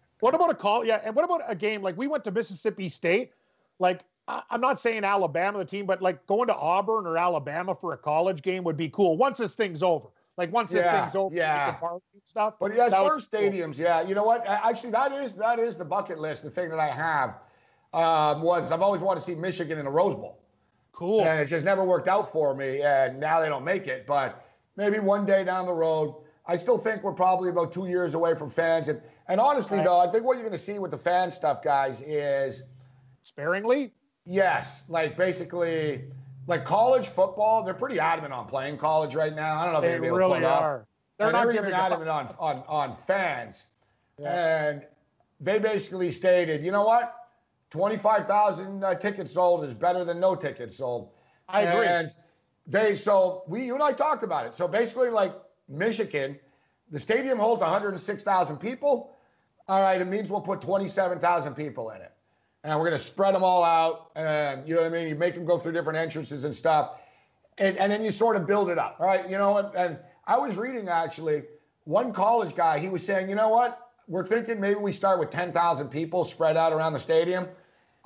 what 0.20 0.34
about 0.34 0.50
a 0.50 0.54
call? 0.54 0.84
Yeah, 0.84 1.00
and 1.04 1.14
what 1.16 1.24
about 1.24 1.42
a 1.46 1.54
game 1.54 1.82
like 1.82 1.96
we 1.96 2.06
went 2.06 2.24
to 2.24 2.30
Mississippi 2.30 2.88
State? 2.88 3.32
Like 3.78 4.04
I, 4.28 4.42
am 4.50 4.60
not 4.60 4.78
saying 4.78 5.04
Alabama 5.04 5.58
the 5.58 5.64
team, 5.64 5.86
but 5.86 6.00
like 6.02 6.24
going 6.26 6.46
to 6.48 6.54
Auburn 6.54 7.06
or 7.06 7.16
Alabama 7.16 7.74
for 7.74 7.92
a 7.92 7.98
college 7.98 8.42
game 8.42 8.62
would 8.64 8.76
be 8.76 8.88
cool 8.88 9.16
once 9.16 9.38
this 9.38 9.54
thing's 9.54 9.82
over. 9.82 10.08
Like 10.36 10.52
once 10.52 10.70
this 10.70 10.84
Yeah, 10.84 11.02
thing's 11.04 11.16
over, 11.16 11.34
yeah. 11.34 11.76
stuff. 12.26 12.54
But 12.60 12.74
yeah, 12.74 12.84
as 12.84 12.92
that 12.92 12.98
far 12.98 13.14
would 13.14 13.22
as 13.22 13.28
be 13.28 13.38
cool. 13.38 13.50
stadiums, 13.50 13.78
yeah, 13.78 14.00
you 14.02 14.14
know 14.14 14.24
what? 14.24 14.44
Actually, 14.46 14.92
that 14.92 15.12
is 15.12 15.34
that 15.34 15.58
is 15.58 15.76
the 15.76 15.84
bucket 15.84 16.18
list. 16.18 16.42
The 16.44 16.50
thing 16.50 16.70
that 16.70 16.78
I 16.78 16.88
have 16.88 17.40
um, 17.92 18.42
was 18.42 18.70
I've 18.72 18.82
always 18.82 19.02
wanted 19.02 19.20
to 19.20 19.26
see 19.26 19.34
Michigan 19.34 19.78
in 19.78 19.86
a 19.86 19.90
Rose 19.90 20.14
Bowl. 20.14 20.38
Cool. 20.92 21.22
And 21.24 21.40
it 21.40 21.46
just 21.46 21.64
never 21.64 21.82
worked 21.82 22.08
out 22.08 22.30
for 22.30 22.54
me, 22.54 22.82
and 22.82 23.18
now 23.18 23.40
they 23.40 23.48
don't 23.48 23.64
make 23.64 23.86
it. 23.86 24.06
But 24.06 24.44
maybe 24.76 24.98
one 24.98 25.24
day 25.24 25.44
down 25.44 25.66
the 25.66 25.72
road, 25.72 26.14
I 26.46 26.56
still 26.56 26.76
think 26.78 27.02
we're 27.02 27.12
probably 27.12 27.48
about 27.50 27.72
two 27.72 27.86
years 27.86 28.14
away 28.14 28.34
from 28.34 28.50
fans. 28.50 28.88
And 28.88 29.00
and 29.28 29.40
honestly, 29.40 29.78
Right. 29.78 29.84
though, 29.86 29.98
I 30.00 30.10
think 30.10 30.24
what 30.24 30.34
you're 30.34 30.46
going 30.46 30.58
to 30.58 30.62
see 30.64 30.78
with 30.78 30.90
the 30.90 30.98
fan 30.98 31.30
stuff, 31.30 31.62
guys, 31.62 32.00
is 32.02 32.62
Sparingly. 33.22 33.92
yes, 34.24 34.84
like 34.88 35.16
basically. 35.16 36.04
Like 36.46 36.64
college 36.64 37.06
football, 37.08 37.62
they're 37.62 37.74
pretty 37.74 38.00
adamant 38.00 38.32
on 38.32 38.46
playing 38.46 38.76
college 38.78 39.14
right 39.14 39.32
now. 39.36 39.56
I 39.60 39.64
don't 39.64 39.74
know 39.74 39.78
if 39.88 40.00
They 40.00 40.10
really 40.10 40.38
it 40.38 40.44
up. 40.44 40.62
are. 40.62 40.86
They're 41.16 41.28
And 41.28 41.34
not 41.34 41.44
they're 41.44 41.52
giving 41.52 41.70
even 41.70 41.80
adamant 41.80 42.08
on, 42.10 42.34
on, 42.40 42.64
on 42.66 42.96
fans. 43.06 43.68
And 44.24 44.84
they 45.38 45.60
basically 45.60 46.10
stated, 46.10 46.64
you 46.64 46.72
know 46.72 46.84
what? 46.84 47.14
25,000 47.70 48.82
uh, 48.82 48.94
tickets 48.96 49.32
sold 49.32 49.64
is 49.64 49.74
better 49.74 50.04
than 50.04 50.20
no 50.20 50.34
tickets 50.34 50.76
sold. 50.76 51.10
I 51.48 51.62
agree. 51.62 51.86
And 51.86 52.14
they, 52.66 52.94
so 52.94 53.44
we, 53.46 53.64
you 53.64 53.74
and 53.74 53.82
I 53.82 53.92
talked 53.92 54.22
about 54.22 54.46
it. 54.46 54.54
So 54.54 54.68
basically, 54.68 55.10
like 55.10 55.32
Michigan, 55.68 56.38
the 56.90 56.98
stadium 56.98 57.38
holds 57.38 57.62
106,000 57.62 58.56
people. 58.58 59.16
All 59.68 59.80
right, 59.80 60.00
it 60.00 60.06
means 60.06 60.30
we'll 60.30 60.40
put 60.40 60.60
27,000 60.60 61.54
people 61.54 61.90
in 61.90 62.00
it. 62.00 62.12
And 62.64 62.78
we're 62.78 62.86
going 62.86 62.98
to 62.98 63.04
spread 63.04 63.34
them 63.34 63.44
all 63.44 63.64
out. 63.64 64.10
And 64.16 64.68
you 64.68 64.74
know 64.74 64.82
what 64.82 64.88
I 64.88 64.90
mean? 64.90 65.08
You 65.08 65.14
make 65.14 65.34
them 65.34 65.44
go 65.44 65.58
through 65.58 65.72
different 65.72 65.98
entrances 65.98 66.44
and 66.44 66.54
stuff. 66.54 66.98
And, 67.58 67.76
and 67.78 67.90
then 67.90 68.02
you 68.02 68.10
sort 68.10 68.36
of 68.36 68.46
build 68.46 68.70
it 68.70 68.78
up. 68.78 68.96
All 69.00 69.06
right, 69.06 69.28
you 69.28 69.38
know, 69.38 69.58
and, 69.58 69.74
and 69.74 69.98
I 70.26 70.36
was 70.36 70.56
reading 70.56 70.88
actually 70.88 71.44
one 71.84 72.12
college 72.12 72.54
guy, 72.54 72.78
he 72.78 72.88
was 72.88 73.04
saying, 73.04 73.28
you 73.28 73.34
know 73.34 73.48
what? 73.48 73.90
We're 74.06 74.26
thinking 74.26 74.60
maybe 74.60 74.80
we 74.80 74.92
start 74.92 75.18
with 75.18 75.30
10,000 75.30 75.88
people 75.88 76.24
spread 76.24 76.56
out 76.56 76.72
around 76.72 76.92
the 76.92 77.00
stadium. 77.00 77.48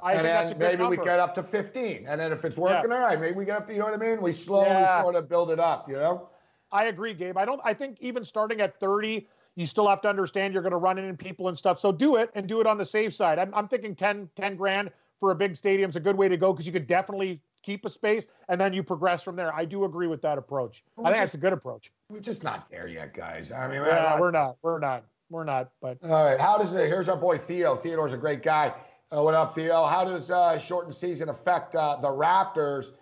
I 0.04 0.12
and 0.12 0.20
think 0.20 0.26
then 0.26 0.34
that's 0.36 0.50
a 0.50 0.54
good 0.54 0.78
maybe 0.78 0.96
we 0.98 1.02
get 1.02 1.18
up 1.18 1.34
to 1.36 1.42
15. 1.42 2.04
And 2.06 2.20
then 2.20 2.30
if 2.30 2.44
it's 2.44 2.58
working, 2.58 2.92
all 2.92 3.00
right, 3.00 3.18
maybe 3.18 3.34
we 3.34 3.46
get 3.46 3.56
up, 3.56 3.70
you 3.70 3.78
know 3.78 3.86
what 3.86 3.94
I 3.94 3.96
mean? 3.96 4.20
We 4.20 4.32
slowly 4.32 4.66
Yeah. 4.68 5.00
sort 5.02 5.14
of 5.14 5.30
build 5.30 5.50
it 5.50 5.58
up, 5.58 5.88
you 5.88 5.94
know? 5.96 6.28
I 6.70 6.84
agree, 6.86 7.14
Gabe. 7.14 7.38
I 7.38 7.46
don't. 7.46 7.60
I 7.64 7.72
think 7.72 7.96
even 8.00 8.22
starting 8.24 8.60
at 8.60 8.78
30, 8.78 9.26
you 9.54 9.66
still 9.66 9.88
have 9.88 10.02
to 10.02 10.08
understand 10.08 10.52
you're 10.52 10.62
going 10.62 10.72
to 10.72 10.76
run 10.76 10.98
into 10.98 11.14
people 11.14 11.48
and 11.48 11.56
stuff. 11.56 11.80
So 11.80 11.90
do 11.90 12.16
it 12.16 12.30
and 12.34 12.46
do 12.46 12.60
it 12.60 12.66
on 12.66 12.76
the 12.76 12.84
safe 12.84 13.14
side. 13.14 13.38
I'm, 13.38 13.54
I'm 13.54 13.66
thinking 13.66 13.94
10, 13.94 14.28
10 14.36 14.56
grand 14.56 14.90
for 15.20 15.30
a 15.30 15.34
big 15.34 15.56
stadium 15.56 15.88
is 15.88 15.96
a 15.96 16.00
good 16.00 16.16
way 16.16 16.28
to 16.28 16.36
go 16.36 16.52
because 16.52 16.66
you 16.66 16.72
could 16.72 16.86
definitely 16.86 17.40
keep 17.62 17.86
a 17.86 17.90
space 17.90 18.26
and 18.48 18.60
then 18.60 18.74
you 18.74 18.82
progress 18.82 19.22
from 19.22 19.36
there. 19.36 19.54
I 19.54 19.64
do 19.64 19.84
agree 19.84 20.06
with 20.08 20.20
that 20.22 20.36
approach. 20.36 20.84
I 20.98 21.04
think 21.04 21.16
that's 21.16 21.34
a 21.34 21.38
good 21.38 21.54
approach. 21.54 21.92
We're 22.10 22.20
just 22.20 22.44
not 22.44 22.68
there 22.68 22.88
yet, 22.88 23.14
guys. 23.14 23.52
I 23.52 23.68
mean, 23.68 23.76
Yeah, 23.86 24.14
I- 24.16 24.20
we're 24.20 24.32
not. 24.32 24.58
We're 24.60 24.80
not. 24.80 25.04
We're 25.30 25.44
not. 25.44 25.70
But 25.80 25.98
All 26.02 26.10
right. 26.26 26.38
How 26.38 26.58
does 26.58 26.74
it? 26.74 26.88
Here's 26.88 27.08
our 27.08 27.16
boy 27.16 27.38
Theo. 27.38 27.74
Theodore's 27.74 28.12
a 28.12 28.18
great 28.18 28.42
guy. 28.42 28.74
Uh, 29.12 29.22
what 29.22 29.34
up, 29.34 29.54
Theo? 29.54 29.86
How 29.86 30.04
does 30.04 30.30
uh, 30.30 30.58
shortened 30.58 30.94
season 30.94 31.28
affect 31.28 31.74
uh, 31.74 31.98
the 32.00 32.08
Raptors 32.08 32.92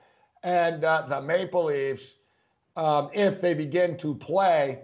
and 0.42 0.84
uh, 0.84 1.06
the 1.08 1.20
Maple 1.22 1.64
Leafs 1.66 2.18
um, 2.76 3.08
if 3.12 3.40
they 3.40 3.54
begin 3.54 3.96
to 3.98 4.14
play? 4.14 4.80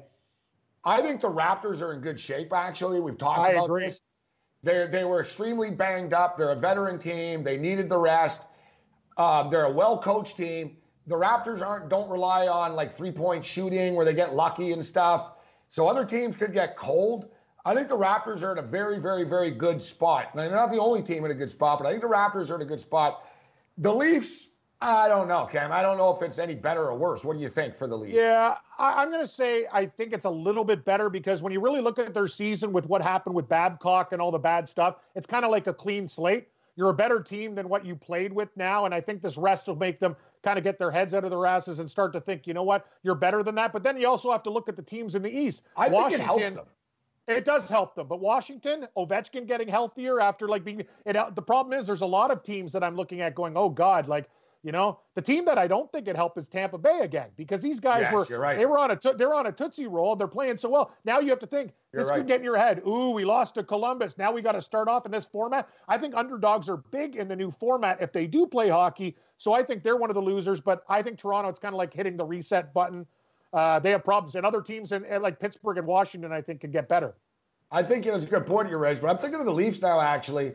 I 0.84 1.02
think 1.02 1.20
the 1.20 1.30
Raptors 1.30 1.82
are 1.82 1.92
in 1.92 2.00
good 2.00 2.18
shape. 2.18 2.52
Actually, 2.52 3.00
we've 3.00 3.18
talked 3.18 3.40
I 3.40 3.50
about 3.50 3.64
agree. 3.66 3.86
this. 3.86 4.00
They 4.62 4.86
they 4.86 5.04
were 5.04 5.20
extremely 5.20 5.70
banged 5.70 6.14
up. 6.14 6.38
They're 6.38 6.52
a 6.52 6.56
veteran 6.56 6.98
team. 6.98 7.42
They 7.42 7.56
needed 7.56 7.88
the 7.88 7.98
rest. 7.98 8.46
Um, 9.16 9.50
they're 9.50 9.64
a 9.64 9.72
well-coached 9.72 10.36
team. 10.36 10.76
The 11.08 11.16
Raptors 11.16 11.66
aren't 11.66 11.88
don't 11.88 12.08
rely 12.08 12.46
on 12.46 12.74
like 12.74 12.92
three-point 12.92 13.44
shooting 13.44 13.94
where 13.96 14.04
they 14.04 14.14
get 14.14 14.34
lucky 14.34 14.72
and 14.72 14.84
stuff. 14.84 15.32
So 15.68 15.88
other 15.88 16.04
teams 16.04 16.36
could 16.36 16.52
get 16.52 16.76
cold. 16.76 17.28
I 17.64 17.74
think 17.74 17.88
the 17.88 17.96
Raptors 17.96 18.42
are 18.42 18.52
in 18.52 18.58
a 18.58 18.66
very, 18.66 18.98
very, 18.98 19.24
very 19.24 19.50
good 19.50 19.82
spot. 19.82 20.34
Now, 20.34 20.42
they're 20.42 20.56
not 20.56 20.70
the 20.70 20.78
only 20.78 21.02
team 21.02 21.24
in 21.24 21.30
a 21.30 21.34
good 21.34 21.50
spot, 21.50 21.78
but 21.78 21.86
I 21.86 21.90
think 21.90 22.02
the 22.02 22.08
Raptors 22.08 22.50
are 22.50 22.56
in 22.56 22.62
a 22.62 22.64
good 22.64 22.80
spot. 22.80 23.24
The 23.78 23.92
Leafs, 23.92 24.48
I 24.80 25.08
don't 25.08 25.28
know, 25.28 25.44
Cam. 25.44 25.72
I 25.72 25.82
don't 25.82 25.98
know 25.98 26.14
if 26.14 26.22
it's 26.22 26.38
any 26.38 26.54
better 26.54 26.86
or 26.86 26.96
worse. 26.96 27.24
What 27.24 27.36
do 27.36 27.42
you 27.42 27.48
think 27.48 27.74
for 27.74 27.86
the 27.86 27.96
Leafs? 27.96 28.14
yeah, 28.14 28.54
I, 28.78 29.02
I'm 29.02 29.10
going 29.10 29.24
to 29.24 29.32
say 29.32 29.66
I 29.72 29.86
think 29.86 30.12
it's 30.12 30.24
a 30.24 30.30
little 30.30 30.64
bit 30.64 30.84
better 30.84 31.10
because 31.10 31.42
when 31.42 31.52
you 31.52 31.60
really 31.60 31.80
look 31.80 31.98
at 31.98 32.14
their 32.14 32.28
season 32.28 32.72
with 32.72 32.86
what 32.86 33.02
happened 33.02 33.34
with 33.34 33.48
Babcock 33.48 34.12
and 34.12 34.22
all 34.22 34.30
the 34.30 34.38
bad 34.38 34.68
stuff, 34.68 34.96
it's 35.14 35.26
kind 35.26 35.44
of 35.44 35.50
like 35.50 35.66
a 35.66 35.74
clean 35.74 36.08
slate. 36.08 36.48
You're 36.76 36.90
a 36.90 36.94
better 36.94 37.20
team 37.20 37.56
than 37.56 37.68
what 37.68 37.84
you 37.84 37.96
played 37.96 38.32
with 38.32 38.56
now, 38.56 38.84
and 38.84 38.94
I 38.94 39.00
think 39.00 39.20
this 39.20 39.36
rest 39.36 39.66
will 39.66 39.74
make 39.74 39.98
them 39.98 40.14
kind 40.44 40.58
of 40.58 40.64
get 40.64 40.78
their 40.78 40.92
heads 40.92 41.12
out 41.12 41.24
of 41.24 41.30
their 41.30 41.44
asses 41.44 41.80
and 41.80 41.90
start 41.90 42.12
to 42.12 42.20
think, 42.20 42.46
you 42.46 42.54
know 42.54 42.62
what, 42.62 42.86
you're 43.02 43.16
better 43.16 43.42
than 43.42 43.56
that. 43.56 43.72
But 43.72 43.82
then 43.82 44.00
you 44.00 44.06
also 44.06 44.30
have 44.30 44.44
to 44.44 44.50
look 44.50 44.68
at 44.68 44.76
the 44.76 44.82
teams 44.82 45.16
in 45.16 45.22
the 45.22 45.30
East. 45.30 45.62
I 45.76 45.88
think 45.88 46.12
it 46.12 46.20
helps 46.20 46.44
them. 46.44 46.60
It 47.28 47.44
does 47.44 47.68
help 47.68 47.94
them, 47.94 48.08
but 48.08 48.20
Washington, 48.20 48.88
Ovechkin 48.96 49.46
getting 49.46 49.68
healthier 49.68 50.20
after 50.20 50.48
like 50.48 50.64
being 50.64 50.80
it. 50.80 51.34
The 51.34 51.42
problem 51.42 51.78
is 51.78 51.86
there's 51.86 52.00
a 52.00 52.06
lot 52.06 52.30
of 52.30 52.42
teams 52.42 52.72
that 52.72 52.82
I'm 52.82 52.96
looking 52.96 53.20
at 53.20 53.34
going, 53.34 53.56
oh 53.56 53.68
God, 53.68 54.08
like 54.08 54.30
you 54.64 54.72
know 54.72 54.98
the 55.14 55.22
team 55.22 55.44
that 55.44 55.56
I 55.56 55.68
don't 55.68 55.90
think 55.92 56.08
it 56.08 56.16
helped 56.16 56.36
is 56.36 56.48
Tampa 56.48 56.78
Bay 56.78 57.00
again 57.02 57.28
because 57.36 57.62
these 57.62 57.78
guys 57.78 58.00
Yes, 58.10 58.28
were 58.28 58.38
right. 58.40 58.58
they 58.58 58.66
were 58.66 58.78
on 58.78 58.90
a 58.90 58.96
to- 58.96 59.12
they're 59.12 59.34
on 59.34 59.46
a 59.46 59.52
tootsie 59.52 59.86
roll. 59.86 60.16
They're 60.16 60.26
playing 60.26 60.56
so 60.56 60.68
well. 60.68 60.90
Now 61.04 61.20
you 61.20 61.28
have 61.30 61.38
to 61.40 61.46
think 61.46 61.74
You're 61.92 62.02
this 62.02 62.10
right. 62.10 62.16
could 62.18 62.26
get 62.26 62.38
in 62.38 62.44
your 62.44 62.56
head. 62.56 62.82
Ooh, 62.86 63.10
we 63.10 63.24
lost 63.24 63.54
to 63.54 63.62
Columbus. 63.62 64.18
Now 64.18 64.32
we 64.32 64.42
got 64.42 64.52
to 64.52 64.62
start 64.62 64.88
off 64.88 65.06
in 65.06 65.12
this 65.12 65.26
format. 65.26 65.68
I 65.86 65.96
think 65.98 66.14
underdogs 66.16 66.68
are 66.68 66.78
big 66.78 67.14
in 67.14 67.28
the 67.28 67.36
new 67.36 67.50
format 67.50 68.00
if 68.00 68.10
they 68.12 68.26
do 68.26 68.46
play 68.46 68.68
hockey. 68.68 69.16
So 69.36 69.52
I 69.52 69.62
think 69.62 69.84
they're 69.84 69.96
one 69.96 70.10
of 70.10 70.14
the 70.16 70.22
losers. 70.22 70.60
But 70.60 70.82
I 70.88 71.02
think 71.02 71.18
Toronto, 71.18 71.50
it's 71.50 71.60
kind 71.60 71.74
of 71.74 71.78
like 71.78 71.94
hitting 71.94 72.16
the 72.16 72.24
reset 72.24 72.74
button. 72.74 73.06
Uh, 73.52 73.78
they 73.78 73.90
have 73.90 74.04
problems, 74.04 74.34
and 74.34 74.44
other 74.44 74.60
teams 74.60 74.92
in, 74.92 75.04
in 75.04 75.22
like 75.22 75.40
Pittsburgh 75.40 75.78
and 75.78 75.86
Washington, 75.86 76.32
I 76.32 76.42
think, 76.42 76.60
can 76.60 76.70
get 76.70 76.88
better. 76.88 77.14
I 77.70 77.82
think 77.82 78.06
it 78.06 78.12
was 78.12 78.24
a 78.24 78.28
good 78.28 78.46
point 78.46 78.70
you 78.70 78.76
raised, 78.76 79.02
but 79.02 79.08
I'm 79.08 79.18
thinking 79.18 79.40
of 79.40 79.46
the 79.46 79.52
Leafs 79.52 79.80
now, 79.82 80.00
actually. 80.00 80.52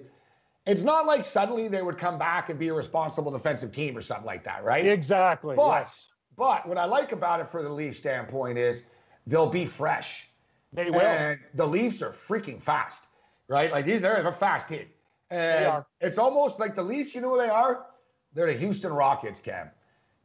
It's 0.65 0.82
not 0.82 1.06
like 1.06 1.25
suddenly 1.25 1.67
they 1.67 1.82
would 1.82 1.97
come 1.97 2.17
back 2.17 2.49
and 2.49 2.58
be 2.58 2.69
a 2.69 2.73
responsible 2.73 3.32
defensive 3.32 3.71
team 3.71 3.97
or 3.97 4.01
something 4.01 4.25
like 4.25 4.43
that, 4.45 4.63
right? 4.63 4.86
Exactly. 4.86 5.56
But, 5.56 5.82
yes. 5.82 6.08
but 6.38 6.67
what 6.67 6.77
I 6.77 6.86
like 6.86 7.12
about 7.12 7.41
it 7.41 7.49
for 7.49 7.62
the 7.62 7.69
Leafs 7.69 7.97
standpoint 7.97 8.58
is 8.58 8.84
they'll 9.27 9.49
be 9.49 9.65
fresh. 9.65 10.29
They 10.71 10.89
will. 10.89 11.01
And 11.01 11.39
the 11.53 11.67
Leafs 11.67 12.01
are 12.01 12.12
freaking 12.12 12.62
fast, 12.62 13.03
right? 13.47 13.71
Like 13.71 13.86
these, 13.86 14.01
they're 14.01 14.25
a 14.25 14.32
fast 14.32 14.69
team. 14.69 14.86
And 15.29 15.65
are. 15.65 15.86
it's 15.99 16.17
almost 16.17 16.60
like 16.60 16.75
the 16.75 16.84
Leafs, 16.84 17.13
you 17.13 17.21
know 17.21 17.32
who 17.32 17.39
they 17.39 17.49
are? 17.49 17.86
They're 18.34 18.47
the 18.47 18.53
Houston 18.53 18.93
Rockets, 18.93 19.39
Cam. 19.39 19.69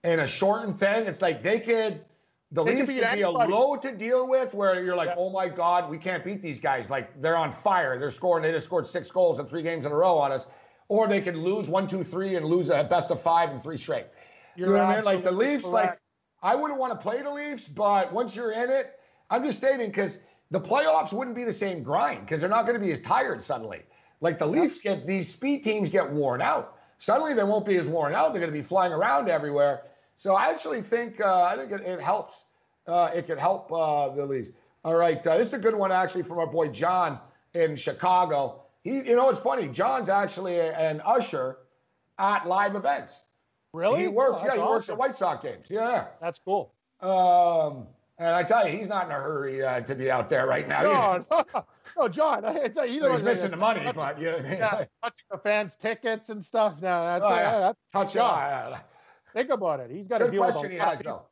In 0.04 0.20
a 0.20 0.26
shortened 0.26 0.78
thing, 0.78 1.06
it's 1.06 1.20
like 1.20 1.42
they 1.42 1.58
could, 1.58 2.04
the 2.52 2.64
They 2.64 2.76
could 2.76 2.88
Leafs 2.88 3.00
could 3.06 3.16
be 3.16 3.22
a 3.22 3.30
load 3.30 3.82
to 3.82 3.92
deal 3.92 4.26
with 4.26 4.54
where 4.54 4.82
you're 4.82 4.96
like, 4.96 5.08
Yeah. 5.08 5.16
oh 5.18 5.30
my 5.30 5.48
God, 5.48 5.90
we 5.90 5.98
can't 5.98 6.24
beat 6.24 6.42
these 6.42 6.58
guys. 6.58 6.88
Like 6.88 7.20
they're 7.20 7.36
on 7.36 7.52
fire. 7.52 7.98
They're 7.98 8.10
scoring, 8.10 8.42
they 8.42 8.52
just 8.52 8.66
scored 8.66 8.86
six 8.86 9.10
goals 9.10 9.38
in 9.38 9.46
three 9.46 9.62
games 9.62 9.84
in 9.84 9.92
a 9.92 9.94
row 9.94 10.16
on 10.16 10.32
us. 10.32 10.46
Or 10.88 11.06
they 11.06 11.20
could 11.20 11.36
lose 11.36 11.68
one, 11.68 11.86
two, 11.86 12.02
three 12.02 12.36
and 12.36 12.46
lose 12.46 12.70
a 12.70 12.82
best 12.84 13.10
of 13.10 13.20
five 13.20 13.50
and 13.50 13.62
three 13.62 13.76
straight. 13.76 14.06
You're 14.56 14.68
you 14.68 14.74
know 14.74 14.84
what 14.84 14.88
I 14.88 14.96
mean? 14.96 15.04
Like 15.04 15.24
the 15.24 15.32
Leafs, 15.32 15.64
like. 15.64 15.98
I 16.42 16.54
wouldn't 16.54 16.78
want 16.78 16.92
to 16.92 16.98
play 16.98 17.20
the 17.22 17.30
Leafs, 17.30 17.66
but 17.66 18.12
once 18.12 18.36
you're 18.36 18.52
in 18.52 18.70
it, 18.70 18.98
I'm 19.30 19.42
just 19.44 19.58
stating 19.58 19.88
because 19.88 20.20
the 20.50 20.60
playoffs 20.60 21.12
wouldn't 21.12 21.36
be 21.36 21.44
the 21.44 21.52
same 21.52 21.82
grind 21.82 22.20
because 22.20 22.40
they're 22.40 22.48
not 22.48 22.64
going 22.64 22.78
to 22.78 22.84
be 22.84 22.92
as 22.92 23.00
tired 23.00 23.42
suddenly. 23.42 23.82
Like 24.20 24.38
the 24.38 24.46
Leafs 24.46 24.80
get 24.80 25.06
these 25.06 25.28
speed 25.28 25.62
teams 25.64 25.88
get 25.88 26.08
worn 26.08 26.40
out. 26.40 26.76
Suddenly 26.98 27.34
they 27.34 27.44
won't 27.44 27.66
be 27.66 27.76
as 27.76 27.86
worn 27.86 28.14
out. 28.14 28.32
They're 28.32 28.40
going 28.40 28.52
to 28.52 28.58
be 28.58 28.62
flying 28.62 28.92
around 28.92 29.28
everywhere. 29.28 29.82
So 30.18 30.34
I 30.34 30.50
actually 30.50 30.82
think 30.82 31.20
uh, 31.20 31.42
I 31.44 31.56
think 31.56 31.70
it, 31.72 31.80
it 31.82 32.00
helps. 32.00 32.44
Uh, 32.86 33.10
it 33.14 33.26
could 33.26 33.38
help 33.38 33.72
uh, 33.72 34.08
the 34.10 34.26
Leafs. 34.26 34.50
All 34.84 34.94
right, 34.96 35.24
uh, 35.26 35.38
this 35.38 35.48
is 35.48 35.54
a 35.54 35.58
good 35.58 35.74
one 35.74 35.92
actually 35.92 36.24
from 36.24 36.38
our 36.38 36.46
boy 36.46 36.68
John 36.68 37.20
in 37.54 37.76
Chicago. 37.76 38.62
He, 38.82 38.96
you 38.96 39.14
know, 39.16 39.28
it's 39.30 39.38
funny. 39.38 39.68
John's 39.68 40.08
actually 40.08 40.56
a- 40.56 40.76
an 40.76 41.00
usher 41.04 41.58
at 42.18 42.46
live 42.48 42.74
events. 42.74 43.24
Really? 43.72 44.00
He 44.00 44.08
works. 44.08 44.42
Oh, 44.42 44.46
yeah, 44.46 44.54
he 44.54 44.58
works 44.58 44.88
at. 44.88 44.98
White 44.98 45.14
Sox 45.14 45.42
games. 45.42 45.68
Yeah. 45.70 46.06
That's 46.20 46.40
cool. 46.44 46.72
Um, 47.00 47.86
and 48.18 48.34
I 48.34 48.42
tell 48.42 48.66
you, 48.68 48.76
he's 48.76 48.88
not 48.88 49.06
in 49.06 49.12
a 49.12 49.14
hurry 49.14 49.62
uh, 49.62 49.82
to 49.82 49.94
be 49.94 50.10
out 50.10 50.28
there 50.28 50.46
right 50.46 50.66
now. 50.66 50.82
John, 50.82 51.26
oh 51.96 52.08
John, 52.08 52.44
I 52.44 52.68
thought 52.68 52.90
you 52.90 53.00
know 53.02 53.12
he's 53.12 53.22
missing 53.22 53.52
the 53.52 53.56
money, 53.56 53.88
but 53.94 54.20
you 54.20 54.30
know 54.30 54.38
I 54.38 54.40
yeah, 54.40 54.84
touching 55.02 55.26
the 55.30 55.38
fans' 55.38 55.76
tickets 55.76 56.28
and 56.30 56.44
stuff. 56.44 56.74
No, 56.82 57.04
that's, 57.04 57.24
Oh, 57.24 57.28
uh, 57.28 57.60
that's 57.60 57.78
Touch 57.92 58.16
uh, 58.16 58.78
Think 59.32 59.50
about 59.50 59.80
it. 59.80 59.90
He's 59.90 60.06
got 60.06 60.18
to 60.18 60.30
deal 60.30 60.44
with 60.44 60.52
question 60.54 60.70
a 60.70 60.74
he 60.74 60.80
lot 60.80 60.90
has 60.90 61.00
though. 61.00 61.22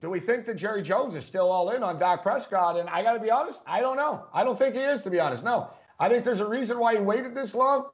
do 0.00 0.10
we 0.10 0.20
think 0.20 0.44
that 0.46 0.54
Jerry 0.54 0.82
Jones 0.82 1.14
is 1.14 1.24
still 1.24 1.50
all 1.50 1.70
in 1.70 1.82
on 1.82 1.98
Dak 1.98 2.22
Prescott? 2.22 2.76
And 2.78 2.88
I 2.88 3.02
got 3.02 3.14
to 3.14 3.20
be 3.20 3.30
honest, 3.30 3.62
I 3.66 3.80
don't 3.80 3.96
know. 3.96 4.26
I 4.32 4.44
don't 4.44 4.58
think 4.58 4.74
he 4.74 4.80
is, 4.80 5.02
to 5.02 5.10
be 5.10 5.20
honest. 5.20 5.44
No, 5.44 5.70
I 5.98 6.08
think 6.08 6.24
there's 6.24 6.40
a 6.40 6.48
reason 6.48 6.78
why 6.78 6.94
he 6.96 7.00
waited 7.00 7.34
this 7.34 7.54
long. 7.54 7.86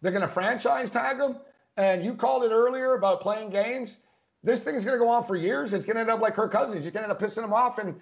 They're 0.00 0.12
going 0.12 0.22
to 0.22 0.28
franchise 0.28 0.90
tag 0.90 1.18
him. 1.18 1.36
And 1.76 2.04
you 2.04 2.14
called 2.14 2.44
it 2.44 2.50
earlier 2.50 2.94
about 2.94 3.20
playing 3.20 3.50
games. 3.50 3.98
This 4.42 4.62
thing's 4.62 4.84
going 4.84 4.98
to 4.98 5.04
go 5.04 5.08
on 5.08 5.24
for 5.24 5.36
years. 5.36 5.72
It's 5.72 5.84
going 5.84 5.94
to 5.94 6.00
end 6.00 6.10
up 6.10 6.20
like 6.20 6.34
Kirk 6.34 6.50
Cousins. 6.50 6.84
He's 6.84 6.92
going 6.92 7.04
to 7.04 7.10
end 7.10 7.12
up 7.12 7.20
pissing 7.20 7.44
him 7.44 7.52
off. 7.52 7.78
And 7.78 8.00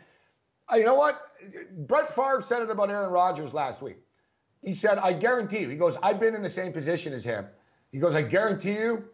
uh, 0.72 0.76
you 0.76 0.84
know 0.84 0.94
what? 0.94 1.20
Brett 1.86 2.14
Favre 2.14 2.42
said 2.42 2.62
it 2.62 2.70
about 2.70 2.90
Aaron 2.90 3.12
Rodgers 3.12 3.52
last 3.52 3.82
week. 3.82 3.98
He 4.62 4.74
said, 4.74 4.98
I 4.98 5.12
guarantee 5.12 5.60
you, 5.60 5.68
he 5.68 5.76
goes, 5.76 5.96
I've 6.02 6.20
been 6.20 6.34
in 6.34 6.42
the 6.42 6.48
same 6.50 6.72
position 6.72 7.12
as 7.12 7.24
him. 7.24 7.46
He 7.92 7.98
goes, 7.98 8.14
I 8.14 8.22
guarantee 8.22 8.72
you, 8.72 9.04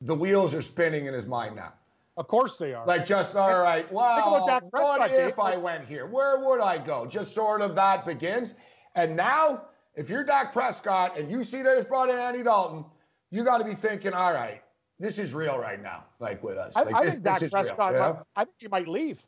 the 0.00 0.14
wheels 0.14 0.54
are 0.54 0.62
spinning 0.62 1.06
in 1.06 1.14
his 1.14 1.26
mind 1.26 1.56
now. 1.56 1.72
Of 2.16 2.26
course 2.26 2.56
they 2.56 2.74
are. 2.74 2.84
Like 2.84 3.06
just 3.06 3.36
all 3.36 3.62
right. 3.62 3.90
Well, 3.92 4.44
what 4.70 5.10
if 5.12 5.38
I 5.38 5.56
went 5.56 5.86
here? 5.86 6.06
Where 6.06 6.38
would 6.40 6.60
I 6.60 6.78
go? 6.78 7.06
Just 7.06 7.32
sort 7.32 7.60
of 7.60 7.76
that 7.76 8.04
begins. 8.04 8.54
And 8.96 9.16
now, 9.16 9.62
if 9.94 10.10
you're 10.10 10.24
Dak 10.24 10.52
Prescott 10.52 11.16
and 11.16 11.30
you 11.30 11.44
see 11.44 11.62
that 11.62 11.78
it's 11.78 11.88
brought 11.88 12.10
in 12.10 12.16
Andy 12.16 12.42
Dalton, 12.42 12.84
you 13.30 13.44
got 13.44 13.58
to 13.58 13.64
be 13.64 13.74
thinking, 13.74 14.14
all 14.14 14.32
right, 14.32 14.62
this 14.98 15.18
is 15.18 15.32
real 15.32 15.58
right 15.58 15.80
now, 15.80 16.04
like 16.18 16.42
with 16.42 16.56
us. 16.56 16.74
Like 16.74 16.92
I, 16.92 17.04
this, 17.04 17.14
think 17.14 17.24
Dak 17.24 17.50
Prescott. 17.50 17.92
Real, 17.92 18.02
might, 18.02 18.22
I 18.34 18.44
think 18.44 18.56
he 18.58 18.68
might 18.68 18.88
leave. 18.88 19.20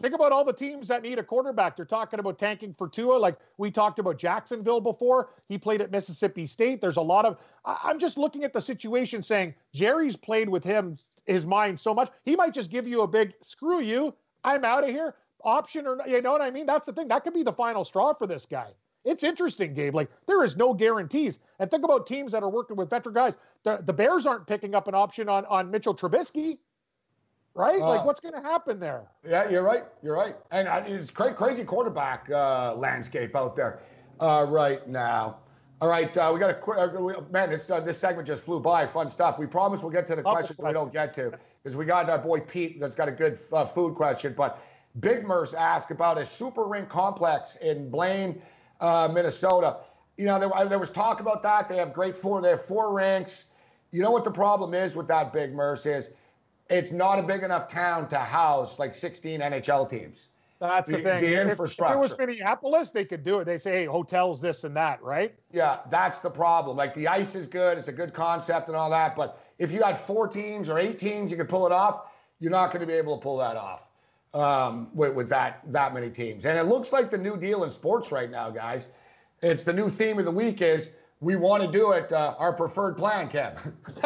Think 0.00 0.14
about 0.14 0.32
all 0.32 0.44
the 0.44 0.52
teams 0.52 0.88
that 0.88 1.02
need 1.02 1.18
a 1.18 1.22
quarterback. 1.22 1.76
They're 1.76 1.84
talking 1.84 2.18
about 2.18 2.38
tanking 2.38 2.74
for 2.74 2.88
Tua. 2.88 3.16
Like 3.16 3.38
we 3.58 3.70
talked 3.70 3.98
about 3.98 4.18
Jacksonville 4.18 4.80
before. 4.80 5.30
He 5.48 5.56
played 5.56 5.80
at 5.80 5.90
Mississippi 5.90 6.46
State. 6.46 6.80
There's 6.80 6.96
a 6.96 7.02
lot 7.02 7.24
of. 7.24 7.38
I'm 7.64 7.98
just 7.98 8.18
looking 8.18 8.44
at 8.44 8.52
the 8.52 8.60
situation 8.60 9.22
saying 9.22 9.54
Jerry's 9.72 10.16
played 10.16 10.48
with 10.48 10.64
him 10.64 10.98
his 11.26 11.46
mind 11.46 11.80
so 11.80 11.94
much. 11.94 12.10
He 12.24 12.36
might 12.36 12.54
just 12.54 12.70
give 12.70 12.86
you 12.86 13.02
a 13.02 13.06
big 13.06 13.34
screw 13.40 13.80
you. 13.80 14.14
I'm 14.42 14.64
out 14.64 14.84
of 14.84 14.90
here. 14.90 15.14
Option 15.42 15.86
or 15.86 15.98
you 16.06 16.22
know 16.22 16.32
what 16.32 16.42
I 16.42 16.50
mean? 16.50 16.66
That's 16.66 16.86
the 16.86 16.92
thing. 16.92 17.08
That 17.08 17.22
could 17.22 17.34
be 17.34 17.42
the 17.42 17.52
final 17.52 17.84
straw 17.84 18.14
for 18.14 18.26
this 18.26 18.46
guy. 18.46 18.72
It's 19.04 19.22
interesting, 19.22 19.74
Gabe. 19.74 19.94
Like 19.94 20.10
there 20.26 20.42
is 20.44 20.56
no 20.56 20.72
guarantees. 20.72 21.38
And 21.58 21.70
think 21.70 21.84
about 21.84 22.06
teams 22.06 22.32
that 22.32 22.42
are 22.42 22.48
working 22.48 22.76
with 22.76 22.88
veteran 22.90 23.14
guys. 23.14 23.34
The, 23.62 23.82
the 23.84 23.92
Bears 23.92 24.26
aren't 24.26 24.46
picking 24.46 24.74
up 24.74 24.88
an 24.88 24.94
option 24.94 25.28
on 25.28 25.44
on 25.46 25.70
Mitchell 25.70 25.94
Trubisky, 25.94 26.58
right? 27.54 27.80
Uh, 27.80 27.88
like 27.88 28.04
what's 28.04 28.20
going 28.20 28.34
to 28.34 28.40
happen 28.40 28.80
there? 28.80 29.02
Yeah, 29.26 29.48
you're 29.48 29.62
right. 29.62 29.84
You're 30.02 30.16
right. 30.16 30.36
And 30.50 30.68
it's 30.86 31.10
crazy, 31.10 31.34
crazy 31.34 31.64
quarterback 31.64 32.28
uh, 32.30 32.74
landscape 32.76 33.34
out 33.36 33.56
there 33.56 33.80
uh, 34.20 34.46
right 34.48 34.86
now. 34.88 35.38
All 35.80 35.88
right, 35.88 36.16
uh, 36.16 36.30
we 36.32 36.40
got 36.40 36.50
a 36.50 36.54
quick 36.54 36.78
uh, 36.78 37.20
man. 37.30 37.50
This 37.50 37.68
uh, 37.68 37.80
this 37.80 37.98
segment 37.98 38.26
just 38.26 38.42
flew 38.42 38.60
by. 38.60 38.86
Fun 38.86 39.08
stuff. 39.08 39.38
We 39.38 39.46
promise 39.46 39.82
we'll 39.82 39.90
get 39.90 40.06
to 40.06 40.16
the 40.16 40.22
questions 40.22 40.58
we 40.58 40.72
don't 40.72 40.92
get 40.92 41.12
to 41.14 41.32
because 41.62 41.76
we 41.76 41.84
got 41.84 42.08
our 42.08 42.18
boy 42.18 42.40
Pete 42.40 42.80
that's 42.80 42.94
got 42.94 43.08
a 43.08 43.12
good 43.12 43.38
uh, 43.52 43.64
food 43.64 43.94
question. 43.94 44.34
But 44.36 44.62
Big 45.00 45.26
Merce 45.26 45.52
asked 45.52 45.90
about 45.90 46.16
a 46.16 46.24
super 46.24 46.64
rink 46.64 46.88
complex 46.88 47.56
in 47.56 47.90
Blaine, 47.90 48.40
uh, 48.80 49.10
Minnesota. 49.12 49.78
You 50.16 50.26
know, 50.26 50.38
there, 50.38 50.68
there, 50.68 50.78
was 50.78 50.92
talk 50.92 51.20
about 51.20 51.42
that. 51.42 51.68
They 51.68 51.76
have 51.76 51.92
great 51.92 52.16
four. 52.16 52.40
They 52.40 52.50
have 52.50 52.64
four 52.64 52.94
rinks. 52.94 53.46
You 53.90 54.00
know 54.00 54.12
what 54.12 54.24
the 54.24 54.30
problem 54.30 54.74
is 54.74 54.94
with 54.94 55.08
that 55.08 55.32
Big 55.32 55.52
Merce 55.52 55.86
is, 55.86 56.10
it's 56.70 56.92
not 56.92 57.18
a 57.18 57.22
big 57.22 57.42
enough 57.42 57.68
town 57.68 58.08
to 58.08 58.18
house 58.18 58.78
like 58.78 58.94
16 58.94 59.40
NHL 59.40 59.88
teams. 59.88 60.28
That's 60.60 60.88
the, 60.88 60.96
the 60.96 61.02
thing. 61.02 61.20
The 61.20 61.40
infrastructure. 61.40 61.98
If, 61.98 62.04
if, 62.04 62.10
it 62.12 62.18
was 62.18 62.26
Minneapolis, 62.26 62.90
they 62.90 63.04
could 63.04 63.24
do 63.24 63.40
it. 63.40 63.44
They 63.44 63.58
say, 63.58 63.72
hey, 63.72 63.84
hotels, 63.84 64.40
this 64.40 64.64
and 64.64 64.74
that, 64.76 65.02
right? 65.02 65.34
Yeah, 65.52 65.80
that's 65.90 66.20
the 66.20 66.30
problem. 66.30 66.76
Like 66.76 66.94
the 66.94 67.08
ice 67.08 67.34
is 67.34 67.46
good, 67.46 67.76
it's 67.76 67.88
a 67.88 67.92
good 67.92 68.14
concept 68.14 68.68
and 68.68 68.76
all 68.76 68.88
that. 68.90 69.14
But 69.14 69.40
if 69.58 69.70
you 69.70 69.82
had 69.82 69.98
four 69.98 70.26
teams 70.26 70.68
or 70.70 70.78
eight 70.78 70.98
teams, 70.98 71.30
you 71.30 71.36
could 71.36 71.48
pull 71.48 71.66
it 71.66 71.72
off. 71.72 72.06
You're 72.40 72.50
not 72.50 72.68
going 72.72 72.80
to 72.80 72.86
be 72.86 72.94
able 72.94 73.16
to 73.18 73.22
pull 73.22 73.38
that 73.38 73.56
off 73.56 73.88
um, 74.32 74.88
with, 74.94 75.14
with 75.14 75.28
that 75.28 75.60
that 75.66 75.92
many 75.92 76.10
teams. 76.10 76.46
And 76.46 76.58
it 76.58 76.64
looks 76.64 76.92
like 76.92 77.10
the 77.10 77.18
new 77.18 77.36
deal 77.36 77.64
in 77.64 77.70
sports 77.70 78.10
right 78.10 78.30
now, 78.30 78.50
guys. 78.50 78.88
It's 79.42 79.64
the 79.64 79.72
new 79.72 79.90
theme 79.90 80.18
of 80.18 80.24
the 80.24 80.30
week 80.30 80.62
is 80.62 80.90
we 81.24 81.36
want 81.36 81.62
to 81.62 81.70
do 81.70 81.92
it. 81.92 82.12
Uh, 82.12 82.34
our 82.38 82.52
preferred 82.52 82.96
plan, 82.96 83.28
Ken. 83.28 83.54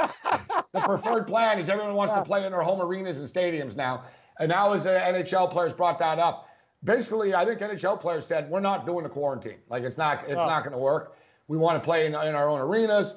the 0.72 0.80
preferred 0.84 1.26
plan 1.26 1.58
is 1.58 1.68
everyone 1.68 1.94
wants 1.94 2.14
to 2.14 2.22
play 2.22 2.46
in 2.46 2.52
their 2.52 2.62
home 2.62 2.80
arenas 2.80 3.18
and 3.18 3.28
stadiums 3.28 3.74
now. 3.74 4.04
And 4.38 4.48
now, 4.48 4.72
as 4.72 4.84
the 4.84 4.90
NHL 4.90 5.50
players 5.50 5.72
brought 5.72 5.98
that 5.98 6.20
up, 6.20 6.48
basically, 6.84 7.34
I 7.34 7.44
think 7.44 7.60
NHL 7.60 8.00
players 8.00 8.24
said 8.24 8.48
we're 8.48 8.60
not 8.60 8.86
doing 8.86 9.02
the 9.02 9.08
quarantine. 9.08 9.58
Like 9.68 9.82
it's 9.82 9.98
not, 9.98 10.22
it's 10.28 10.40
oh. 10.40 10.46
not 10.46 10.60
going 10.62 10.72
to 10.72 10.78
work. 10.78 11.16
We 11.48 11.56
want 11.56 11.82
to 11.82 11.84
play 11.84 12.06
in, 12.06 12.14
in 12.14 12.34
our 12.36 12.48
own 12.48 12.60
arenas. 12.60 13.16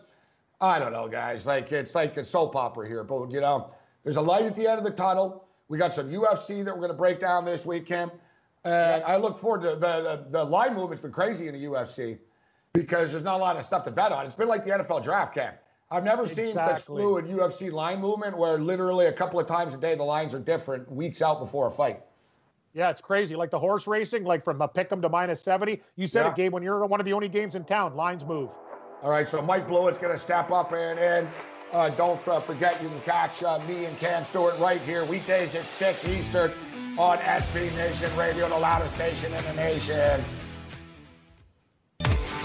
I 0.60 0.80
don't 0.80 0.92
know, 0.92 1.08
guys. 1.08 1.46
Like 1.46 1.72
it's 1.72 1.94
like 1.94 2.18
a 2.18 2.26
soap 2.26 2.56
opera 2.56 2.88
here, 2.88 3.04
but 3.04 3.30
you 3.30 3.40
know, 3.40 3.72
there's 4.04 4.18
a 4.18 4.22
light 4.22 4.46
at 4.46 4.56
the 4.56 4.68
end 4.68 4.80
of 4.80 4.84
the 4.84 4.92
tunnel. 4.92 5.46
We 5.68 5.78
got 5.78 5.94
some 5.94 6.10
UFC 6.10 6.66
that 6.66 6.74
we're 6.74 6.82
going 6.82 6.92
to 6.92 6.98
break 6.98 7.20
down 7.20 7.46
this 7.46 7.66
weekend, 7.66 8.12
and 8.66 9.04
I 9.04 9.16
look 9.18 9.40
forward 9.40 9.62
to 9.62 9.76
the, 9.80 10.02
the 10.02 10.26
the 10.30 10.44
line 10.44 10.74
movement's 10.74 11.02
been 11.02 11.12
crazy 11.12 11.48
in 11.48 11.54
the 11.54 11.64
UFC 11.64 12.18
because 12.74 13.12
there's 13.12 13.24
not 13.24 13.36
a 13.36 13.44
lot 13.44 13.58
of 13.58 13.66
stuff 13.66 13.84
to 13.84 13.92
bet 13.92 14.12
on. 14.12 14.26
It's 14.26 14.36
been 14.36 14.48
like 14.48 14.66
the 14.66 14.72
NFL 14.72 15.04
draft 15.04 15.34
camp. 15.34 15.58
I've 15.90 16.06
never 16.06 16.24
exactly. 16.24 16.46
seen 16.46 16.56
such 16.56 16.82
fluid 16.84 17.26
UFC 17.26 17.72
line 17.72 18.00
movement 18.00 18.38
where 18.38 18.58
literally 18.58 19.08
a 19.08 19.14
couple 19.14 19.40
of 19.40 19.48
times 19.48 19.74
a 19.74 19.78
day 19.78 19.96
the 19.96 20.04
lines 20.04 20.34
are 20.34 20.40
different 20.40 20.90
weeks 20.90 21.22
out 21.22 21.40
before 21.40 21.68
a 21.68 21.72
fight. 21.72 22.02
Yeah, 22.74 22.90
it's 22.90 23.02
crazy. 23.02 23.36
Like 23.36 23.52
the 23.52 23.60
horse 23.60 23.86
racing, 23.88 24.24
like 24.24 24.46
from 24.46 24.62
a 24.62 24.68
pick 24.68 24.90
'em 24.92 25.02
to 25.02 25.10
minus 25.10 25.42
70. 25.42 25.82
You 25.98 26.08
said 26.08 26.24
yeah. 26.24 26.32
it, 26.32 26.36
Gabe, 26.38 26.54
when 26.54 26.64
you're 26.64 26.86
one 26.86 27.02
of 27.02 27.06
the 27.06 27.12
only 27.12 27.28
games 27.28 27.56
in 27.56 27.66
town, 27.66 27.96
lines 27.96 28.24
move. 28.24 28.50
All 29.04 29.10
right, 29.10 29.28
so 29.28 29.42
Mike 29.42 29.68
Blewett's 29.68 29.98
going 29.98 30.14
to 30.14 30.20
step 30.20 30.52
up 30.52 30.72
and 30.72 30.98
in. 30.98 31.30
Uh, 31.74 31.90
don't 31.90 32.26
uh, 32.28 32.40
forget 32.40 32.82
you 32.82 32.88
can 32.88 33.02
catch 33.02 33.44
uh, 33.44 33.60
me 33.68 33.86
and 33.86 33.98
Cam 33.98 34.24
Stewart 34.24 34.58
right 34.60 34.80
here 34.82 35.04
weekdays 35.06 35.56
at 35.56 35.64
6 35.64 36.08
Eastern 36.08 36.52
on 36.98 37.18
SB 37.18 37.76
Nation 37.76 38.16
Radio, 38.16 38.48
the 38.48 38.58
loudest 38.58 38.96
station 38.96 39.34
in 39.34 39.44
the 39.44 39.54
nation. 39.54 40.24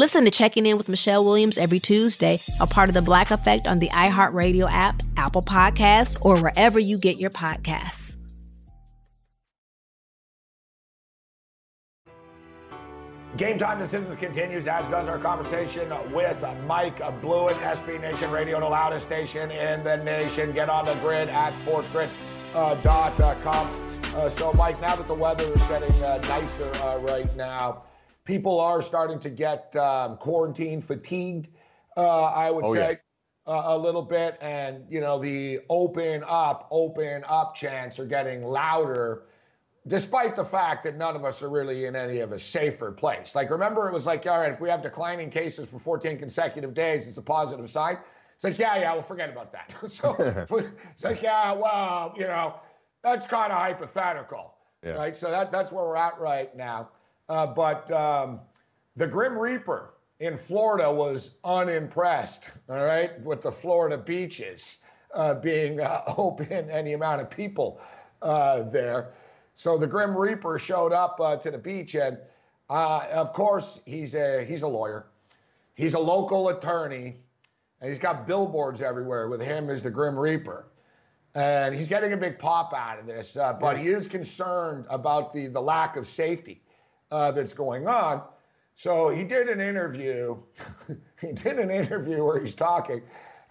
Listen 0.00 0.24
to 0.24 0.30
Checking 0.30 0.64
In 0.64 0.78
with 0.78 0.88
Michelle 0.88 1.22
Williams 1.22 1.58
every 1.58 1.78
Tuesday, 1.78 2.38
a 2.58 2.66
part 2.66 2.88
of 2.88 2.94
the 2.94 3.02
Black 3.02 3.30
Effect 3.30 3.66
on 3.66 3.80
the 3.80 3.88
iHeartRadio 3.88 4.66
app, 4.66 5.02
Apple 5.18 5.42
Podcasts, 5.42 6.16
or 6.24 6.40
wherever 6.40 6.80
you 6.80 6.96
get 6.96 7.18
your 7.18 7.28
podcasts. 7.28 8.16
Game 13.36 13.58
time 13.58 13.78
decisions 13.78 14.16
continues, 14.16 14.66
as 14.66 14.88
does 14.88 15.06
our 15.06 15.18
conversation 15.18 15.92
with 16.14 16.42
Mike 16.66 16.96
Blewett, 17.20 17.58
SB 17.58 18.00
Nation 18.00 18.30
Radio, 18.30 18.58
the 18.58 18.64
loudest 18.64 19.04
station 19.04 19.50
in 19.50 19.84
the 19.84 19.98
nation. 19.98 20.52
Get 20.52 20.70
on 20.70 20.86
the 20.86 20.94
grid 20.94 21.28
at 21.28 21.52
sportsgrid.com. 21.52 23.90
Uh, 24.16 24.30
so, 24.30 24.50
Mike, 24.54 24.80
now 24.80 24.96
that 24.96 25.06
the 25.06 25.14
weather 25.14 25.44
is 25.44 25.62
getting 25.64 25.92
uh, 26.02 26.16
nicer 26.26 26.72
uh, 26.84 26.96
right 27.00 27.36
now, 27.36 27.82
people 28.24 28.60
are 28.60 28.82
starting 28.82 29.18
to 29.20 29.30
get 29.30 29.74
um, 29.76 30.16
quarantine 30.16 30.82
fatigued, 30.82 31.48
uh, 31.96 32.24
I 32.24 32.50
would 32.50 32.64
oh, 32.64 32.74
say. 32.74 32.98
Yeah. 33.46 33.52
uh, 33.52 33.62
a 33.66 33.78
little 33.78 34.02
bit, 34.02 34.38
and 34.40 34.84
you 34.88 35.00
know 35.00 35.18
the 35.18 35.60
open 35.68 36.22
up, 36.26 36.68
open 36.70 37.24
up 37.26 37.54
chants 37.54 37.98
are 37.98 38.06
getting 38.06 38.44
louder, 38.44 39.24
despite 39.86 40.36
the 40.36 40.44
fact 40.44 40.84
that 40.84 40.96
none 40.96 41.16
of 41.16 41.24
us 41.24 41.42
are 41.42 41.48
really 41.50 41.86
in 41.86 41.96
any 41.96 42.20
of 42.20 42.32
a 42.32 42.38
safer 42.38 42.92
place. 42.92 43.34
Like 43.34 43.50
remember, 43.50 43.88
it 43.88 43.92
was 43.94 44.06
like, 44.06 44.26
all 44.26 44.38
right, 44.38 44.52
if 44.52 44.60
we 44.60 44.68
have 44.68 44.82
declining 44.82 45.30
cases 45.30 45.68
for 45.70 45.78
14 45.78 46.18
consecutive 46.18 46.74
days, 46.74 47.08
it's 47.08 47.18
a 47.18 47.22
positive 47.22 47.68
sign. 47.70 47.98
It's 48.36 48.44
like, 48.44 48.58
yeah, 48.58 48.78
yeah, 48.78 48.92
we'll 48.94 49.02
forget 49.02 49.28
about 49.28 49.52
that. 49.52 49.74
so 49.90 50.14
it's 50.92 51.04
like, 51.04 51.22
yeah, 51.22 51.52
well, 51.52 52.14
you 52.16 52.24
know, 52.24 52.54
that's 53.02 53.26
kind 53.26 53.52
of 53.52 53.58
hypothetical, 53.58 54.54
Yeah. 54.84 54.92
right? 54.92 55.16
So 55.16 55.30
that 55.30 55.50
that's 55.50 55.72
where 55.72 55.84
we're 55.84 55.96
at 55.96 56.18
right 56.20 56.54
now. 56.56 56.90
Uh, 57.30 57.46
but 57.46 57.88
um, 57.92 58.40
the 58.96 59.06
Grim 59.06 59.38
Reaper 59.38 59.94
in 60.18 60.36
Florida 60.36 60.92
was 60.92 61.36
unimpressed, 61.44 62.46
all 62.68 62.82
right, 62.82 63.20
with 63.22 63.42
the 63.42 63.52
Florida 63.52 63.96
beaches 63.96 64.78
uh, 65.14 65.34
being 65.34 65.80
uh, 65.80 66.02
open 66.18 66.68
and 66.68 66.88
the 66.88 66.94
amount 66.94 67.20
of 67.20 67.30
people 67.30 67.80
uh, 68.20 68.64
there. 68.64 69.12
So 69.54 69.78
the 69.78 69.86
Grim 69.86 70.16
Reaper 70.16 70.58
showed 70.58 70.92
up 70.92 71.20
uh, 71.20 71.36
to 71.36 71.52
the 71.52 71.58
beach, 71.58 71.94
and 71.94 72.18
uh, 72.68 73.06
of 73.12 73.32
course 73.32 73.80
he's 73.86 74.16
a 74.16 74.44
he's 74.44 74.62
a 74.62 74.68
lawyer, 74.68 75.06
he's 75.74 75.94
a 75.94 76.00
local 76.00 76.48
attorney, 76.48 77.14
and 77.80 77.88
he's 77.88 78.00
got 78.00 78.26
billboards 78.26 78.82
everywhere 78.82 79.28
with 79.28 79.40
him 79.40 79.70
as 79.70 79.84
the 79.84 79.90
Grim 79.90 80.18
Reaper. 80.18 80.66
And 81.36 81.76
he's 81.76 81.86
getting 81.86 82.12
a 82.12 82.16
big 82.16 82.40
pop 82.40 82.74
out 82.74 82.98
of 82.98 83.06
this, 83.06 83.36
uh, 83.36 83.52
but 83.52 83.78
he 83.78 83.86
is 83.86 84.08
concerned 84.08 84.84
about 84.90 85.32
the, 85.32 85.46
the 85.46 85.62
lack 85.62 85.96
of 85.96 86.04
safety 86.04 86.60
uh, 87.10 87.32
that's 87.32 87.52
going 87.52 87.88
on. 87.88 88.22
So 88.76 89.10
he 89.10 89.24
did 89.24 89.48
an 89.48 89.60
interview. 89.60 90.36
he 91.20 91.32
did 91.32 91.58
an 91.58 91.70
interview 91.70 92.24
where 92.24 92.40
he's 92.40 92.54
talking, 92.54 93.02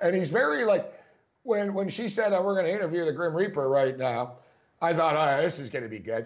and 0.01 0.16
he's 0.16 0.30
very 0.30 0.66
like, 0.66 0.93
when 1.43 1.74
when 1.74 1.89
she 1.89 2.10
said 2.10 2.32
that 2.32 2.43
we're 2.43 2.55
going 2.55 2.66
to 2.66 2.74
interview 2.74 3.05
the 3.05 3.12
Grim 3.12 3.36
Reaper 3.36 3.70
right 3.70 3.97
now, 3.97 4.38
I 4.82 4.93
thought, 4.93 5.16
right, 5.16 5.41
this 5.41 5.60
is 5.60 5.70
going 5.70 5.84
to 5.84 5.89
be 5.89 5.99
good. 5.99 6.26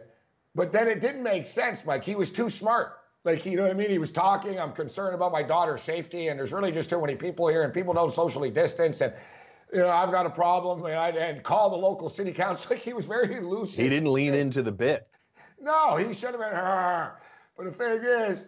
But 0.56 0.72
then 0.72 0.88
it 0.88 1.02
didn't 1.02 1.24
make 1.24 1.46
sense, 1.46 1.86
Mike. 1.86 2.04
He 2.04 2.16
was 2.16 2.32
too 2.32 2.50
smart. 2.50 3.00
Like, 3.24 3.46
you 3.46 3.56
know 3.56 3.64
what 3.64 3.72
I 3.72 3.76
mean? 3.76 3.90
He 3.90 3.98
was 3.98 4.12
talking. 4.12 4.60
I'm 4.60 4.74
concerned 4.74 5.16
about 5.16 5.32
my 5.32 5.44
daughter's 5.44 5.82
safety, 5.82 6.28
and 6.28 6.38
there's 6.38 6.52
really 6.52 6.72
just 6.72 6.90
too 6.90 7.00
many 7.00 7.16
people 7.16 7.48
here, 7.48 7.64
and 7.64 7.74
people 7.74 7.94
don't 7.94 8.12
socially 8.12 8.50
distance, 8.50 9.02
and 9.02 9.14
you 9.74 9.80
know 9.80 9.90
I've 9.90 10.12
got 10.12 10.26
a 10.26 10.30
problem, 10.30 10.86
and, 10.86 10.96
I, 10.96 11.10
and 11.10 11.42
call 11.42 11.70
the 11.70 11.78
local 11.78 12.10
city 12.10 12.32
council. 12.32 12.70
Like 12.76 12.80
he 12.80 12.94
was 12.94 13.06
very 13.06 13.40
lucid. 13.40 13.84
He 13.84 13.90
didn't 13.90 14.12
lean 14.12 14.34
into 14.34 14.62
the 14.62 14.72
bit. 14.72 15.08
No, 15.60 15.96
he 15.96 16.14
should 16.14 16.32
have 16.32 16.40
been 16.40 16.52
her. 16.52 17.18
But 17.58 17.66
the 17.66 17.72
thing 17.72 18.00
is, 18.04 18.48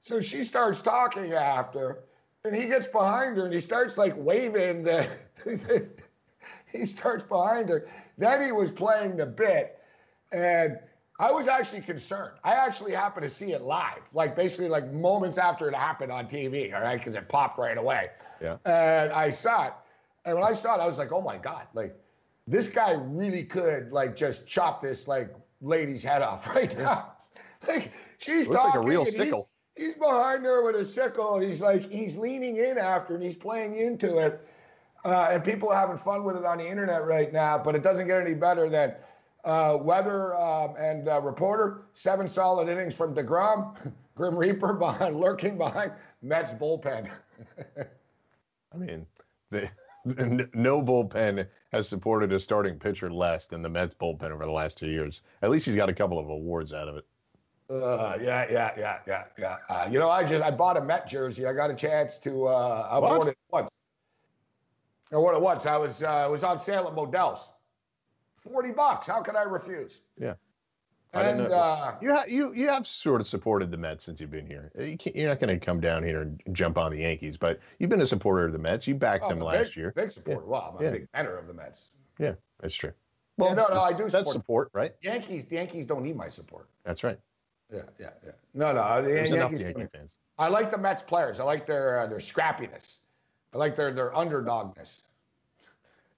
so 0.00 0.20
she 0.20 0.44
starts 0.44 0.80
talking 0.80 1.32
after, 1.32 2.04
and 2.44 2.54
he 2.54 2.68
gets 2.68 2.86
behind 2.86 3.36
her 3.36 3.44
and 3.44 3.54
he 3.54 3.60
starts 3.60 3.98
like 3.98 4.14
waving 4.16 4.84
the. 4.84 5.06
he 6.72 6.84
starts 6.84 7.24
behind 7.24 7.68
her. 7.68 7.88
Then 8.16 8.42
he 8.42 8.52
was 8.52 8.72
playing 8.72 9.16
the 9.16 9.26
bit, 9.26 9.78
and 10.32 10.78
I 11.20 11.30
was 11.30 11.48
actually 11.48 11.82
concerned. 11.82 12.34
I 12.44 12.52
actually 12.52 12.92
happened 12.92 13.24
to 13.24 13.30
see 13.30 13.52
it 13.52 13.62
live, 13.62 14.08
like 14.12 14.36
basically 14.36 14.68
like 14.68 14.92
moments 14.92 15.36
after 15.38 15.68
it 15.68 15.74
happened 15.74 16.12
on 16.12 16.26
TV, 16.26 16.74
all 16.74 16.80
right, 16.80 16.98
because 16.98 17.16
it 17.16 17.28
popped 17.28 17.58
right 17.58 17.76
away. 17.76 18.10
Yeah. 18.40 18.56
And 18.64 19.12
I 19.12 19.30
saw 19.30 19.66
it, 19.66 19.72
and 20.24 20.36
when 20.36 20.44
I 20.44 20.52
saw 20.52 20.76
it, 20.76 20.80
I 20.80 20.86
was 20.86 20.98
like, 20.98 21.12
oh 21.12 21.20
my 21.20 21.36
god, 21.36 21.66
like 21.74 21.96
this 22.46 22.68
guy 22.68 22.92
really 22.92 23.44
could 23.44 23.92
like 23.92 24.16
just 24.16 24.46
chop 24.46 24.80
this 24.80 25.08
like 25.08 25.34
lady's 25.60 26.02
head 26.02 26.22
off 26.22 26.46
right 26.54 26.76
now. 26.78 27.12
like 27.66 27.92
she's 28.18 28.48
Looks 28.48 28.64
like 28.64 28.74
a 28.74 28.80
real 28.80 29.00
and 29.00 29.08
he's- 29.08 29.16
sickle. 29.16 29.48
He's, 29.76 29.94
behind 29.94 30.44
her 30.44 30.64
with 30.64 30.74
a 30.74 30.84
sickle, 30.84 31.36
and 31.36 31.44
he's 31.44 31.60
like 31.60 31.88
he's 31.88 32.16
leaning 32.16 32.56
in 32.56 32.78
after, 32.78 33.14
and 33.14 33.22
he's 33.22 33.36
playing 33.36 33.76
into 33.76 34.18
it. 34.18 34.44
Uh, 35.04 35.28
and 35.30 35.44
people 35.44 35.68
are 35.70 35.76
having 35.76 35.96
fun 35.96 36.24
with 36.24 36.36
it 36.36 36.44
on 36.44 36.58
the 36.58 36.68
internet 36.68 37.04
right 37.04 37.32
now, 37.32 37.56
but 37.56 37.76
it 37.76 37.82
doesn't 37.84 38.08
get 38.08 38.20
any 38.20 38.34
better 38.34 38.68
than 38.68 38.92
uh, 39.44 39.78
weather 39.80 40.36
um, 40.36 40.74
and 40.76 41.08
uh, 41.08 41.20
reporter. 41.20 41.82
Seven 41.92 42.26
solid 42.26 42.68
innings 42.68 42.96
from 42.96 43.14
Degrom, 43.14 43.76
Grim 44.16 44.36
Reaper 44.36 44.72
behind, 44.72 45.20
lurking 45.20 45.56
behind 45.56 45.92
Mets 46.22 46.50
bullpen. 46.52 47.08
I 48.74 48.76
mean, 48.76 49.06
the, 49.50 49.70
no 50.54 50.82
bullpen 50.82 51.46
has 51.72 51.88
supported 51.88 52.32
a 52.32 52.40
starting 52.40 52.78
pitcher 52.78 53.10
less 53.10 53.46
than 53.46 53.62
the 53.62 53.68
Mets 53.68 53.94
bullpen 53.94 54.30
over 54.32 54.44
the 54.44 54.50
last 54.50 54.78
two 54.78 54.88
years. 54.88 55.22
At 55.42 55.50
least 55.50 55.66
he's 55.66 55.76
got 55.76 55.88
a 55.88 55.94
couple 55.94 56.18
of 56.18 56.28
awards 56.28 56.72
out 56.72 56.88
of 56.88 56.96
it. 56.96 57.06
Uh, 57.70 58.16
yeah, 58.20 58.46
yeah, 58.50 58.70
yeah, 58.78 58.98
yeah, 59.06 59.24
yeah. 59.38 59.56
Uh, 59.68 59.86
you 59.90 59.98
know, 59.98 60.08
I 60.10 60.24
just 60.24 60.42
I 60.42 60.50
bought 60.50 60.76
a 60.76 60.80
Met 60.80 61.06
jersey. 61.06 61.46
I 61.46 61.52
got 61.52 61.70
a 61.70 61.74
chance 61.74 62.18
to. 62.20 62.46
Uh, 62.46 62.88
I 62.90 62.98
What? 62.98 63.28
it 63.28 63.36
once. 63.50 63.70
I 65.12 65.16
wore 65.16 65.34
it 65.34 65.40
once. 65.40 65.66
I 65.66 65.76
was 65.76 66.02
uh, 66.02 66.24
it 66.26 66.30
was 66.30 66.42
on 66.44 66.58
sale 66.58 66.86
at 66.88 66.94
Modell's. 66.94 67.52
Forty 68.36 68.70
bucks. 68.70 69.06
How 69.06 69.20
could 69.20 69.36
I 69.36 69.42
refuse? 69.42 70.00
Yeah. 70.18 70.34
And 71.14 71.40
uh, 71.40 71.94
You, 72.02 72.14
ha- 72.14 72.24
you 72.28 72.52
you 72.54 72.68
have 72.68 72.86
sort 72.86 73.20
of 73.20 73.26
supported 73.26 73.70
the 73.70 73.78
Mets 73.78 74.04
since 74.04 74.20
you've 74.20 74.30
been 74.30 74.46
here. 74.46 74.70
You 74.78 74.96
can't, 74.98 75.16
you're 75.16 75.28
not 75.28 75.40
going 75.40 75.58
to 75.58 75.64
come 75.64 75.80
down 75.80 76.02
here 76.04 76.20
and 76.20 76.40
jump 76.52 76.76
on 76.76 76.92
the 76.92 76.98
Yankees, 76.98 77.38
but 77.38 77.60
you've 77.78 77.88
been 77.88 78.02
a 78.02 78.06
supporter 78.06 78.44
of 78.44 78.52
the 78.52 78.58
Mets. 78.58 78.86
You 78.86 78.94
backed 78.94 79.24
oh, 79.24 79.30
them 79.30 79.40
last 79.40 79.68
big, 79.68 79.76
year. 79.76 79.92
big 79.96 80.10
supporter. 80.10 80.44
Wow, 80.44 80.76
I'm 80.78 80.84
Yeah. 80.84 80.90
a 80.90 80.92
big 80.92 81.08
fan 81.10 81.26
of 81.26 81.46
the 81.46 81.54
Mets. 81.54 81.92
Yeah, 82.18 82.34
that's 82.60 82.74
true. 82.74 82.92
Yeah, 83.38 83.54
no, 83.54 83.68
no, 83.68 83.80
I 83.80 83.92
do 83.92 84.08
That's 84.08 84.30
support- 84.32 84.32
support, 84.32 84.70
right? 84.74 84.94
Yankees, 85.00 85.46
the 85.46 85.56
Yankees 85.56 85.86
don't 85.86 86.02
need 86.02 86.16
my 86.16 86.28
support. 86.28 86.68
That's 86.84 87.02
right. 87.04 87.18
Yeah, 87.72 87.82
yeah, 87.98 88.10
yeah. 88.24 88.32
No, 88.54 88.72
no, 88.72 89.02
the 89.02 89.08
There's 89.08 89.32
enough 89.32 89.52
Yankee 89.52 89.86
fans. 89.92 90.18
I 90.38 90.48
like 90.48 90.70
the 90.70 90.78
Mets 90.78 91.02
players. 91.02 91.38
I 91.38 91.44
like 91.44 91.66
their 91.66 92.00
uh, 92.00 92.06
their 92.06 92.18
scrappiness. 92.18 92.98
I 93.52 93.58
like 93.58 93.76
their 93.76 93.92
their 93.92 94.10
underdogness. 94.10 95.02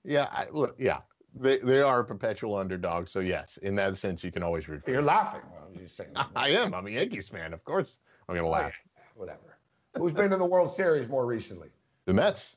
Yeah, 0.04 0.28
I, 0.30 0.46
look, 0.50 0.76
yeah, 0.78 0.98
they 1.34 1.58
they 1.58 1.80
are 1.80 2.00
a 2.00 2.04
perpetual 2.04 2.56
underdog. 2.56 3.08
So 3.08 3.20
yes, 3.20 3.58
in 3.62 3.74
that 3.76 3.96
sense, 3.96 4.22
you 4.22 4.30
can 4.30 4.42
always 4.42 4.68
root 4.68 4.84
for. 4.84 4.90
You're 4.90 5.00
them. 5.00 5.06
laughing. 5.06 5.42
I'm 5.66 5.78
just 5.78 5.96
saying. 5.96 6.10
I 6.36 6.50
am. 6.50 6.72
I'm 6.72 6.86
a 6.86 6.90
Yankees 6.90 7.28
fan. 7.28 7.52
Of 7.52 7.64
course, 7.64 7.98
I'm 8.28 8.34
going 8.34 8.44
to 8.44 8.50
laugh. 8.50 8.74
Whatever. 9.14 9.58
Who's 9.96 10.12
been 10.12 10.30
to 10.30 10.36
the 10.36 10.46
World 10.46 10.70
Series 10.70 11.08
more 11.08 11.26
recently? 11.26 11.68
The 12.04 12.14
Mets. 12.14 12.56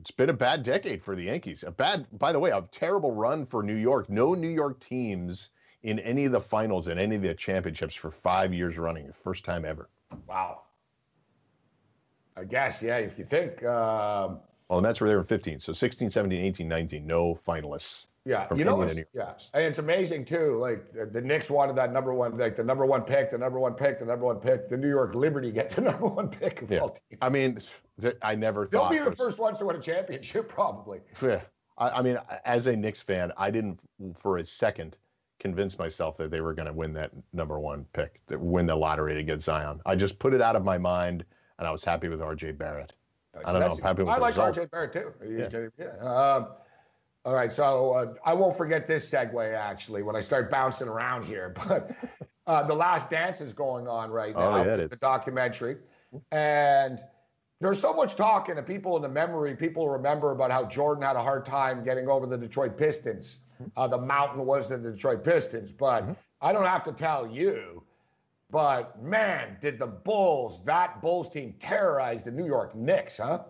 It's 0.00 0.10
been 0.10 0.28
a 0.28 0.34
bad 0.34 0.64
decade 0.64 1.04
for 1.04 1.14
the 1.14 1.22
Yankees. 1.22 1.62
A 1.64 1.70
bad, 1.70 2.06
by 2.12 2.32
the 2.32 2.40
way, 2.40 2.50
a 2.50 2.62
terrible 2.72 3.12
run 3.12 3.46
for 3.46 3.62
New 3.62 3.76
York. 3.76 4.10
No 4.10 4.34
New 4.34 4.48
York 4.48 4.80
teams 4.80 5.50
in 5.84 5.98
any 6.00 6.24
of 6.24 6.32
the 6.32 6.40
finals 6.40 6.88
and 6.88 6.98
any 6.98 7.14
of 7.14 7.22
the 7.22 7.34
championships 7.34 7.94
for 7.94 8.10
five 8.10 8.52
years 8.52 8.78
running. 8.78 9.12
First 9.22 9.44
time 9.44 9.64
ever. 9.64 9.88
Wow. 10.26 10.62
I 12.36 12.44
guess, 12.44 12.82
yeah, 12.82 12.96
if 12.96 13.18
you 13.18 13.24
think, 13.24 13.64
um, 13.64 14.40
Well, 14.68 14.80
the 14.80 14.82
Mets 14.82 15.00
were 15.00 15.06
there 15.06 15.18
in 15.18 15.24
15. 15.24 15.60
So 15.60 15.72
16, 15.72 16.10
17, 16.10 16.42
18, 16.44 16.66
19. 16.66 17.06
No 17.06 17.38
finalists. 17.46 18.06
yeah, 18.24 18.48
you 18.56 18.64
know, 18.64 18.72
any 18.72 18.72
of 18.72 18.78
what's, 18.78 18.94
the 18.94 19.00
New 19.00 19.06
yeah, 19.12 19.34
and 19.52 19.62
it's 19.64 19.78
amazing 19.78 20.24
too. 20.24 20.56
Like 20.58 20.90
the, 20.92 21.06
the 21.06 21.20
Knicks 21.20 21.48
wanted 21.50 21.76
that 21.76 21.92
number 21.92 22.12
one, 22.14 22.36
like 22.38 22.56
the 22.56 22.64
number 22.64 22.86
one 22.86 23.02
pick, 23.02 23.30
the 23.30 23.38
number 23.38 23.60
one 23.60 23.74
pick, 23.74 23.98
the 23.98 24.06
number 24.06 24.24
one 24.24 24.40
pick. 24.40 24.68
The 24.68 24.76
New 24.76 24.88
York 24.88 25.14
Liberty 25.14 25.52
get 25.52 25.70
the 25.70 25.80
number 25.90 26.06
one 26.06 26.28
pick 26.28 26.62
of 26.62 26.70
Yeah. 26.72 26.78
all 26.80 26.88
teams. 26.90 27.18
I 27.22 27.28
mean, 27.28 27.58
I 28.22 28.34
never 28.34 28.66
They'll 28.66 28.88
be 28.88 28.98
the 28.98 29.12
first 29.14 29.38
ones 29.38 29.58
to 29.58 29.66
win 29.66 29.76
a 29.76 29.80
championship, 29.80 30.48
probably. 30.58 31.00
Yeah. 31.22 31.42
I, 31.76 31.90
I 31.90 32.02
mean, 32.02 32.18
as 32.44 32.66
a 32.68 32.74
Knicks 32.76 33.02
fan, 33.02 33.32
I 33.36 33.50
didn't 33.50 33.78
for 34.16 34.38
a 34.38 34.46
second 34.46 34.96
convince 35.44 35.78
myself 35.78 36.16
that 36.16 36.30
they 36.30 36.40
were 36.40 36.54
going 36.54 36.66
to 36.66 36.72
win 36.72 36.94
that 36.94 37.10
number 37.34 37.60
one 37.60 37.84
pick, 37.92 38.20
to 38.26 38.38
win 38.38 38.64
the 38.66 38.74
lottery 38.74 39.14
to 39.14 39.22
get 39.22 39.42
Zion. 39.42 39.78
I 39.84 39.94
just 39.94 40.18
put 40.18 40.32
it 40.32 40.40
out 40.40 40.56
of 40.56 40.64
my 40.64 40.78
mind, 40.78 41.22
and 41.58 41.68
I 41.68 41.70
was 41.70 41.84
happy 41.84 42.08
with 42.08 42.22
R.J. 42.22 42.52
Barrett. 42.52 42.94
I 43.34 43.42
don't 43.42 43.54
know, 43.54 43.58
that's- 43.60 43.78
I'm 43.78 43.84
happy 43.84 44.02
with 44.04 44.10
I 44.12 44.14
the 44.16 44.20
like. 44.22 44.34
RJ 44.34 44.70
Barrett 44.70 44.92
too. 44.94 45.12
He's 45.22 45.38
Yeah. 45.40 45.48
getting- 45.48 45.70
yeah. 45.78 45.86
Um, 45.98 46.46
all 47.26 47.34
right, 47.34 47.52
so 47.52 47.92
uh, 47.92 48.14
I 48.24 48.32
won't 48.32 48.56
forget 48.56 48.86
this 48.86 49.10
segue 49.10 49.54
actually 49.54 50.02
when 50.02 50.16
I 50.16 50.20
start 50.20 50.50
bouncing 50.50 50.88
around 50.88 51.24
here. 51.26 51.54
But 51.68 51.90
uh, 52.46 52.62
the 52.66 52.74
Last 52.74 53.10
Dance 53.10 53.40
is 53.40 53.52
going 53.54 53.86
on 53.88 54.10
right 54.10 54.34
now. 54.34 54.48
Oh, 54.48 54.62
now. 54.62 54.64
yeah, 54.64 54.74
it 54.76 54.90
The 54.90 54.96
documentary, 54.96 55.76
and 56.30 57.00
there's 57.60 57.80
so 57.80 57.92
much 57.94 58.16
talking 58.16 58.56
and 58.58 58.66
people 58.66 58.96
in 58.96 59.02
the 59.02 59.08
memory, 59.08 59.56
people 59.56 59.88
remember 59.88 60.30
about 60.32 60.50
how 60.50 60.64
Jordan 60.66 61.02
had 61.02 61.16
a 61.16 61.22
hard 61.22 61.44
time 61.46 61.82
getting 61.84 62.08
over 62.08 62.26
the 62.26 62.36
Detroit 62.38 62.76
Pistons. 62.78 63.40
Uh, 63.76 63.86
the 63.88 63.98
mountain 63.98 64.44
was 64.44 64.68
the 64.68 64.78
Detroit 64.78 65.24
Pistons, 65.24 65.72
but 65.72 66.02
Mm-hmm. 66.04 66.12
I 66.40 66.52
don't 66.52 66.66
have 66.66 66.84
to 66.84 66.92
tell 66.92 67.26
you. 67.26 67.82
But 68.50 69.02
man, 69.02 69.56
did 69.60 69.78
the 69.78 69.86
Bulls, 69.86 70.62
that 70.64 71.00
Bulls 71.00 71.30
team 71.30 71.54
terrorize 71.58 72.22
the 72.22 72.30
New 72.30 72.46
York 72.46 72.74
Knicks, 72.74 73.16
huh? 73.16 73.40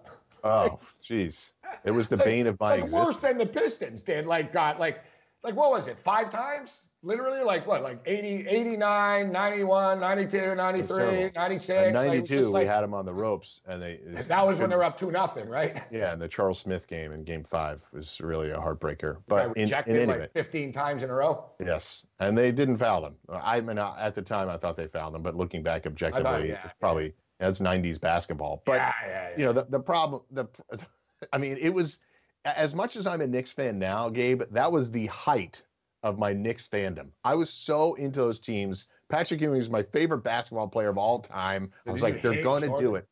Oh, 0.45 0.79
jeez. 1.03 1.53
It 1.85 1.91
was 1.91 2.09
the 2.09 2.17
bane 2.17 2.47
of 2.47 2.59
my 2.61 2.71
like 2.71 2.85
existence. 2.85 3.07
worse 3.07 3.17
than 3.17 3.39
the 3.39 3.47
Pistons 3.47 4.03
did. 4.03 4.27
Like 4.27 4.53
got 4.53 4.79
like 4.79 5.03
like 5.43 5.57
what 5.57 5.71
was 5.71 5.89
it? 5.89 5.99
Five 5.99 6.31
times? 6.31 6.83
Literally 7.05 7.43
like 7.43 7.67
what? 7.67 7.83
Like 7.83 8.01
80, 8.07 8.49
89, 8.49 9.31
91, 9.31 10.01
92, 10.01 10.55
93, 10.55 10.97
terrible. 10.97 11.31
96. 11.35 11.71
At 11.71 11.77
like, 11.77 11.87
it 11.87 11.93
was 11.93 12.05
92, 12.07 12.35
just 12.35 12.53
we 12.53 12.65
had 12.65 12.81
them 12.81 12.95
on 12.95 13.05
the 13.05 13.13
ropes, 13.13 13.61
and 13.67 13.83
they. 13.83 14.01
that 14.29 14.47
was 14.47 14.59
when 14.59 14.71
they 14.71 14.77
were 14.77 14.85
up 14.85 14.99
two 14.99 15.11
nothing, 15.11 15.49
right? 15.49 15.83
Yeah, 15.91 16.13
and 16.13 16.21
the 16.21 16.29
Charles 16.29 16.59
Smith 16.59 16.89
game 16.89 17.13
in 17.13 17.23
Game 17.25 17.45
Five 17.45 17.83
was 17.93 18.21
really 18.21 18.51
a 18.51 18.57
heartbreaker. 18.57 19.19
But 19.29 19.55
in, 19.57 19.69
in 19.69 19.75
any 19.87 20.07
like 20.07 20.17
event, 20.17 20.33
15 20.33 20.73
times 20.73 21.03
in 21.03 21.11
a 21.11 21.15
row. 21.15 21.45
yes, 21.61 22.07
and 22.21 22.37
they 22.37 22.51
didn't 22.51 22.79
foul 22.79 23.03
them. 23.03 23.15
I 23.31 23.61
mean, 23.61 23.79
at 23.79 24.15
the 24.15 24.23
time, 24.23 24.49
I 24.49 24.57
thought 24.57 24.77
they 24.77 24.87
fouled 24.87 25.15
them, 25.15 25.23
but 25.23 25.37
looking 25.37 25.63
back 25.63 25.87
objectively, 25.87 26.49
yeah, 26.49 26.65
it's 26.65 26.75
probably 26.81 27.13
that's 27.39 27.61
'90s 27.61 28.01
basketball. 28.01 28.63
But 28.65 28.77
yeah, 28.77 28.93
yeah, 29.07 29.11
yeah. 29.11 29.39
you 29.39 29.45
know, 29.45 29.53
the 29.53 29.67
the 29.69 29.81
problem 29.81 30.23
the 30.31 30.47
I 31.33 31.39
mean, 31.39 31.59
it 31.61 31.71
was 31.71 31.99
as 32.47 32.75
much 32.75 32.97
as 32.97 33.07
I'm 33.07 33.21
a 33.21 33.27
Knicks 33.27 33.53
fan 33.53 33.79
now, 33.79 34.09
Gabe. 34.09 34.43
That 34.51 34.73
was 34.73 34.91
the 34.91 35.07
height 35.07 35.63
of 36.05 36.19
my 36.19 36.35
Knicks 36.35 36.69
fandom. 36.69 37.09
I 37.25 37.35
was 37.35 37.51
so 37.51 37.95
into 37.95 38.21
those 38.21 38.39
teams. 38.39 38.87
Patrick 39.09 39.41
Ewing 39.41 39.59
is 39.59 39.71
my 39.71 39.83
favorite 39.83 40.19
basketball 40.19 40.69
player 40.69 40.91
of 40.91 40.99
all 40.99 41.19
time. 41.19 41.73
I 41.87 41.91
was 41.91 42.03
like, 42.03 42.21
they're 42.21 42.43
going 42.43 42.63
to 42.63 42.77
do 42.79 42.95
it. 42.95 43.09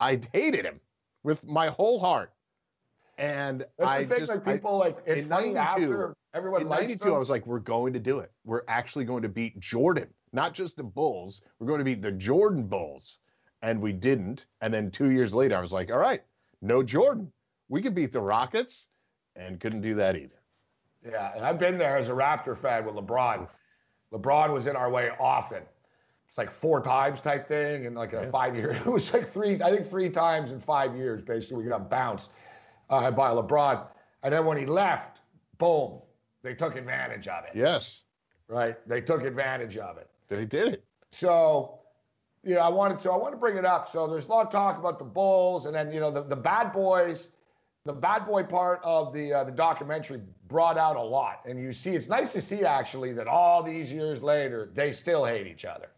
I 0.00 0.18
hated 0.32 0.64
him 0.64 0.80
with 1.22 1.46
my 1.46 1.68
whole 1.68 2.00
heart. 2.00 2.32
And 3.18 3.66
That's 3.78 3.90
I 3.90 4.02
the 4.02 4.08
thing, 4.08 4.18
just, 4.20 4.30
like 4.30 4.48
I- 4.48 4.54
people 4.54 4.78
like 4.78 4.96
it's 5.04 5.24
in 5.24 5.28
funny 5.28 5.50
92, 5.50 5.58
after 5.58 6.16
everyone 6.32 6.62
in 6.62 6.68
92, 6.68 7.04
them. 7.04 7.14
I 7.14 7.18
was 7.18 7.28
like, 7.28 7.46
we're 7.46 7.58
going 7.58 7.92
to 7.92 7.98
do 7.98 8.20
it. 8.20 8.32
We're 8.46 8.62
actually 8.66 9.04
going 9.04 9.22
to 9.22 9.28
beat 9.28 9.60
Jordan, 9.60 10.08
not 10.32 10.54
just 10.54 10.78
the 10.78 10.82
Bulls. 10.82 11.42
We're 11.58 11.66
going 11.66 11.80
to 11.80 11.84
beat 11.84 12.00
the 12.00 12.12
Jordan 12.12 12.66
Bulls. 12.66 13.18
And 13.60 13.82
we 13.82 13.92
didn't. 13.92 14.46
And 14.62 14.72
then 14.72 14.90
two 14.90 15.10
years 15.10 15.34
later, 15.34 15.54
I 15.58 15.60
was 15.60 15.72
like, 15.72 15.92
all 15.92 15.98
right, 15.98 16.22
no 16.62 16.82
Jordan. 16.82 17.30
We 17.68 17.82
could 17.82 17.94
beat 17.94 18.12
the 18.12 18.22
Rockets 18.22 18.88
and 19.36 19.60
couldn't 19.60 19.82
do 19.82 19.94
that 19.96 20.16
either. 20.16 20.39
Yeah, 21.04 21.32
and 21.34 21.44
I've 21.44 21.58
been 21.58 21.78
there 21.78 21.96
as 21.96 22.08
a 22.08 22.12
Raptor 22.12 22.56
fan 22.56 22.84
with 22.84 22.94
LeBron. 22.94 23.48
LeBron 24.12 24.52
was 24.52 24.66
in 24.66 24.76
our 24.76 24.90
way 24.90 25.10
often. 25.18 25.62
It's 26.28 26.38
like 26.38 26.52
four 26.52 26.80
times 26.80 27.20
type 27.20 27.46
thing 27.46 27.86
and 27.86 27.96
like 27.96 28.12
a 28.12 28.24
five 28.30 28.54
year. 28.54 28.72
It 28.86 28.86
was 28.86 29.12
like 29.12 29.26
three, 29.26 29.60
I 29.62 29.70
think 29.70 29.84
three 29.86 30.10
times 30.10 30.52
in 30.52 30.60
five 30.60 30.96
years, 30.96 31.22
basically. 31.22 31.64
We 31.64 31.68
got 31.68 31.90
bounced 31.90 32.32
uh, 32.88 33.10
by 33.10 33.30
LeBron. 33.30 33.86
And 34.22 34.32
then 34.32 34.44
when 34.44 34.56
he 34.58 34.66
left, 34.66 35.20
boom, 35.58 36.00
they 36.42 36.54
took 36.54 36.76
advantage 36.76 37.26
of 37.28 37.44
it. 37.44 37.50
Yes, 37.54 38.02
Right? 38.48 38.76
They 38.88 39.00
took 39.00 39.22
advantage 39.24 39.76
of 39.76 39.96
it. 39.98 40.08
they 40.28 40.44
did 40.44 40.74
it. 40.74 40.84
So, 41.10 41.78
you 42.42 42.54
know, 42.54 42.60
I 42.60 42.68
wanted 42.68 42.98
to 43.00 43.10
I 43.12 43.16
want 43.16 43.32
to 43.32 43.38
bring 43.38 43.56
it 43.56 43.64
up. 43.64 43.86
So 43.88 44.08
there's 44.08 44.26
a 44.26 44.30
lot 44.30 44.46
of 44.46 44.52
talk 44.52 44.78
about 44.78 44.98
the 44.98 45.04
Bulls, 45.04 45.66
and 45.66 45.74
then 45.74 45.92
you 45.92 46.00
know 46.00 46.10
the, 46.10 46.22
the 46.22 46.36
bad 46.36 46.72
boys, 46.72 47.28
the 47.92 48.00
bad 48.00 48.26
boy 48.26 48.42
part 48.44 48.80
of 48.84 49.12
the 49.12 49.32
uh, 49.32 49.44
the 49.44 49.50
documentary 49.52 50.20
brought 50.48 50.78
out 50.78 50.96
a 50.96 51.02
lot, 51.02 51.40
and 51.46 51.58
you 51.60 51.72
see 51.72 51.90
it's 51.90 52.08
nice 52.08 52.32
to 52.32 52.40
see 52.40 52.64
actually 52.64 53.12
that 53.14 53.26
all 53.26 53.62
these 53.62 53.92
years 53.92 54.22
later 54.22 54.70
they 54.74 54.92
still 54.92 55.24
hate 55.24 55.46
each 55.46 55.64
other, 55.64 55.88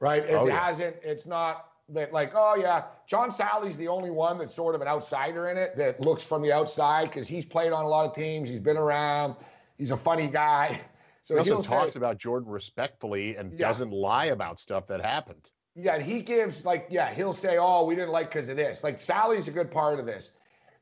right? 0.00 0.22
It 0.24 0.34
Oh, 0.34 0.46
yeah. 0.46 0.66
hasn't. 0.66 0.96
It's 1.02 1.26
not 1.26 1.68
that 1.90 2.12
like 2.12 2.32
oh 2.34 2.56
yeah, 2.56 2.84
John 3.06 3.30
Salley's 3.30 3.76
the 3.76 3.88
only 3.88 4.10
one 4.10 4.38
that's 4.38 4.54
sort 4.54 4.74
of 4.74 4.80
an 4.82 4.88
outsider 4.88 5.48
in 5.50 5.56
it 5.56 5.76
that 5.76 6.00
looks 6.00 6.22
from 6.22 6.42
the 6.42 6.52
outside 6.52 7.04
because 7.10 7.26
he's 7.28 7.44
played 7.44 7.72
on 7.72 7.84
a 7.84 7.88
lot 7.88 8.06
of 8.06 8.14
teams, 8.14 8.48
he's 8.48 8.60
been 8.60 8.76
around, 8.76 9.34
he's 9.78 9.90
a 9.90 9.96
funny 9.96 10.26
guy. 10.28 10.80
So 11.26 11.32
He 11.36 11.38
also 11.38 11.50
he'll 11.52 11.62
say- 11.62 11.68
talks 11.70 11.96
about 11.96 12.18
Jordan 12.18 12.50
respectfully 12.50 13.34
and 13.36 13.50
Yeah. 13.58 13.66
doesn't 13.68 13.90
lie 13.92 14.26
about 14.26 14.60
stuff 14.60 14.86
that 14.88 15.00
happened. 15.00 15.48
Yeah, 15.74 15.94
and 15.94 16.02
he 16.02 16.20
gives 16.20 16.66
like, 16.66 16.88
yeah, 16.90 17.14
he'll 17.14 17.32
say, 17.32 17.56
"Oh, 17.58 17.86
we 17.86 17.94
didn't 17.94 18.10
like 18.10 18.28
because 18.28 18.50
of 18.50 18.58
this." 18.58 18.84
Like 18.84 19.00
Sally's 19.00 19.48
a 19.48 19.50
good 19.50 19.70
part 19.70 19.98
of 19.98 20.04
this. 20.04 20.32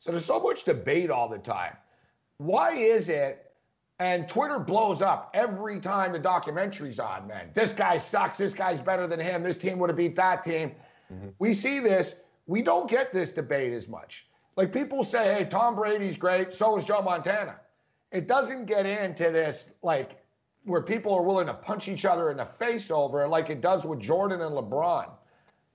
So 0.03 0.11
there's 0.11 0.25
so 0.25 0.41
much 0.41 0.65
debate 0.65 1.11
all 1.11 1.29
the 1.29 1.39
time. 1.39 1.77
Why 2.39 2.73
is 2.73 3.09
it? 3.09 3.53
And 4.01 4.29
Twitter 4.29 4.59
blows 4.59 5.01
up 5.01 5.31
every 5.33 5.79
time 5.79 6.11
the 6.11 6.19
documentary's 6.19 6.99
on. 6.99 7.29
Man, 7.29 7.51
this 7.55 7.73
guy 7.73 7.99
sucks. 7.99 8.37
This 8.37 8.53
guy's 8.53 8.81
better 8.81 9.07
than 9.07 9.21
him. 9.21 9.45
This 9.45 9.57
team 9.57 9.79
would 9.79 9.91
have 9.91 9.97
beat 9.97 10.17
that 10.17 10.43
team. 10.43 10.73
Mm-hmm. 11.13 11.29
We 11.39 11.55
see 11.55 11.79
this. 11.79 12.17
We 12.49 12.63
don't 12.63 12.91
get 12.91 13.13
this 13.13 13.31
debate 13.31 13.73
as 13.73 13.87
much. 13.87 14.27
Like 14.57 14.73
people 14.73 15.05
say, 15.05 15.35
"Hey, 15.35 15.45
Tom 15.45 15.77
Brady's 15.77 16.17
great. 16.17 16.53
So 16.53 16.77
is 16.77 16.85
Joe 16.85 17.01
Montana." 17.01 17.61
It 18.11 18.27
doesn't 18.27 18.65
get 18.65 18.87
into 18.87 19.31
this 19.31 19.71
like 19.83 20.21
where 20.65 20.83
people 20.83 21.15
are 21.15 21.23
willing 21.23 21.47
to 21.47 21.55
punch 21.55 21.87
each 21.87 22.05
other 22.05 22.33
in 22.33 22.39
the 22.39 22.45
face 22.45 22.91
over 22.91 23.29
like 23.29 23.51
it 23.51 23.61
does 23.61 23.85
with 23.85 24.01
Jordan 24.01 24.41
and 24.41 24.57
LeBron. 24.57 25.11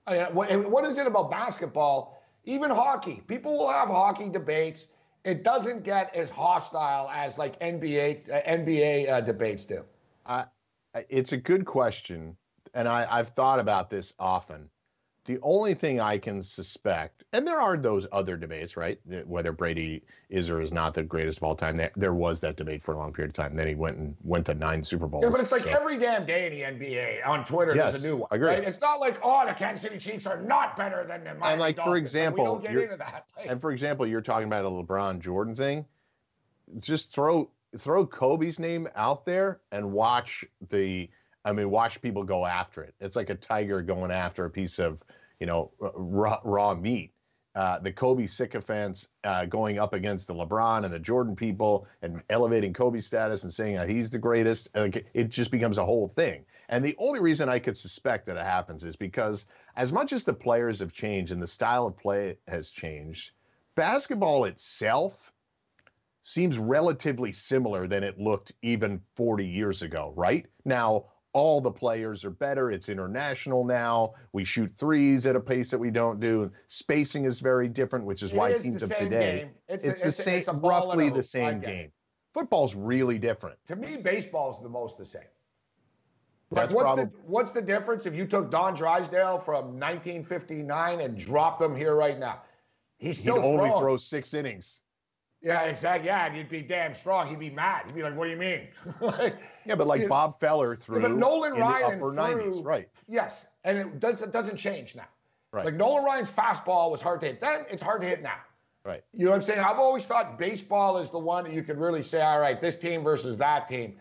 I 0.06 0.12
mean, 0.12 0.26
what, 0.34 0.70
what 0.70 0.84
is 0.84 0.98
it 0.98 1.06
about 1.06 1.30
basketball? 1.30 2.17
Even 2.44 2.70
hockey. 2.70 3.22
People 3.26 3.58
will 3.58 3.70
have 3.70 3.88
hockey 3.88 4.28
debates. 4.28 4.86
It 5.24 5.44
doesn't 5.44 5.82
get 5.82 6.14
as 6.14 6.30
hostile 6.30 7.10
as 7.10 7.38
like 7.38 7.58
NBA 7.60 8.30
uh, 8.30 8.40
NBA 8.48 9.10
uh, 9.10 9.20
debates 9.20 9.64
do. 9.64 9.84
It's 11.08 11.32
a 11.32 11.36
good 11.36 11.64
question, 11.64 12.36
and 12.74 12.88
I, 12.88 13.06
I've 13.10 13.30
thought 13.30 13.60
about 13.60 13.90
this 13.90 14.12
often. 14.18 14.70
The 15.28 15.38
only 15.42 15.74
thing 15.74 16.00
I 16.00 16.16
can 16.16 16.42
suspect, 16.42 17.24
and 17.34 17.46
there 17.46 17.60
are 17.60 17.76
those 17.76 18.06
other 18.12 18.34
debates, 18.38 18.78
right? 18.78 18.98
Whether 19.26 19.52
Brady 19.52 20.02
is 20.30 20.48
or 20.48 20.62
is 20.62 20.72
not 20.72 20.94
the 20.94 21.02
greatest 21.02 21.36
of 21.36 21.42
all 21.44 21.54
time. 21.54 21.76
There, 21.76 21.92
there 21.96 22.14
was 22.14 22.40
that 22.40 22.56
debate 22.56 22.82
for 22.82 22.94
a 22.94 22.96
long 22.96 23.12
period 23.12 23.32
of 23.32 23.34
time. 23.34 23.54
Then 23.54 23.68
he 23.68 23.74
went 23.74 23.98
and 23.98 24.16
went 24.24 24.46
to 24.46 24.54
nine 24.54 24.82
Super 24.82 25.06
Bowls. 25.06 25.24
Yeah, 25.24 25.28
but 25.28 25.40
it's 25.40 25.52
like 25.52 25.64
so- 25.64 25.68
every 25.68 25.98
damn 25.98 26.24
day 26.24 26.46
in 26.46 26.78
the 26.78 26.86
NBA 26.86 27.26
on 27.26 27.44
Twitter 27.44 27.76
Yes, 27.76 27.92
there's 27.92 28.04
a 28.04 28.08
new 28.08 28.16
one. 28.16 28.28
Agree. 28.30 28.48
Right? 28.48 28.64
It's 28.64 28.80
not 28.80 29.00
like 29.00 29.18
oh 29.22 29.46
the 29.46 29.52
Kansas 29.52 29.82
City 29.82 29.98
Chiefs 29.98 30.26
are 30.26 30.40
not 30.40 30.78
better 30.78 31.04
than 31.06 31.24
the 31.24 31.34
Miami 31.34 31.52
and 31.52 31.60
like 31.60 31.76
for 31.76 31.82
Dolphins. 31.82 32.06
example, 32.06 32.44
we 32.44 32.64
don't 32.64 32.74
get 32.74 32.82
into 32.84 32.96
that. 32.96 33.26
Like, 33.36 33.50
and 33.50 33.60
for 33.60 33.70
example, 33.70 34.06
you're 34.06 34.22
talking 34.22 34.46
about 34.46 34.64
a 34.64 34.70
LeBron 34.70 35.20
Jordan 35.20 35.54
thing. 35.54 35.84
Just 36.80 37.12
throw 37.12 37.50
throw 37.76 38.06
Kobe's 38.06 38.58
name 38.58 38.88
out 38.96 39.26
there 39.26 39.60
and 39.72 39.92
watch 39.92 40.42
the. 40.70 41.10
I 41.48 41.52
mean, 41.52 41.70
watch 41.70 42.02
people 42.02 42.24
go 42.24 42.44
after 42.44 42.82
it. 42.82 42.94
It's 43.00 43.16
like 43.16 43.30
a 43.30 43.34
tiger 43.34 43.80
going 43.80 44.10
after 44.10 44.44
a 44.44 44.50
piece 44.50 44.78
of, 44.78 45.02
you 45.40 45.46
know, 45.46 45.70
raw, 45.78 46.40
raw 46.44 46.74
meat. 46.74 47.12
Uh, 47.54 47.78
the 47.78 47.90
Kobe 47.90 48.26
sycophants 48.26 49.08
uh, 49.24 49.46
going 49.46 49.78
up 49.78 49.94
against 49.94 50.28
the 50.28 50.34
LeBron 50.34 50.84
and 50.84 50.92
the 50.92 50.98
Jordan 50.98 51.34
people 51.34 51.88
and 52.02 52.22
elevating 52.28 52.74
Kobe's 52.74 53.06
status 53.06 53.44
and 53.44 53.52
saying 53.52 53.76
that 53.76 53.88
he's 53.88 54.10
the 54.10 54.18
greatest. 54.18 54.68
It 54.74 55.30
just 55.30 55.50
becomes 55.50 55.78
a 55.78 55.84
whole 55.84 56.08
thing. 56.08 56.44
And 56.68 56.84
the 56.84 56.94
only 56.98 57.18
reason 57.18 57.48
I 57.48 57.58
could 57.58 57.76
suspect 57.76 58.26
that 58.26 58.36
it 58.36 58.44
happens 58.44 58.84
is 58.84 58.94
because 58.94 59.46
as 59.74 59.90
much 59.90 60.12
as 60.12 60.24
the 60.24 60.34
players 60.34 60.80
have 60.80 60.92
changed 60.92 61.32
and 61.32 61.42
the 61.42 61.48
style 61.48 61.86
of 61.86 61.96
play 61.96 62.36
has 62.46 62.70
changed, 62.70 63.32
basketball 63.74 64.44
itself 64.44 65.32
seems 66.22 66.58
relatively 66.58 67.32
similar 67.32 67.88
than 67.88 68.04
it 68.04 68.20
looked 68.20 68.52
even 68.60 69.00
40 69.16 69.46
years 69.46 69.80
ago, 69.80 70.12
right? 70.14 70.46
Now, 70.66 71.06
all 71.32 71.60
the 71.60 71.70
players 71.70 72.24
are 72.24 72.30
better. 72.30 72.70
It's 72.70 72.88
international 72.88 73.64
now. 73.64 74.14
We 74.32 74.44
shoot 74.44 74.72
threes 74.78 75.26
at 75.26 75.36
a 75.36 75.40
pace 75.40 75.70
that 75.70 75.78
we 75.78 75.90
don't 75.90 76.20
do. 76.20 76.50
Spacing 76.68 77.24
is 77.24 77.40
very 77.40 77.68
different, 77.68 78.04
which 78.04 78.22
is 78.22 78.32
It 78.32 78.36
why 78.36 78.50
is 78.50 78.62
teams 78.62 78.82
of 78.82 78.94
today. 78.96 79.50
It's 79.68 79.84
it's, 79.84 80.00
a- 80.00 80.04
the 80.04 80.08
it's 80.08 80.16
same, 80.16 80.38
it's 80.38 80.48
a 80.48 80.52
ball 80.52 80.92
and 80.92 81.00
a 81.00 81.04
roughly 81.04 81.10
the 81.10 81.22
same 81.22 81.60
game. 81.60 81.92
Football's 82.34 82.74
really 82.74 83.18
different. 83.18 83.56
To 83.66 83.76
me, 83.76 83.96
baseball's 83.96 84.62
the 84.62 84.68
most 84.68 84.98
the 84.98 85.06
same. 85.06 85.22
That's 86.50 86.72
what's 86.72 86.84
probably 86.84 87.04
the 87.04 87.10
what's 87.26 87.52
the 87.52 87.60
difference 87.60 88.06
if 88.06 88.14
you 88.14 88.26
took 88.26 88.50
Don 88.50 88.74
Drysdale 88.74 89.38
from 89.38 89.78
1959 89.78 91.00
and 91.00 91.18
dropped 91.18 91.60
him 91.60 91.76
here 91.76 91.94
right 91.94 92.18
now? 92.18 92.40
He's 92.96 93.18
he'd 93.18 93.22
still 93.30 93.44
only 93.44 93.68
throwing. 93.68 93.80
throw 93.80 93.96
six 93.98 94.32
innings. 94.32 94.80
Yeah, 95.40 95.62
exactly. 95.62 96.06
Yeah, 96.06 96.26
and 96.26 96.34
he'd 96.34 96.48
be 96.48 96.62
damn 96.62 96.92
strong. 96.92 97.28
He'd 97.28 97.38
be 97.38 97.50
mad. 97.50 97.86
He'd 97.86 97.94
be 97.94 98.02
like, 98.02 98.16
"What 98.16 98.24
do 98.24 98.30
you 98.30 98.36
mean?" 98.36 98.68
Like, 99.00 99.36
Yeah, 99.64 99.76
but 99.76 99.86
like 99.86 100.08
Bob 100.08 100.40
Feller 100.40 100.74
threw 100.74 101.00
but 101.00 101.12
Nolan 101.12 101.52
Ryan 101.52 101.98
the 101.98 102.06
upper 102.06 102.14
threw, 102.14 102.52
90s, 102.52 102.64
right? 102.64 102.88
Yes, 103.06 103.46
and 103.64 103.78
it 103.78 104.00
does 104.00 104.22
it 104.22 104.32
doesn't 104.32 104.56
change 104.56 104.96
now. 104.96 105.06
Right. 105.52 105.64
Like 105.64 105.74
Nolan 105.74 106.04
Ryan's 106.04 106.30
fastball 106.30 106.90
was 106.90 107.00
hard 107.00 107.20
to 107.20 107.26
hit 107.26 107.40
then; 107.40 107.66
it's 107.70 107.82
hard 107.82 108.00
to 108.00 108.06
hit 108.08 108.22
now. 108.22 108.38
Right. 108.84 109.04
You 109.12 109.26
know 109.26 109.30
what 109.32 109.36
I'm 109.36 109.42
saying? 109.42 109.60
I've 109.60 109.78
always 109.78 110.04
thought 110.04 110.38
baseball 110.38 110.98
is 110.98 111.10
the 111.10 111.18
one 111.18 111.44
that 111.44 111.52
you 111.52 111.62
can 111.62 111.78
really 111.78 112.02
say, 112.02 112.22
all 112.22 112.40
right, 112.40 112.60
this 112.60 112.76
team 112.76 113.02
versus 113.02 113.36
that 113.38 113.68
team. 113.68 113.96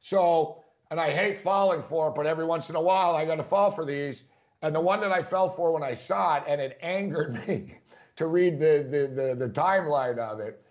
So, 0.00 0.62
and 0.90 1.00
I 1.00 1.10
hate 1.10 1.38
falling 1.38 1.82
for 1.82 2.08
it, 2.08 2.14
but 2.14 2.24
every 2.24 2.44
once 2.44 2.70
in 2.70 2.76
a 2.76 2.80
while 2.80 3.16
I 3.16 3.24
got 3.24 3.36
to 3.36 3.42
fall 3.42 3.70
for 3.70 3.84
these. 3.84 4.24
And 4.62 4.74
the 4.74 4.80
one 4.80 5.00
that 5.00 5.12
I 5.12 5.22
fell 5.22 5.48
for 5.48 5.72
when 5.72 5.82
I 5.82 5.94
saw 5.94 6.36
it, 6.36 6.44
and 6.46 6.60
it 6.60 6.78
angered 6.82 7.34
me 7.48 7.78
to 8.16 8.26
read 8.26 8.58
the 8.60 8.86
the 8.88 9.06
the, 9.06 9.34
the 9.34 9.48
timeline 9.48 10.18
of 10.18 10.40
it, 10.40 10.62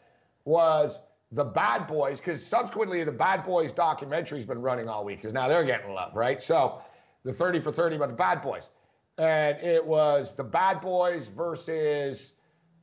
was 0.47 0.99
the 1.31 1.43
Bad 1.43 1.87
Boys, 1.87 2.19
because 2.19 2.43
subsequently 2.43 3.03
the 3.03 3.11
Bad 3.11 3.45
Boys 3.45 3.73
documentary's 3.73 4.45
been 4.45 4.61
running 4.61 4.87
all 4.87 5.03
week, 5.03 5.17
because 5.17 5.33
now 5.33 5.47
they're 5.47 5.65
getting 5.65 5.93
love, 5.93 6.15
right? 6.15 6.41
So, 6.41 6.81
the 7.23 7.33
30 7.33 7.59
for 7.59 7.71
30 7.71 7.97
about 7.97 8.09
the 8.09 8.15
Bad 8.15 8.41
Boys. 8.41 8.69
And 9.17 9.57
it 9.57 9.85
was 9.85 10.35
the 10.35 10.43
Bad 10.43 10.79
Boys 10.79 11.27
versus 11.27 12.33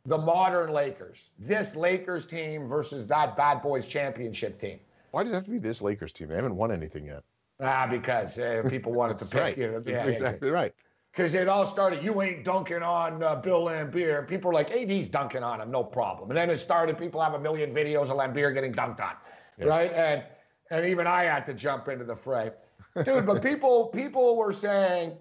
the 0.04 0.18
modern 0.18 0.70
Lakers. 0.70 1.30
This 1.38 1.74
Lakers 1.74 2.26
team 2.26 2.68
versus 2.68 3.06
that 3.06 3.36
Bad 3.36 3.62
Boys 3.62 3.86
championship 3.86 4.58
team. 4.58 4.78
Why 5.12 5.22
does 5.22 5.32
it 5.32 5.36
have 5.36 5.44
to 5.44 5.50
be 5.50 5.58
this 5.58 5.80
Lakers 5.80 6.12
team? 6.12 6.28
They 6.28 6.34
haven't 6.34 6.56
won 6.56 6.70
anything 6.70 7.06
yet. 7.06 7.22
Ah, 7.60 7.86
because 7.88 8.38
uh, 8.38 8.64
people 8.68 8.92
wanted 8.92 9.18
to 9.20 9.26
pick 9.26 9.40
right. 9.40 9.56
you. 9.56 9.68
know, 9.68 9.80
That's 9.80 10.04
yeah, 10.04 10.10
exactly 10.10 10.50
right. 10.50 10.74
Because 11.14 11.34
it 11.34 11.48
all 11.48 11.64
started, 11.64 12.02
you 12.02 12.22
ain't 12.22 12.44
dunking 12.44 12.82
on 12.82 13.22
uh, 13.22 13.36
Bill 13.36 13.66
Laimbeer. 13.66 14.26
People 14.26 14.48
were 14.48 14.54
like, 14.54 14.72
AD's 14.72 15.06
dunking 15.06 15.44
on 15.44 15.60
him, 15.60 15.70
no 15.70 15.84
problem. 15.84 16.28
And 16.30 16.36
then 16.36 16.50
it 16.50 16.56
started, 16.56 16.98
people 16.98 17.20
have 17.20 17.34
a 17.34 17.38
million 17.38 17.72
videos 17.72 18.10
of 18.10 18.16
Lambier 18.16 18.52
getting 18.52 18.72
dunked 18.72 19.00
on, 19.00 19.14
right? 19.60 19.92
And 19.92 20.24
and 20.70 20.84
even 20.86 21.06
I 21.06 21.24
had 21.24 21.46
to 21.46 21.54
jump 21.54 21.88
into 21.88 22.04
the 22.04 22.16
fray. 22.16 22.50
Dude, 23.04 23.26
but 23.26 23.42
people 23.42 23.86
people 23.94 24.36
were 24.36 24.52
saying, 24.52 25.16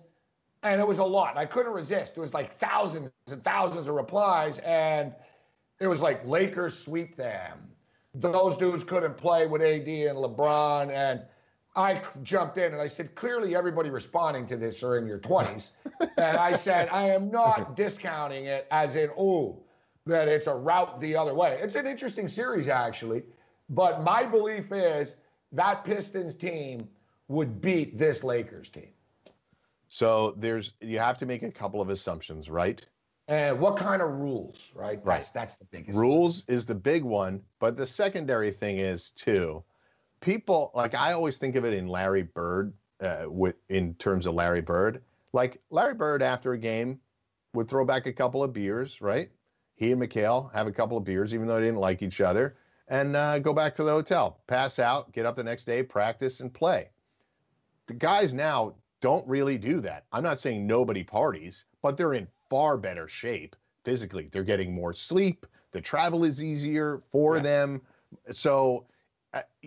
and 0.63 0.81
it 0.81 0.87
was 0.87 0.99
a 0.99 1.03
lot. 1.03 1.37
I 1.37 1.45
couldn't 1.45 1.73
resist. 1.73 2.17
It 2.17 2.19
was 2.19 2.33
like 2.33 2.57
thousands 2.57 3.11
and 3.29 3.43
thousands 3.43 3.87
of 3.87 3.95
replies. 3.95 4.59
And 4.59 5.13
it 5.79 5.87
was 5.87 6.01
like 6.01 6.25
Lakers 6.25 6.77
sweep 6.77 7.15
them. 7.15 7.59
Those 8.15 8.57
dudes 8.57 8.83
couldn't 8.83 9.17
play 9.17 9.47
with 9.47 9.61
AD 9.61 9.87
and 9.87 10.17
LeBron. 10.17 10.89
And 10.89 11.21
I 11.75 12.01
jumped 12.21 12.57
in 12.57 12.73
and 12.73 12.81
I 12.81 12.87
said, 12.87 13.15
clearly 13.15 13.55
everybody 13.55 13.89
responding 13.89 14.45
to 14.47 14.57
this 14.57 14.83
are 14.83 14.97
in 14.97 15.07
your 15.07 15.19
20s. 15.19 15.71
and 16.17 16.37
I 16.37 16.55
said, 16.55 16.89
I 16.89 17.09
am 17.09 17.31
not 17.31 17.75
discounting 17.75 18.45
it 18.45 18.67
as 18.69 18.95
in, 18.95 19.09
oh, 19.17 19.59
that 20.05 20.27
it's 20.27 20.47
a 20.47 20.53
route 20.53 20.99
the 20.99 21.15
other 21.15 21.33
way. 21.33 21.59
It's 21.61 21.75
an 21.75 21.87
interesting 21.87 22.27
series, 22.27 22.67
actually. 22.67 23.23
But 23.69 24.03
my 24.03 24.23
belief 24.23 24.71
is 24.71 25.15
that 25.51 25.83
Pistons 25.83 26.35
team 26.35 26.87
would 27.27 27.61
beat 27.61 27.97
this 27.97 28.23
Lakers 28.23 28.69
team. 28.69 28.89
So 29.87 30.33
there's 30.37 30.73
you 30.81 30.99
have 30.99 31.17
to 31.19 31.25
make 31.25 31.43
a 31.43 31.51
couple 31.51 31.79
of 31.79 31.89
assumptions, 31.89 32.49
right? 32.49 32.83
And 33.27 33.59
what 33.59 33.77
kind 33.77 34.01
of 34.01 34.09
rules, 34.09 34.71
right? 34.75 34.99
Right. 35.03 35.19
That's, 35.19 35.31
that's 35.31 35.55
the 35.55 35.65
biggest. 35.65 35.97
Rules 35.97 36.43
is 36.47 36.65
the 36.65 36.75
big 36.75 37.03
one, 37.03 37.41
but 37.59 37.77
the 37.77 37.87
secondary 37.87 38.51
thing 38.51 38.79
is 38.79 39.11
too. 39.11 39.63
People 40.23 40.71
like 40.73 40.95
I 40.95 41.13
always 41.13 41.37
think 41.37 41.55
of 41.55 41.65
it 41.65 41.73
in 41.73 41.87
Larry 41.87 42.23
Bird, 42.23 42.73
uh, 43.01 43.25
with 43.27 43.55
in 43.69 43.93
terms 43.95 44.25
of 44.25 44.33
Larry 44.33 44.61
Bird. 44.61 45.03
Like 45.33 45.61
Larry 45.69 45.95
Bird 45.95 46.21
after 46.21 46.53
a 46.53 46.57
game 46.57 46.99
would 47.53 47.67
throw 47.67 47.85
back 47.85 48.07
a 48.07 48.13
couple 48.13 48.43
of 48.43 48.53
beers, 48.53 49.01
right? 49.01 49.29
He 49.75 49.91
and 49.91 50.01
McHale 50.01 50.53
have 50.53 50.67
a 50.67 50.71
couple 50.71 50.97
of 50.97 51.03
beers, 51.03 51.33
even 51.33 51.47
though 51.47 51.55
they 51.55 51.65
didn't 51.65 51.79
like 51.79 52.01
each 52.01 52.21
other, 52.21 52.55
and 52.87 53.15
uh, 53.15 53.39
go 53.39 53.53
back 53.53 53.73
to 53.75 53.83
the 53.83 53.91
hotel, 53.91 54.39
pass 54.47 54.79
out, 54.79 55.11
get 55.11 55.25
up 55.25 55.35
the 55.35 55.43
next 55.43 55.65
day, 55.65 55.83
practice, 55.83 56.39
and 56.39 56.53
play. 56.53 56.89
The 57.87 57.93
guys 57.93 58.33
now 58.33 58.75
don't 59.01 59.27
really 59.27 59.57
do 59.57 59.81
that. 59.81 60.05
I'm 60.13 60.23
not 60.23 60.39
saying 60.39 60.65
nobody 60.65 61.03
parties, 61.03 61.65
but 61.81 61.97
they're 61.97 62.13
in 62.13 62.27
far 62.49 62.77
better 62.77 63.07
shape 63.07 63.55
physically. 63.83 64.29
They're 64.31 64.43
getting 64.43 64.73
more 64.73 64.93
sleep. 64.93 65.45
The 65.71 65.81
travel 65.81 66.23
is 66.23 66.41
easier 66.41 67.01
for 67.11 67.39
them. 67.39 67.81
So 68.31 68.85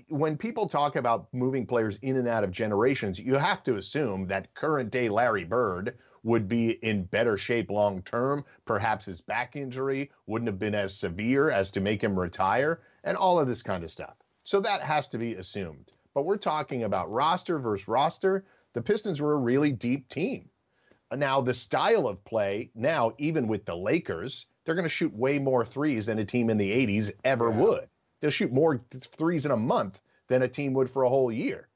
when 0.09 0.37
people 0.37 0.69
talk 0.69 0.97
about 0.97 1.33
moving 1.33 1.67
players 1.67 1.99
in 2.03 2.17
and 2.17 2.29
out 2.29 2.45
of 2.45 2.51
generations, 2.51 3.19
you 3.19 3.35
have 3.35 3.63
to 3.65 3.77
assume 3.77 4.27
that 4.29 4.55
current 4.55 4.91
day 4.91 5.09
Larry 5.09 5.45
Bird 5.45 5.99
would 6.23 6.49
be 6.49 6.71
in 6.83 7.05
better 7.05 7.39
shape 7.39 7.71
long 7.71 8.03
term. 8.03 8.45
Perhaps 8.65 9.05
his 9.05 9.21
back 9.21 9.57
injury 9.57 10.11
wouldn't 10.27 10.49
have 10.49 10.59
been 10.59 10.75
as 10.75 10.97
severe 10.97 11.51
as 11.51 11.71
to 11.71 11.81
make 11.81 12.03
him 12.03 12.19
retire, 12.19 12.81
and 13.05 13.17
all 13.17 13.39
of 13.39 13.47
this 13.47 13.63
kind 13.63 13.85
of 13.85 13.91
stuff. 13.91 14.15
So 14.45 14.61
that 14.61 14.83
has 14.83 15.09
to 15.09 15.19
be 15.19 15.35
assumed. 15.35 15.93
But 16.15 16.25
we're 16.25 16.37
talking 16.37 16.85
about 16.85 17.11
roster 17.11 17.59
versus 17.59 17.89
roster. 17.89 18.45
The 18.73 18.83
Pistons 18.83 19.21
were 19.21 19.35
a 19.35 19.39
really 19.39 19.73
deep 19.73 20.09
team. 20.09 20.49
Now, 21.15 21.41
the 21.41 21.55
style 21.55 22.09
of 22.09 22.25
play, 22.25 22.71
now, 22.75 23.13
even 23.19 23.47
with 23.47 23.65
the 23.65 23.77
Lakers, 23.77 24.47
they're 24.65 24.75
going 24.75 24.85
to 24.85 24.89
shoot 24.89 25.15
way 25.15 25.39
more 25.39 25.65
threes 25.65 26.07
than 26.07 26.19
a 26.19 26.25
team 26.25 26.51
in 26.51 26.59
the 26.59 26.71
80s 26.71 27.13
ever 27.25 27.51
would. 27.51 27.89
They'll 28.21 28.31
shoot 28.31 28.53
more 28.53 28.81
threes 29.19 29.45
in 29.45 29.51
a 29.53 29.57
month 29.57 30.01
than 30.29 30.43
a 30.43 30.49
team 30.49 30.73
would 30.75 30.91
for 30.91 31.03
a 31.05 31.09
whole 31.09 31.31
year. 31.31 31.69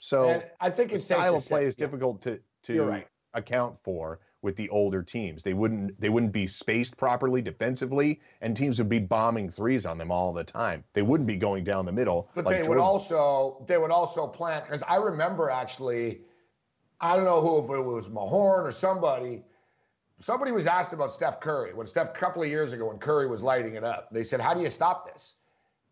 So 0.00 0.28
And 0.30 0.44
I 0.60 0.70
think 0.70 0.90
the 0.90 0.96
it's 0.96 1.04
style 1.04 1.36
of 1.36 1.46
play 1.46 1.62
say- 1.62 1.66
is 1.66 1.74
yeah. 1.78 1.86
difficult 1.86 2.22
to 2.22 2.40
to 2.64 2.82
right. 2.84 3.06
account 3.34 3.76
for 3.82 4.20
with 4.42 4.54
the 4.56 4.68
older 4.68 5.02
teams. 5.02 5.42
They 5.42 5.54
wouldn't 5.54 6.00
they 6.00 6.08
wouldn't 6.08 6.32
be 6.32 6.46
spaced 6.46 6.96
properly 6.96 7.42
defensively, 7.42 8.20
and 8.40 8.56
teams 8.56 8.78
would 8.78 8.88
be 8.88 8.98
bombing 9.00 9.50
threes 9.50 9.86
on 9.86 9.98
them 9.98 10.10
all 10.12 10.32
the 10.32 10.44
time. 10.44 10.84
They 10.92 11.02
wouldn't 11.02 11.26
be 11.26 11.36
going 11.36 11.64
down 11.64 11.86
the 11.86 11.92
middle. 11.92 12.30
But 12.34 12.44
like 12.44 12.62
they 12.62 12.68
would 12.68 12.78
also 12.78 13.64
they 13.66 13.78
would 13.78 13.90
also 13.90 14.26
plant 14.26 14.64
because 14.64 14.82
I 14.84 14.96
remember 14.96 15.50
actually, 15.50 16.20
I 17.00 17.16
don't 17.16 17.24
know 17.24 17.40
who 17.40 17.58
if 17.64 17.70
it 17.78 17.82
was 17.82 18.08
Mahorn 18.08 18.64
or 18.64 18.72
somebody. 18.72 19.42
Somebody 20.20 20.50
was 20.50 20.66
asked 20.66 20.92
about 20.92 21.12
Steph 21.12 21.40
Curry 21.40 21.74
when 21.74 21.86
Steph 21.86 22.10
a 22.10 22.18
couple 22.18 22.42
of 22.42 22.48
years 22.48 22.72
ago 22.72 22.86
when 22.88 22.98
Curry 22.98 23.28
was 23.28 23.40
lighting 23.42 23.74
it 23.74 23.84
up. 23.84 24.08
They 24.10 24.24
said, 24.24 24.40
"How 24.40 24.52
do 24.54 24.60
you 24.60 24.70
stop 24.70 25.12
this?" 25.12 25.34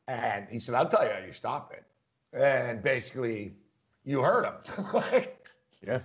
And 0.09 0.47
he 0.51 0.59
said, 0.59 0.75
"I'll 0.75 0.89
tell 0.89 1.05
you 1.05 1.11
how 1.11 1.25
you 1.25 1.33
stop 1.33 1.73
it." 1.73 1.85
And 2.33 2.83
basically, 2.83 3.55
you 4.05 4.21
heard 4.21 4.45
him. 4.45 4.85
Like, 4.93 5.49
yeah. 5.87 6.01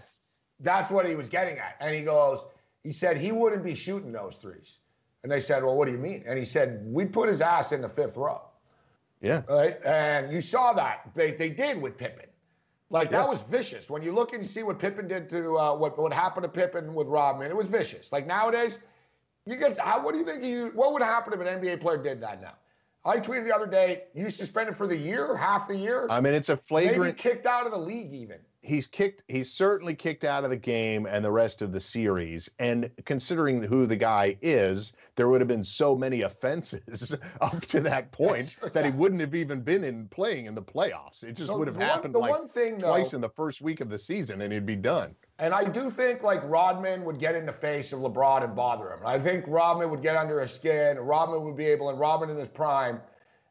That's 0.60 0.92
what 0.92 1.08
he 1.08 1.16
was 1.16 1.28
getting 1.28 1.58
at. 1.58 1.76
And 1.80 1.96
he 1.96 2.02
goes, 2.02 2.46
he 2.84 2.92
said 2.92 3.18
he 3.18 3.32
wouldn't 3.32 3.64
be 3.64 3.76
shooting 3.76 4.12
those 4.12 4.36
threes. 4.36 4.80
And 5.24 5.32
they 5.32 5.40
said, 5.40 5.64
well, 5.64 5.76
what 5.76 5.86
do 5.86 5.92
you 5.92 6.00
mean? 6.00 6.24
And 6.26 6.38
he 6.38 6.46
said, 6.46 6.84
we'd 6.86 7.14
put 7.14 7.30
his 7.30 7.42
ass 7.42 7.72
in 7.72 7.82
the 7.82 7.90
fifth 7.90 8.18
row. 8.18 8.42
Yeah. 9.22 9.42
Right. 9.48 9.78
And 9.86 10.34
you 10.34 10.42
saw 10.42 10.74
that 10.74 11.12
they, 11.16 11.32
they 11.32 11.50
did 11.50 11.80
with 11.80 11.98
Pippen. 11.98 12.26
Like 12.90 13.10
that 13.12 13.26
was 13.26 13.42
vicious. 13.44 13.90
When 13.90 14.04
you 14.04 14.14
look 14.14 14.34
and 14.34 14.44
you 14.44 14.50
see 14.50 14.64
what 14.64 14.78
Pippen 14.78 15.08
did 15.08 15.30
to 15.30 15.58
uh, 15.58 15.74
what 15.76 15.98
what 15.98 16.12
happened 16.12 16.44
to 16.44 16.50
Pippen 16.50 16.94
with 16.94 17.08
Rodman, 17.08 17.50
it 17.50 17.56
was 17.56 17.68
vicious. 17.68 18.12
Like 18.12 18.28
nowadays, 18.28 18.80
you 19.46 19.56
get 19.56 19.78
how, 19.78 20.04
what 20.04 20.12
do 20.12 20.18
you 20.18 20.26
think 20.26 20.44
you 20.44 20.72
what 20.76 20.92
would 20.92 21.02
happen 21.02 21.32
if 21.32 21.40
an 21.40 21.48
NBA 21.48 21.80
player 21.80 22.04
did 22.04 22.20
that 22.22 22.42
now? 22.42 22.56
I 23.04 23.18
tweeted 23.18 23.46
the 23.46 23.56
other 23.56 23.66
day, 23.66 24.04
you 24.14 24.30
suspended 24.30 24.78
for 24.78 24.86
the 24.88 24.96
year, 24.98 25.36
half 25.36 25.68
the 25.68 25.76
year, 25.76 26.08
I 26.10 26.22
mean, 26.22 26.34
it's 26.34 26.50
a 26.50 26.60
maybe 26.72 27.12
kicked 27.14 27.46
out 27.48 27.66
of 27.66 27.72
the 27.72 27.78
league 27.80 28.14
even. 28.14 28.38
he's 28.62 28.86
kicked 28.86 29.24
he's 29.28 29.52
certainly 29.52 29.96
kicked 29.96 30.24
out 30.24 30.44
of 30.44 30.52
the 30.52 30.56
game 30.58 31.08
and 31.08 31.26
the 31.26 31.32
rest 31.32 31.64
of 31.64 31.72
the 31.72 31.80
series. 31.80 32.48
And 32.60 32.92
considering 33.06 33.64
who 33.64 33.88
the 33.88 33.96
guy 33.96 34.38
is 34.44 34.94
there 35.16 35.30
would 35.30 35.42
have 35.42 35.48
been 35.48 35.64
so 35.64 35.96
many 35.96 36.22
offenses 36.22 37.16
up 37.42 37.62
to 37.68 37.82
that 37.82 38.12
point 38.22 38.56
that 38.74 38.86
he 38.86 38.92
wouldn't 38.92 39.22
have 39.22 39.34
even 39.34 39.62
been 39.62 39.84
in 39.84 40.08
playing 40.10 40.46
in 40.46 40.54
the 40.54 40.62
playoffs. 40.62 41.24
It 41.24 41.34
just 41.34 41.50
So 41.50 41.58
would 41.58 41.68
have 41.68 41.76
the 41.76 41.80
one- 41.82 41.90
happened 41.90 42.14
the 42.14 42.20
like 42.20 42.30
one 42.32 42.48
thing, 42.48 42.80
twice 42.80 43.12
though- 43.12 43.16
in 43.18 43.22
the 43.22 43.30
first 43.30 43.62
week 43.62 43.82
of 43.82 43.90
the 43.90 43.98
season 43.98 44.42
and 44.42 44.54
he'd 44.54 44.66
be 44.68 44.76
done 44.76 45.16
And 45.42 45.56
I 45.56 45.64
do 45.64 45.90
think 45.90 46.22
like 46.22 46.40
Rodman 46.44 47.04
would 47.04 47.20
get 47.20 47.34
in 47.34 47.48
the 47.48 47.52
face 47.52 47.92
of 47.94 48.00
LeBron 48.00 48.44
and 48.44 48.56
bother 48.56 48.94
him. 48.94 49.00
I 49.04 49.18
think 49.18 49.44
Rodman 49.48 49.90
would 49.90 50.04
get 50.04 50.16
under 50.16 50.40
his 50.40 50.52
skin. 50.52 51.00
Rodman 51.00 51.44
would 51.44 51.58
be 51.58 51.66
able, 51.66 51.90
and 51.90 52.00
Rodman 52.00 52.30
in 52.30 52.38
his 52.38 52.48
prime, 52.48 53.02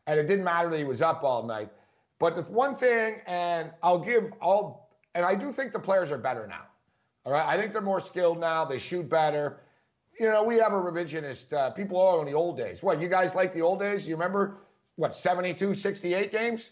and 0.07 0.19
it 0.19 0.29
didn't 0.29 0.45
matter 0.45 0.71
that 0.71 0.79
he 0.79 0.85
was 0.85 1.03
up 1.03 1.25
all 1.25 1.45
night. 1.45 1.69
But 2.21 2.37
the 2.37 2.43
one 2.43 2.77
thing, 2.77 3.17
and 3.27 3.73
I'll 3.83 3.99
give 3.99 4.33
all, 4.41 4.89
and 5.17 5.27
I 5.27 5.35
do 5.35 5.51
think 5.51 5.73
the 5.73 5.81
players 5.81 6.13
are 6.13 6.19
better 6.19 6.47
now. 6.47 6.63
All 7.25 7.33
right, 7.33 7.45
I 7.45 7.61
think 7.61 7.73
they're 7.73 7.83
more 7.83 8.01
skilled 8.01 8.39
now. 8.39 8.65
They 8.65 8.79
shoot 8.79 9.11
better. 9.11 9.59
You 10.21 10.27
know, 10.27 10.45
we 10.45 10.59
have 10.59 10.73
a 10.73 10.77
revisionist. 10.77 11.53
Uh, 11.53 11.71
people 11.71 11.97
all 11.97 12.21
in 12.21 12.27
the 12.27 12.35
old 12.35 12.57
days. 12.57 12.85
What 12.85 13.01
you 13.01 13.09
guys 13.09 13.35
like 13.35 13.53
the 13.53 13.63
old 13.63 13.81
days? 13.81 14.07
You 14.07 14.15
remember 14.15 14.59
what 14.95 15.13
72, 15.13 15.75
68 15.75 16.31
games? 16.31 16.71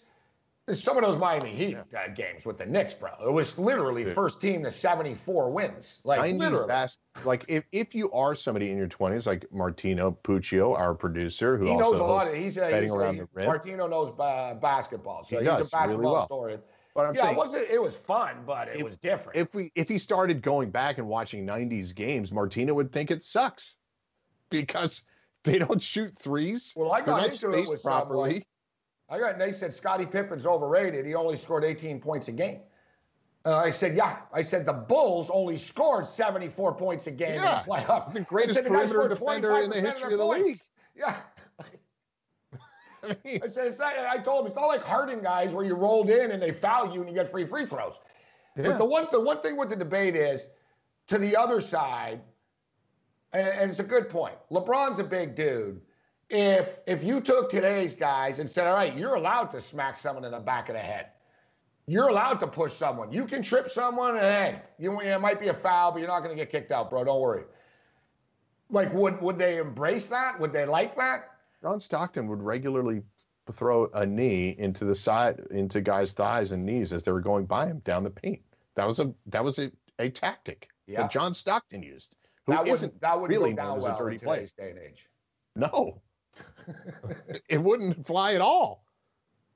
Some 0.73 0.97
of 0.99 1.05
those 1.05 1.17
Miami 1.17 1.51
Heat 1.51 1.77
uh, 1.77 2.09
games 2.15 2.45
with 2.45 2.59
the 2.59 2.67
Knicks, 2.67 2.95
bro. 2.95 3.11
It 3.25 3.33
was 3.33 3.59
literally 3.59 4.05
first 4.05 4.41
team 4.41 4.63
to 4.65 4.71
74 4.71 5.51
wins. 5.51 6.01
Like 6.05 6.21
90s 6.21 6.39
literally. 6.39 6.67
bas- 6.69 6.99
like 7.25 7.45
if, 7.49 7.65
if 7.73 7.95
you 7.95 8.11
are 8.13 8.35
somebody 8.35 8.71
in 8.71 8.77
your 8.79 8.87
20s 8.89 9.27
like 9.27 9.45
martino 9.53 10.17
puccio 10.23 10.77
our 10.79 10.95
producer 10.95 11.57
who 11.57 11.65
he 11.67 11.71
also 11.73 11.91
knows 11.93 12.01
a 12.01 12.05
lot. 12.05 12.29
Of, 12.29 12.35
he's 12.35 12.57
a, 12.59 12.61
betting 12.61 12.83
he's 12.85 12.93
around 12.93 13.15
a, 13.17 13.19
the 13.23 13.29
rim 13.35 13.47
Martino 13.47 13.87
knows 13.89 14.13
uh, 14.21 14.55
basketball, 14.61 15.25
so 15.25 15.39
He 15.41 15.45
he's 15.45 15.49
a 15.49 15.57
really 15.57 15.69
basketball 15.73 16.13
well. 16.13 16.21
historian. 16.23 16.61
but 16.95 17.07
i'm 17.07 17.15
yeah, 17.15 17.23
saying 17.23 17.35
it 17.35 17.39
wasn't. 17.39 17.71
It 17.71 17.83
was 17.83 17.97
fun, 17.97 18.37
but 18.47 18.69
it 18.69 18.77
If- 18.77 18.83
was 18.85 18.97
different. 18.99 19.39
if 19.39 19.53
we 19.55 19.73
if 19.75 19.89
he 19.89 19.99
started 19.99 20.43
going 20.43 20.71
back 20.71 20.99
and 20.99 21.09
watching 21.09 21.47
90s 21.47 21.95
games 21.95 22.31
Martino 22.31 22.75
would 22.75 22.93
think 22.93 23.11
it 23.11 23.23
sucks 23.23 23.77
because 24.51 25.03
they 25.45 25.59
don't 25.59 25.83
shoot 25.83 26.17
threes 26.19 26.73
Well, 26.77 26.93
I 26.93 27.01
got 27.01 27.25
into 27.25 27.53
it 27.53 27.69
with 27.69 27.83
properly 27.83 28.31
someone. 28.31 28.43
I 29.09 29.19
got. 29.19 29.33
And 29.33 29.41
they 29.41 29.51
said 29.53 29.73
Scottie 29.73 30.07
Pippen's 30.07 30.47
overrated. 30.47 31.07
He 31.07 31.15
only 31.15 31.37
scored 31.37 31.65
18 31.65 32.01
points 32.01 32.29
a 32.29 32.33
game. 32.33 32.61
Uh, 33.45 33.57
I 33.57 33.71
said, 33.71 33.97
yeah. 33.97 34.19
I 34.33 34.43
said 34.43 34.67
the 34.67 34.73
Bulls 34.73 35.31
only 35.31 35.57
scored 35.57 36.07
74 36.07 36.75
points 36.75 37.07
a 37.07 37.11
game 37.11 37.35
Yeah. 37.37 37.61
in 37.63 37.67
the 37.67 37.73
playoffs. 37.73 38.05
He's 38.07 38.15
the 38.15 38.21
greatest 38.23 38.59
I 38.59 38.63
said 38.63 38.71
perimeter 38.71 39.09
defender 39.09 39.59
in 39.61 39.71
the 39.71 39.81
history 39.81 40.13
of 40.13 40.19
the 40.19 40.25
points. 40.25 40.47
league. 40.47 40.61
Yeah. 40.97 41.17
I 43.05 43.17
mean, 43.25 43.41
I 43.45 43.47
said 43.47 43.69
it's 43.69 43.79
not. 43.79 43.97
I 43.97 44.19
told 44.19 44.41
him 44.41 44.47
it's 44.49 44.57
not 44.57 44.67
like 44.67 44.83
Harden 44.83 45.21
guys 45.21 45.55
where 45.55 45.65
you 45.65 45.75
rolled 45.77 46.11
in 46.11 46.33
and 46.33 46.43
they 46.43 46.51
foul 46.53 46.93
you 46.93 47.01
and 47.01 47.09
you 47.09 47.15
get 47.15 47.31
free 47.31 47.47
free 47.47 47.65
throws. 47.65 47.95
Yeah. 48.57 48.65
But 48.65 48.79
the 48.79 48.85
one 48.85 49.07
the 49.13 49.21
one 49.21 49.41
thing 49.41 49.57
with 49.57 49.69
the 49.69 49.77
debate 49.77 50.17
is 50.17 50.49
to 51.07 51.19
the 51.19 51.37
other 51.37 51.61
side, 51.61 52.21
and, 53.33 53.47
and 53.47 53.71
it's 53.71 53.79
a 53.79 53.85
good 53.85 54.09
point. 54.11 54.35
LeBron's 54.51 54.99
a 54.99 55.05
big 55.05 55.37
dude. 55.37 55.81
If 56.31 56.81
if 56.87 57.03
you 57.03 57.21
took 57.21 57.51
today's 57.51 57.95
guys 57.95 58.39
and 58.39 58.49
said, 58.49 58.67
all 58.67 58.75
right, 58.75 58.95
you're 58.97 59.15
allowed 59.15 59.51
to 59.53 59.61
smack 59.61 59.97
someone 59.97 60.25
in 60.25 60.33
the 60.33 60.41
back 60.41 60.69
of 60.69 60.75
the 60.75 60.81
head. 60.81 61.07
You're 61.87 62.09
allowed 62.09 62.39
to 62.41 62.47
push 62.47 62.75
someone. 62.75 63.11
You 63.11 63.25
can 63.25 63.43
trip 63.43 63.71
someone, 63.71 64.17
and 64.17 64.27
hey, 64.27 64.63
you, 64.79 65.01
it 65.01 65.19
might 65.21 65.41
be 65.41 65.49
a 65.49 65.55
foul, 65.55 65.91
but 65.91 66.01
you're 66.01 66.09
not 66.09 66.21
going 66.21 66.37
to 66.37 66.37
get 66.37 66.51
kicked 66.51 66.71
out, 66.71 66.91
bro. 66.91 67.03
Don't 67.03 67.21
worry. 67.21 67.45
Like, 68.69 68.93
would 68.93 69.23
would 69.23 69.39
they 69.39 69.57
embrace 69.57 70.09
that? 70.09 70.39
Would 70.39 70.53
they 70.53 70.67
like 70.67 70.95
that? 70.97 71.31
John 71.63 71.81
Stockton 71.81 72.29
would 72.29 72.43
regularly 72.43 73.03
throw 73.53 73.87
a 73.95 74.05
knee 74.05 74.55
into 74.59 74.85
the 74.85 74.95
side 74.95 75.41
into 75.51 75.81
guys' 75.81 76.13
thighs 76.13 76.53
and 76.53 76.67
knees 76.67 76.93
as 76.93 77.03
they 77.05 77.13
were 77.13 77.23
going 77.23 77.47
by 77.47 77.67
him 77.67 77.79
down 77.79 78.05
the 78.05 78.11
paint. 78.11 78.43
That 78.75 78.87
was 78.87 79.01
a 79.01 79.15
that 79.29 79.43
was 79.43 79.59
a, 79.59 79.73
a 79.99 80.11
tactic 80.11 80.69
Yeah. 80.87 81.03
that 81.03 81.11
John 81.11 81.33
Stockton 81.33 81.83
used. 81.83 82.17
Who 82.47 82.53
That 82.53 82.69
isn't 82.69 83.01
that 83.01 83.19
would 83.19 83.31
really 83.31 83.55
known 83.55 83.79
as 83.79 83.87
a 83.87 83.97
dirty 83.99 84.19
today's 84.19 84.53
day 84.53 84.71
and 84.71 84.79
age. 84.79 85.09
No, 85.57 86.03
it 87.49 87.59
wouldn't 87.63 88.07
fly 88.07 88.35
at 88.35 88.41
all. 88.41 88.85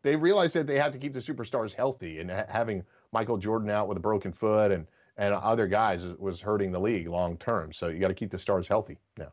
They 0.03 0.16
realized 0.16 0.55
that 0.55 0.66
they 0.66 0.78
had 0.78 0.93
to 0.93 0.99
keep 0.99 1.12
the 1.12 1.20
superstars 1.20 1.74
healthy, 1.74 2.20
and 2.20 2.30
ha- 2.30 2.47
having 2.49 2.85
Michael 3.12 3.39
Jordan 3.39 3.70
out 3.70 3.89
with 3.89 3.97
a 3.97 4.01
broken 4.01 4.33
foot 4.33 4.72
and 4.72 4.87
and 5.18 5.35
other 5.35 5.66
guys 5.68 6.07
was 6.18 6.41
hurting 6.41 6.72
the 6.72 6.80
league 6.80 7.07
long 7.07 7.37
term. 7.37 7.72
So 7.72 7.89
you 7.89 8.01
got 8.01 8.09
to 8.09 8.14
keep 8.14 8.30
the 8.30 8.39
stars 8.39 8.66
healthy 8.66 8.99
now. 9.18 9.33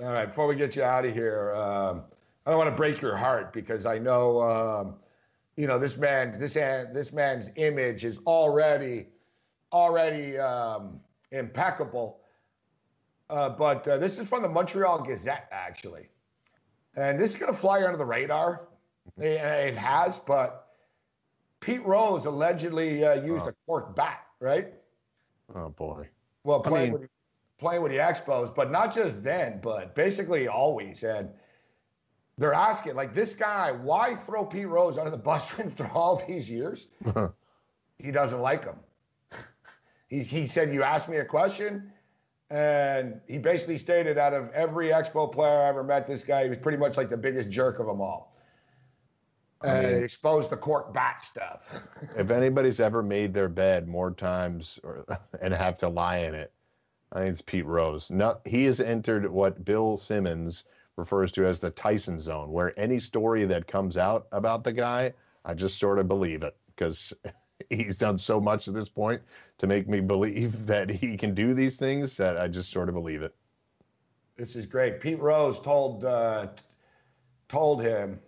All 0.00 0.12
right, 0.12 0.26
before 0.26 0.46
we 0.46 0.54
get 0.54 0.76
you 0.76 0.84
out 0.84 1.04
of 1.04 1.12
here, 1.12 1.52
um, 1.56 2.04
I 2.46 2.50
don't 2.50 2.58
want 2.58 2.70
to 2.70 2.76
break 2.76 3.00
your 3.00 3.16
heart 3.16 3.52
because 3.52 3.84
I 3.84 3.98
know, 3.98 4.40
um, 4.40 4.94
you 5.56 5.66
know, 5.66 5.78
this 5.78 5.96
man, 5.96 6.38
this 6.38 6.54
this 6.54 7.12
man's 7.12 7.50
image 7.56 8.04
is 8.04 8.18
already, 8.26 9.08
already 9.72 10.38
um, 10.38 11.00
impeccable. 11.32 12.20
uh, 13.28 13.50
but 13.50 13.86
uh, 13.88 13.98
this 13.98 14.18
is 14.18 14.28
from 14.28 14.42
the 14.42 14.48
Montreal 14.48 15.02
Gazette, 15.02 15.48
actually. 15.50 16.08
And 16.96 17.18
this 17.18 17.30
is 17.30 17.36
going 17.36 17.52
to 17.52 17.58
fly 17.58 17.84
under 17.84 17.96
the 17.96 18.04
radar. 18.04 18.68
It, 19.18 19.24
it 19.40 19.74
has, 19.76 20.18
but 20.18 20.68
Pete 21.60 21.84
Rose 21.84 22.24
allegedly 22.26 23.04
uh, 23.04 23.22
used 23.24 23.44
Oh. 23.46 23.48
a 23.48 23.52
cork 23.66 23.94
bat, 23.96 24.26
right? 24.40 24.72
Oh 25.54 25.68
boy. 25.70 26.08
Well, 26.44 26.62
I 26.64 26.68
playing, 26.68 26.92
mean- 26.92 27.00
with, 27.02 27.10
playing 27.58 27.82
with 27.82 27.92
the 27.92 27.98
Expos, 27.98 28.54
but 28.54 28.70
not 28.70 28.94
just 28.94 29.22
then, 29.22 29.60
but 29.62 29.94
basically 29.94 30.48
always. 30.48 31.02
And 31.04 31.30
they're 32.36 32.54
asking, 32.54 32.94
like, 32.94 33.12
this 33.14 33.34
guy, 33.34 33.72
why 33.72 34.14
throw 34.14 34.44
Pete 34.44 34.68
Rose 34.68 34.96
under 34.98 35.10
the 35.10 35.16
bus 35.16 35.48
for 35.74 35.86
all 35.88 36.22
these 36.28 36.48
years? 36.48 36.86
he 37.98 38.10
doesn't 38.10 38.40
like 38.40 38.64
him. 38.64 38.76
He, 40.08 40.22
he 40.22 40.46
said, 40.46 40.72
You 40.72 40.82
asked 40.82 41.08
me 41.08 41.16
a 41.18 41.24
question. 41.24 41.92
And 42.50 43.20
he 43.26 43.38
basically 43.38 43.76
stated, 43.76 44.16
out 44.16 44.32
of 44.32 44.50
every 44.52 44.88
Expo 44.88 45.30
player 45.30 45.60
I 45.62 45.68
ever 45.68 45.82
met, 45.82 46.06
this 46.06 46.22
guy, 46.22 46.44
he 46.44 46.48
was 46.48 46.58
pretty 46.58 46.78
much 46.78 46.96
like 46.96 47.10
the 47.10 47.16
biggest 47.16 47.50
jerk 47.50 47.78
of 47.78 47.86
them 47.86 48.00
all. 48.00 48.34
And 49.62 49.86
mean- 49.86 50.04
exposed 50.04 50.50
the 50.50 50.56
cork 50.56 50.94
bat 50.94 51.22
stuff. 51.22 51.68
if 52.16 52.30
anybody's 52.30 52.80
ever 52.80 53.02
made 53.02 53.34
their 53.34 53.48
bed 53.48 53.86
more 53.86 54.12
times 54.12 54.78
or, 54.82 55.04
and 55.42 55.52
have 55.52 55.78
to 55.78 55.88
lie 55.88 56.18
in 56.18 56.34
it, 56.34 56.52
I 57.12 57.20
think 57.20 57.30
it's 57.30 57.42
Pete 57.42 57.66
Rose. 57.66 58.10
No, 58.10 58.38
he 58.44 58.64
has 58.64 58.80
entered 58.80 59.30
what 59.30 59.64
Bill 59.64 59.96
Simmons 59.96 60.64
refers 60.96 61.32
to 61.32 61.46
as 61.46 61.60
the 61.60 61.70
Tyson 61.70 62.20
zone, 62.20 62.50
where 62.50 62.78
any 62.78 62.98
story 62.98 63.44
that 63.46 63.66
comes 63.66 63.96
out 63.96 64.26
about 64.32 64.64
the 64.64 64.72
guy, 64.72 65.12
I 65.44 65.54
just 65.54 65.78
sort 65.78 65.98
of 65.98 66.08
believe 66.08 66.42
it 66.42 66.56
because 66.74 67.12
he's 67.70 67.96
done 67.96 68.18
so 68.18 68.40
much 68.40 68.68
at 68.68 68.74
this 68.74 68.88
point 68.88 69.22
to 69.58 69.66
make 69.66 69.88
me 69.88 70.00
believe 70.00 70.66
that 70.66 70.90
he 70.90 71.16
can 71.16 71.34
do 71.34 71.54
these 71.54 71.76
things 71.76 72.16
that 72.16 72.38
I 72.38 72.48
just 72.48 72.70
sort 72.70 72.88
of 72.88 72.94
believe 72.94 73.22
it. 73.22 73.34
This 74.36 74.54
is 74.54 74.66
great. 74.66 75.00
Pete 75.00 75.18
Rose 75.18 75.58
told 75.58 76.04
uh, 76.04 76.46
told 77.48 77.82
him 77.82 78.20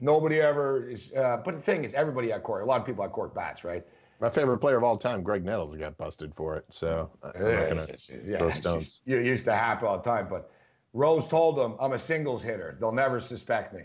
nobody 0.00 0.40
ever 0.40 0.88
is. 0.88 1.12
Uh, 1.12 1.42
but 1.44 1.56
the 1.56 1.60
thing 1.60 1.84
is, 1.84 1.92
everybody 1.92 2.30
had 2.30 2.42
cork. 2.42 2.62
A 2.62 2.64
lot 2.64 2.80
of 2.80 2.86
people 2.86 3.02
had 3.02 3.12
cork 3.12 3.34
bats, 3.34 3.62
right? 3.62 3.84
My 4.20 4.30
favorite 4.30 4.58
player 4.58 4.78
of 4.78 4.84
all 4.84 4.96
time, 4.96 5.22
Graig 5.22 5.42
Nettles, 5.42 5.76
got 5.76 5.96
busted 5.98 6.34
for 6.34 6.56
it. 6.56 6.64
So 6.70 7.10
I'm 7.22 7.32
not 7.42 7.68
gonna 7.68 7.86
yeah, 8.24 8.38
throw 8.38 8.50
stones. 8.50 9.02
it 9.06 9.24
used 9.24 9.44
to 9.44 9.54
happen 9.54 9.88
all 9.88 9.98
the 9.98 10.02
time. 10.02 10.26
But 10.30 10.50
Rose 10.94 11.26
told 11.26 11.58
him, 11.58 11.74
"I'm 11.78 11.92
a 11.92 11.98
singles 11.98 12.42
hitter. 12.42 12.78
They'll 12.80 12.92
never 12.92 13.20
suspect 13.20 13.74
me." 13.74 13.82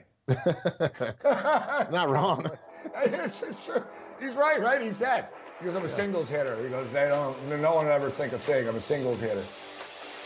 Not 1.26 2.10
wrong. 2.10 2.49
It's 3.03 3.43
true. 3.66 3.84
He's 4.20 4.36
right, 4.36 4.61
right? 4.61 4.82
He 4.82 4.91
said 4.91 5.28
because 5.59 5.76
I'm 5.76 5.86
a 5.86 5.89
singles 5.89 6.30
hitter. 6.30 6.61
He 6.63 6.70
goes, 6.70 6.88
they 6.91 7.07
don't. 7.07 7.61
No 7.61 7.76
one 7.76 7.86
will 7.86 7.93
ever 7.93 8.09
think 8.09 8.34
a 8.34 8.39
thing. 8.39 8.68
I'm 8.68 8.76
a 8.76 8.82
singles 8.82 9.20
hitter. 9.20 9.43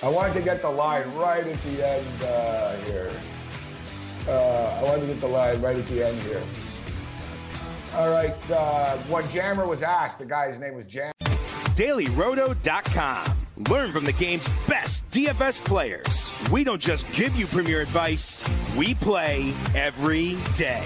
I 0.02 0.10
wanted 0.10 0.34
to 0.34 0.42
get 0.42 0.62
the 0.62 0.70
line 0.70 1.14
right 1.14 1.46
at 1.46 1.62
the 1.64 1.88
end 1.88 2.24
uh, 2.24 2.76
here. 2.86 3.12
Uh, 4.28 4.80
I 4.80 4.84
wanted 4.84 5.02
to 5.02 5.08
get 5.08 5.22
the 5.22 5.28
line 5.28 5.62
right 5.62 5.76
at 5.76 5.88
the 5.88 6.08
end 6.08 6.18
here. 6.22 6.42
All 7.96 8.10
right. 8.10 8.52
Uh, 8.52 8.98
when 9.10 9.28
Jammer 9.30 9.68
was 9.68 9.84
asked, 9.84 10.20
the 10.20 10.26
guy's 10.26 10.60
name 10.60 10.76
was 10.76 10.86
Jam. 10.86 11.12
DailyRoto.com. 11.20 13.36
Learn 13.70 13.92
from 13.92 14.06
the 14.06 14.14
game's 14.14 14.48
best 14.68 15.10
DFS 15.10 15.64
players. 15.64 16.32
We 16.50 16.64
don't 16.64 16.82
just 16.82 17.12
give 17.12 17.36
you 17.36 17.46
premier 17.48 17.82
advice, 17.82 18.42
we 18.78 18.96
play 18.96 19.54
every 19.76 20.38
day. 20.56 20.86